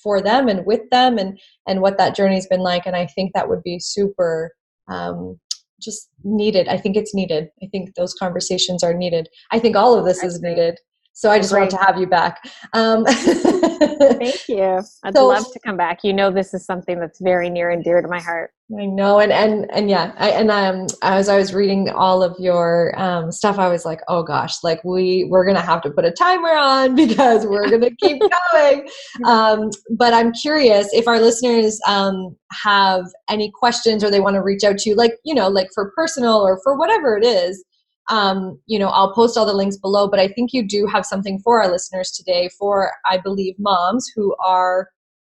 for 0.02 0.22
them 0.22 0.48
and 0.48 0.64
with 0.64 0.88
them 0.90 1.18
and 1.18 1.38
and 1.66 1.82
what 1.82 1.98
that 1.98 2.14
journey's 2.14 2.46
been 2.46 2.60
like 2.60 2.86
and 2.86 2.96
i 2.96 3.06
think 3.06 3.32
that 3.34 3.48
would 3.48 3.62
be 3.62 3.78
super 3.78 4.52
um, 4.88 5.38
just 5.80 6.08
needed. 6.24 6.68
I 6.68 6.78
think 6.78 6.96
it's 6.96 7.14
needed. 7.14 7.48
I 7.62 7.66
think 7.70 7.94
those 7.94 8.14
conversations 8.14 8.82
are 8.82 8.94
needed. 8.94 9.28
I 9.50 9.58
think 9.58 9.76
all 9.76 9.94
of 9.94 10.04
this 10.04 10.22
is 10.22 10.40
needed 10.40 10.78
so 11.16 11.30
I 11.30 11.38
just 11.38 11.50
Great. 11.50 11.60
want 11.60 11.70
to 11.70 11.76
have 11.78 11.98
you 11.98 12.06
back. 12.06 12.46
Um, 12.74 13.02
Thank 13.06 14.48
you. 14.50 14.82
I'd 15.02 15.14
so, 15.14 15.26
love 15.26 15.50
to 15.50 15.58
come 15.60 15.78
back. 15.78 16.04
You 16.04 16.12
know, 16.12 16.30
this 16.30 16.52
is 16.52 16.66
something 16.66 17.00
that's 17.00 17.18
very 17.22 17.48
near 17.48 17.70
and 17.70 17.82
dear 17.82 18.02
to 18.02 18.06
my 18.06 18.20
heart. 18.20 18.52
I 18.78 18.84
know, 18.84 19.20
and 19.20 19.32
and 19.32 19.66
and 19.72 19.88
yeah, 19.88 20.12
I, 20.18 20.30
and 20.32 20.50
um, 20.50 20.88
as 21.00 21.30
I 21.30 21.38
was 21.38 21.54
reading 21.54 21.88
all 21.88 22.22
of 22.22 22.36
your 22.38 22.92
um, 23.00 23.32
stuff, 23.32 23.58
I 23.58 23.68
was 23.68 23.86
like, 23.86 24.00
oh 24.08 24.24
gosh, 24.24 24.62
like 24.62 24.84
we 24.84 25.26
we're 25.30 25.46
gonna 25.46 25.62
have 25.62 25.80
to 25.82 25.90
put 25.90 26.04
a 26.04 26.10
timer 26.10 26.54
on 26.54 26.94
because 26.96 27.46
we're 27.46 27.70
gonna 27.70 27.96
keep 27.96 28.20
going. 28.52 28.86
Um, 29.24 29.70
but 29.96 30.12
I'm 30.12 30.34
curious 30.34 30.88
if 30.92 31.08
our 31.08 31.18
listeners 31.18 31.80
um, 31.88 32.36
have 32.62 33.06
any 33.30 33.50
questions 33.58 34.04
or 34.04 34.10
they 34.10 34.20
want 34.20 34.34
to 34.34 34.42
reach 34.42 34.64
out 34.64 34.76
to 34.78 34.90
you, 34.90 34.96
like 34.96 35.14
you 35.24 35.34
know, 35.34 35.48
like 35.48 35.68
for 35.72 35.92
personal 35.96 36.42
or 36.42 36.60
for 36.62 36.76
whatever 36.76 37.16
it 37.16 37.24
is 37.24 37.64
um, 38.08 38.60
you 38.66 38.78
know, 38.78 38.88
I'll 38.88 39.12
post 39.12 39.36
all 39.36 39.46
the 39.46 39.54
links 39.54 39.76
below, 39.76 40.08
but 40.08 40.20
I 40.20 40.28
think 40.28 40.52
you 40.52 40.66
do 40.66 40.86
have 40.86 41.04
something 41.04 41.38
for 41.40 41.62
our 41.62 41.70
listeners 41.70 42.10
today 42.10 42.48
for, 42.58 42.92
I 43.08 43.18
believe, 43.18 43.54
moms 43.58 44.10
who 44.14 44.34
are, 44.44 44.88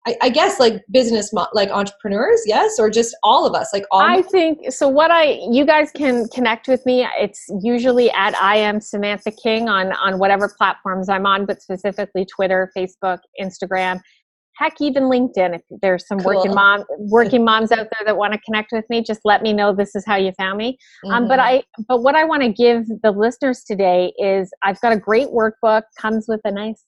I, 0.06 0.16
I 0.22 0.28
guess, 0.28 0.58
like 0.58 0.82
business, 0.90 1.32
mo- 1.32 1.46
like 1.52 1.70
entrepreneurs, 1.70 2.42
yes, 2.46 2.78
or 2.78 2.90
just 2.90 3.16
all 3.22 3.46
of 3.46 3.54
us, 3.54 3.72
like 3.72 3.84
all. 3.90 4.00
I 4.00 4.22
think 4.22 4.72
so. 4.72 4.88
What 4.88 5.10
I, 5.10 5.38
you 5.50 5.64
guys 5.64 5.90
can 5.92 6.28
connect 6.28 6.66
with 6.66 6.84
me. 6.84 7.06
It's 7.18 7.46
usually 7.62 8.10
at 8.10 8.34
I 8.34 8.56
am 8.56 8.80
Samantha 8.80 9.30
King 9.30 9.68
on 9.68 9.92
on 9.92 10.18
whatever 10.18 10.52
platforms 10.58 11.08
I'm 11.08 11.26
on, 11.26 11.46
but 11.46 11.62
specifically 11.62 12.26
Twitter, 12.26 12.70
Facebook, 12.76 13.18
Instagram, 13.40 14.00
heck 14.56 14.72
even 14.80 15.04
linkedin 15.04 15.54
if 15.54 15.62
there's 15.82 16.06
some 16.06 16.18
cool. 16.18 16.34
working 16.34 16.54
mom 16.54 16.84
working 16.98 17.44
moms 17.44 17.72
out 17.72 17.78
there 17.78 18.04
that 18.04 18.16
want 18.16 18.32
to 18.32 18.38
connect 18.40 18.70
with 18.72 18.84
me 18.88 19.02
just 19.02 19.20
let 19.24 19.42
me 19.42 19.52
know 19.52 19.74
this 19.74 19.94
is 19.94 20.04
how 20.06 20.16
you 20.16 20.32
found 20.38 20.58
me 20.58 20.78
mm-hmm. 21.04 21.14
um, 21.14 21.28
but 21.28 21.38
mm-hmm. 21.38 21.58
i 21.58 21.82
but 21.88 22.02
what 22.02 22.14
i 22.14 22.24
want 22.24 22.42
to 22.42 22.52
give 22.52 22.86
the 23.02 23.10
listeners 23.10 23.62
today 23.66 24.12
is 24.18 24.50
i've 24.62 24.80
got 24.80 24.92
a 24.92 24.98
great 24.98 25.28
workbook 25.28 25.82
comes 25.98 26.26
with 26.28 26.40
a 26.44 26.50
nice 26.50 26.84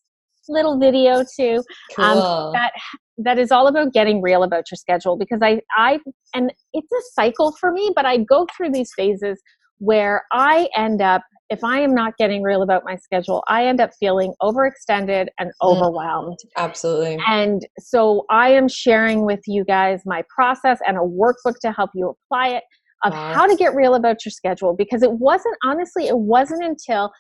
little 0.49 0.79
video 0.79 1.25
too 1.37 1.63
um, 1.99 2.15
cool. 2.15 2.23
um, 2.23 2.53
that 2.53 2.73
that 3.19 3.39
is 3.39 3.51
all 3.51 3.67
about 3.67 3.93
getting 3.93 4.23
real 4.23 4.43
about 4.43 4.71
your 4.71 4.77
schedule 4.77 5.17
because 5.17 5.41
i 5.43 5.61
i 5.77 5.99
and 6.35 6.53
it's 6.73 6.93
a 6.93 7.03
cycle 7.15 7.53
for 7.59 7.73
me 7.73 7.91
but 7.97 8.07
i 8.07 8.19
go 8.19 8.47
through 8.57 8.71
these 8.71 8.93
phases 8.97 9.41
where 9.79 10.25
i 10.33 10.69
end 10.77 11.01
up 11.01 11.23
if 11.49 11.63
I 11.63 11.81
am 11.81 11.95
not 11.95 12.17
getting 12.17 12.43
real 12.43 12.63
about 12.63 12.83
my 12.85 12.97
schedule, 12.97 13.43
I 13.49 13.67
end 13.67 13.81
up 13.81 13.91
feeling 13.99 14.35
overextended 14.43 15.29
and 15.39 15.51
mm. 15.51 15.53
overwhelmed. 15.63 16.39
Mm, 16.45 16.51
absolutely. 16.57 17.19
And 17.27 17.67
so 17.79 18.25
I 18.31 18.51
am 18.51 18.69
sharing 18.69 19.25
with 19.25 19.41
you 19.47 19.65
guys 19.65 20.03
my 20.05 20.23
process 20.35 20.79
and 20.87 20.97
a 20.97 21.01
workbook 21.01 21.59
to 21.63 21.73
help 21.73 21.91
you 21.95 22.15
apply 22.31 22.49
it. 22.49 22.65
of 23.05 23.13
wow. 23.13 23.35
how 23.35 23.47
to 23.47 23.55
get 23.57 23.75
real 23.75 23.95
about 23.95 24.25
your 24.25 24.33
schedule 24.33 24.75
because 24.75 25.03
it 25.03 25.13
wasn't 25.13 25.55
honestly 25.65 26.07
it 26.07 26.19
wasn't 26.19 26.65
until 26.65 27.13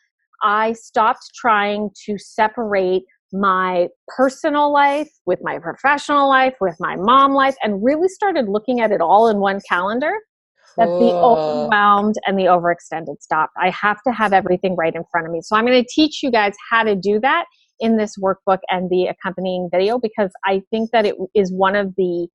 I 0.42 0.72
stopped 0.72 1.30
trying 1.34 1.90
to 2.06 2.18
separate 2.18 3.02
my 3.32 3.88
personal 4.16 4.72
life 4.72 5.10
with 5.26 5.40
my 5.42 5.58
professional 5.58 6.28
life 6.28 6.54
with 6.60 6.76
my 6.80 6.96
mom 6.96 7.32
life 7.32 7.56
and 7.62 7.84
really 7.84 8.08
started 8.08 8.48
looking 8.48 8.80
at 8.80 8.90
it 8.90 9.00
all 9.00 9.28
in 9.28 9.38
one 9.38 9.60
calendar 9.68 10.12
that 10.76 10.86
the 10.86 11.10
overwhelmed 11.12 12.16
and 12.26 12.38
the 12.38 12.44
overextended 12.44 13.20
stopped. 13.20 13.52
I 13.60 13.70
have 13.70 14.02
to 14.06 14.12
have 14.12 14.32
everything 14.32 14.76
right 14.76 14.94
in 14.94 15.02
front 15.10 15.26
of 15.26 15.32
me. 15.32 15.40
So 15.42 15.56
I'm 15.56 15.64
going 15.64 15.82
to 15.82 15.88
teach 15.88 16.22
you 16.22 16.30
guys 16.30 16.54
how 16.70 16.82
to 16.82 16.94
do 16.94 17.20
that 17.20 17.46
in 17.80 17.96
this 17.96 18.14
workbook 18.18 18.58
and 18.70 18.88
the 18.90 19.06
accompanying 19.06 19.68
video 19.70 19.98
because 19.98 20.30
I 20.44 20.62
think 20.70 20.90
that 20.92 21.06
it 21.06 21.14
is 21.34 21.52
one 21.52 21.76
of 21.76 21.94
the 21.96 22.28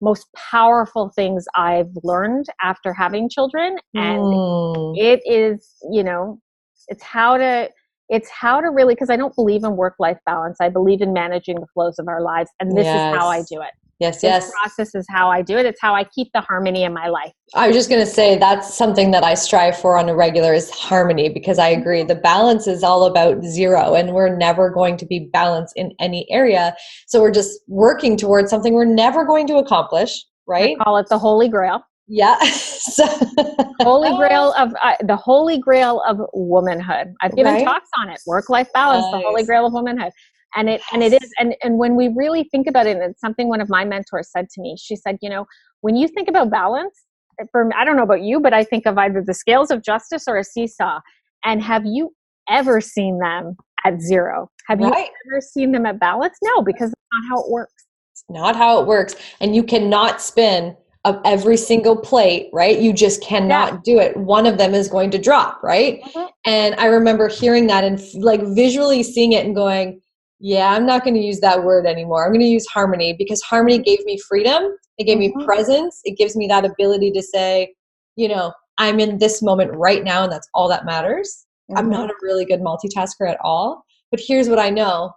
most 0.00 0.26
powerful 0.34 1.12
things 1.14 1.44
I've 1.56 1.90
learned 2.02 2.46
after 2.62 2.92
having 2.92 3.28
children. 3.28 3.76
And 3.94 4.20
mm. 4.20 4.94
it 4.96 5.20
is, 5.24 5.76
you 5.90 6.02
know, 6.02 6.40
it's 6.88 7.02
how 7.02 7.36
to 7.36 7.70
it's 8.10 8.28
how 8.28 8.60
to 8.60 8.68
really 8.70 8.94
because 8.94 9.08
i 9.08 9.16
don't 9.16 9.34
believe 9.34 9.62
in 9.64 9.76
work 9.76 9.94
life 9.98 10.18
balance 10.26 10.58
i 10.60 10.68
believe 10.68 11.00
in 11.00 11.12
managing 11.12 11.54
the 11.54 11.66
flows 11.72 11.98
of 11.98 12.08
our 12.08 12.20
lives 12.20 12.50
and 12.60 12.76
this 12.76 12.84
yes. 12.84 12.96
is 12.96 13.18
how 13.18 13.28
i 13.28 13.38
do 13.48 13.60
it 13.62 13.70
yes 14.00 14.16
this 14.16 14.22
yes 14.24 14.50
process 14.50 14.94
is 14.94 15.06
how 15.08 15.30
i 15.30 15.40
do 15.42 15.56
it 15.56 15.66
it's 15.66 15.80
how 15.80 15.94
i 15.94 16.02
keep 16.02 16.28
the 16.32 16.40
harmony 16.40 16.82
in 16.82 16.92
my 16.92 17.08
life 17.08 17.32
i 17.54 17.66
was 17.66 17.76
just 17.76 17.88
going 17.88 18.00
to 18.00 18.10
say 18.10 18.36
that's 18.36 18.74
something 18.74 19.10
that 19.10 19.22
i 19.22 19.34
strive 19.34 19.78
for 19.78 19.96
on 19.96 20.08
a 20.08 20.14
regular 20.14 20.52
is 20.52 20.70
harmony 20.70 21.28
because 21.28 21.58
i 21.58 21.68
agree 21.68 22.02
the 22.02 22.14
balance 22.14 22.66
is 22.66 22.82
all 22.82 23.04
about 23.04 23.42
zero 23.44 23.94
and 23.94 24.12
we're 24.12 24.34
never 24.34 24.70
going 24.70 24.96
to 24.96 25.06
be 25.06 25.28
balanced 25.32 25.74
in 25.76 25.92
any 26.00 26.26
area 26.30 26.74
so 27.06 27.20
we're 27.20 27.30
just 27.30 27.60
working 27.68 28.16
towards 28.16 28.50
something 28.50 28.72
we're 28.72 28.84
never 28.84 29.24
going 29.24 29.46
to 29.46 29.56
accomplish 29.56 30.24
right 30.46 30.76
I 30.80 30.84
call 30.84 30.96
it 30.96 31.08
the 31.08 31.18
holy 31.18 31.48
grail 31.48 31.84
yeah. 32.12 32.36
holy 33.82 34.10
grail 34.18 34.52
of 34.58 34.74
uh, 34.82 34.94
the 35.04 35.14
holy 35.14 35.58
grail 35.58 36.02
of 36.08 36.18
womanhood. 36.32 37.14
I've 37.20 37.36
given 37.36 37.54
right? 37.54 37.64
talks 37.64 37.88
on 38.00 38.08
it. 38.10 38.20
Work 38.26 38.50
life 38.50 38.68
balance, 38.74 39.04
nice. 39.12 39.22
the 39.22 39.28
holy 39.28 39.44
grail 39.44 39.66
of 39.66 39.72
womanhood. 39.72 40.10
And 40.56 40.68
it 40.68 40.80
and 40.92 41.02
it 41.02 41.12
is 41.12 41.32
and 41.38 41.54
and 41.62 41.78
when 41.78 41.94
we 41.94 42.08
really 42.08 42.44
think 42.44 42.66
about 42.66 42.86
it, 42.86 42.96
and 42.96 43.10
it's 43.10 43.20
something 43.20 43.48
one 43.48 43.60
of 43.60 43.68
my 43.68 43.84
mentors 43.84 44.30
said 44.30 44.48
to 44.50 44.60
me. 44.60 44.76
She 44.78 44.96
said, 44.96 45.18
you 45.22 45.30
know, 45.30 45.46
when 45.80 45.96
you 45.96 46.08
think 46.08 46.28
about 46.28 46.50
balance, 46.50 47.04
for 47.52 47.70
I 47.74 47.84
don't 47.84 47.96
know 47.96 48.02
about 48.02 48.22
you, 48.22 48.40
but 48.40 48.52
I 48.52 48.64
think 48.64 48.86
of 48.86 48.98
either 48.98 49.22
the 49.24 49.34
scales 49.34 49.70
of 49.70 49.82
justice 49.82 50.24
or 50.26 50.36
a 50.36 50.44
seesaw. 50.44 51.00
And 51.44 51.62
have 51.62 51.86
you 51.86 52.14
ever 52.48 52.80
seen 52.80 53.18
them 53.18 53.56
at 53.84 54.00
zero? 54.00 54.50
Have 54.66 54.80
right. 54.80 55.06
you 55.06 55.32
ever 55.32 55.40
seen 55.40 55.72
them 55.72 55.86
at 55.86 55.98
balance? 55.98 56.36
No, 56.42 56.62
because 56.62 56.90
it's 56.90 57.02
not 57.12 57.28
how 57.28 57.44
it 57.44 57.50
works. 57.50 57.84
It's 58.12 58.24
not 58.28 58.56
how 58.56 58.80
it 58.80 58.86
works. 58.86 59.16
And 59.40 59.54
you 59.54 59.62
cannot 59.62 60.20
spin 60.20 60.76
of 61.04 61.18
every 61.24 61.56
single 61.56 61.96
plate, 61.96 62.50
right? 62.52 62.78
You 62.78 62.92
just 62.92 63.22
cannot 63.22 63.72
yeah. 63.72 63.78
do 63.84 63.98
it. 63.98 64.16
One 64.16 64.46
of 64.46 64.58
them 64.58 64.74
is 64.74 64.88
going 64.88 65.10
to 65.12 65.18
drop, 65.18 65.62
right? 65.62 66.02
Mm-hmm. 66.02 66.26
And 66.44 66.74
I 66.74 66.86
remember 66.86 67.28
hearing 67.28 67.66
that 67.68 67.84
and 67.84 67.98
like 68.14 68.42
visually 68.48 69.02
seeing 69.02 69.32
it 69.32 69.46
and 69.46 69.54
going, 69.54 70.02
yeah, 70.40 70.72
I'm 70.72 70.86
not 70.86 71.04
going 71.04 71.14
to 71.14 71.20
use 71.20 71.40
that 71.40 71.64
word 71.64 71.86
anymore. 71.86 72.24
I'm 72.24 72.32
going 72.32 72.40
to 72.40 72.46
use 72.46 72.66
harmony 72.66 73.14
because 73.16 73.42
harmony 73.42 73.78
gave 73.78 74.04
me 74.04 74.18
freedom. 74.18 74.76
It 74.98 75.04
gave 75.04 75.18
mm-hmm. 75.18 75.38
me 75.38 75.44
presence. 75.44 76.00
It 76.04 76.16
gives 76.16 76.34
me 76.34 76.46
that 76.48 76.64
ability 76.64 77.10
to 77.12 77.22
say, 77.22 77.74
you 78.16 78.28
know, 78.28 78.52
I'm 78.78 78.98
in 78.98 79.18
this 79.18 79.42
moment 79.42 79.72
right 79.74 80.02
now 80.02 80.24
and 80.24 80.32
that's 80.32 80.48
all 80.54 80.68
that 80.70 80.86
matters. 80.86 81.46
I'm 81.76 81.84
mm-hmm. 81.84 81.92
not 81.92 82.10
a 82.10 82.14
really 82.22 82.46
good 82.46 82.60
multitasker 82.60 83.30
at 83.30 83.38
all. 83.44 83.84
But 84.10 84.20
here's 84.26 84.48
what 84.48 84.58
I 84.58 84.70
know 84.70 85.12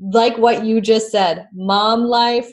like 0.00 0.38
what 0.38 0.64
you 0.64 0.80
just 0.80 1.10
said 1.10 1.48
mom 1.52 2.04
life, 2.04 2.50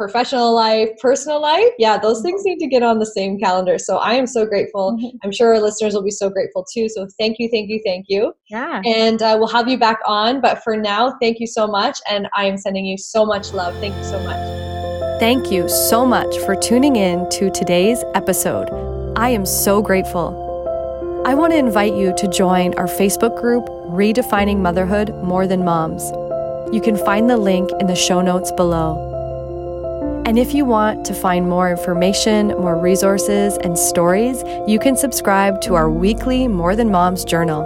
professional 0.00 0.54
life, 0.54 0.88
personal 0.98 1.42
life, 1.42 1.68
yeah, 1.78 1.98
those 1.98 2.22
things 2.22 2.40
need 2.42 2.58
to 2.58 2.66
get 2.66 2.82
on 2.82 2.98
the 2.98 3.04
same 3.04 3.38
calendar. 3.38 3.78
So 3.78 3.98
I 3.98 4.14
am 4.14 4.26
so 4.26 4.46
grateful. 4.46 4.96
Mm-hmm. 4.96 5.18
I'm 5.22 5.30
sure 5.30 5.54
our 5.54 5.60
listeners 5.60 5.92
will 5.92 6.02
be 6.02 6.10
so 6.10 6.30
grateful 6.30 6.64
too. 6.72 6.88
So 6.88 7.06
thank 7.18 7.36
you, 7.38 7.50
thank 7.52 7.68
you, 7.68 7.82
thank 7.84 8.06
you. 8.08 8.32
Yeah. 8.48 8.80
And 8.86 9.20
uh, 9.20 9.36
we'll 9.38 9.48
have 9.48 9.68
you 9.68 9.78
back 9.78 9.98
on. 10.06 10.40
But 10.40 10.64
for 10.64 10.74
now, 10.74 11.18
thank 11.20 11.38
you 11.38 11.46
so 11.46 11.66
much. 11.66 11.98
And 12.10 12.28
I 12.34 12.46
am 12.46 12.56
sending 12.56 12.86
you 12.86 12.96
so 12.96 13.26
much 13.26 13.52
love. 13.52 13.74
Thank 13.74 13.94
you 13.94 14.04
so 14.04 14.18
much. 14.20 15.20
Thank 15.20 15.52
you 15.52 15.68
so 15.68 16.06
much 16.06 16.38
for 16.38 16.56
tuning 16.56 16.96
in 16.96 17.28
to 17.32 17.50
today's 17.50 18.02
episode. 18.14 18.70
I 19.18 19.28
am 19.28 19.44
so 19.44 19.82
grateful. 19.82 20.48
I 21.26 21.34
want 21.34 21.52
to 21.52 21.58
invite 21.58 21.92
you 21.92 22.14
to 22.16 22.26
join 22.26 22.72
our 22.78 22.86
Facebook 22.86 23.38
group, 23.38 23.66
Redefining 23.66 24.60
Motherhood 24.60 25.14
More 25.22 25.46
Than 25.46 25.62
Moms. 25.62 26.10
You 26.74 26.80
can 26.80 26.96
find 26.96 27.28
the 27.28 27.36
link 27.36 27.68
in 27.80 27.86
the 27.86 27.94
show 27.94 28.22
notes 28.22 28.50
below. 28.52 29.09
And 30.30 30.38
if 30.38 30.54
you 30.54 30.64
want 30.64 31.04
to 31.06 31.12
find 31.12 31.48
more 31.48 31.68
information, 31.68 32.50
more 32.50 32.78
resources, 32.78 33.56
and 33.64 33.76
stories, 33.76 34.44
you 34.64 34.78
can 34.78 34.94
subscribe 34.94 35.60
to 35.62 35.74
our 35.74 35.90
weekly 35.90 36.46
More 36.46 36.76
Than 36.76 36.88
Moms 36.88 37.24
journal. 37.24 37.62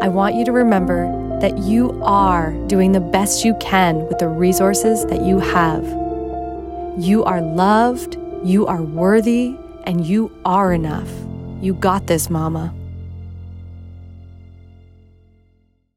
I 0.00 0.06
want 0.06 0.36
you 0.36 0.44
to 0.44 0.52
remember 0.52 1.10
that 1.40 1.58
you 1.58 2.00
are 2.04 2.52
doing 2.68 2.92
the 2.92 3.00
best 3.00 3.44
you 3.44 3.56
can 3.56 4.06
with 4.06 4.20
the 4.20 4.28
resources 4.28 5.04
that 5.06 5.22
you 5.22 5.40
have. 5.40 5.82
You 7.02 7.24
are 7.24 7.40
loved, 7.40 8.16
you 8.44 8.68
are 8.68 8.82
worthy, 8.82 9.56
and 9.82 10.06
you 10.06 10.30
are 10.44 10.72
enough. 10.72 11.10
You 11.60 11.74
got 11.74 12.06
this, 12.06 12.30
Mama. 12.30 12.72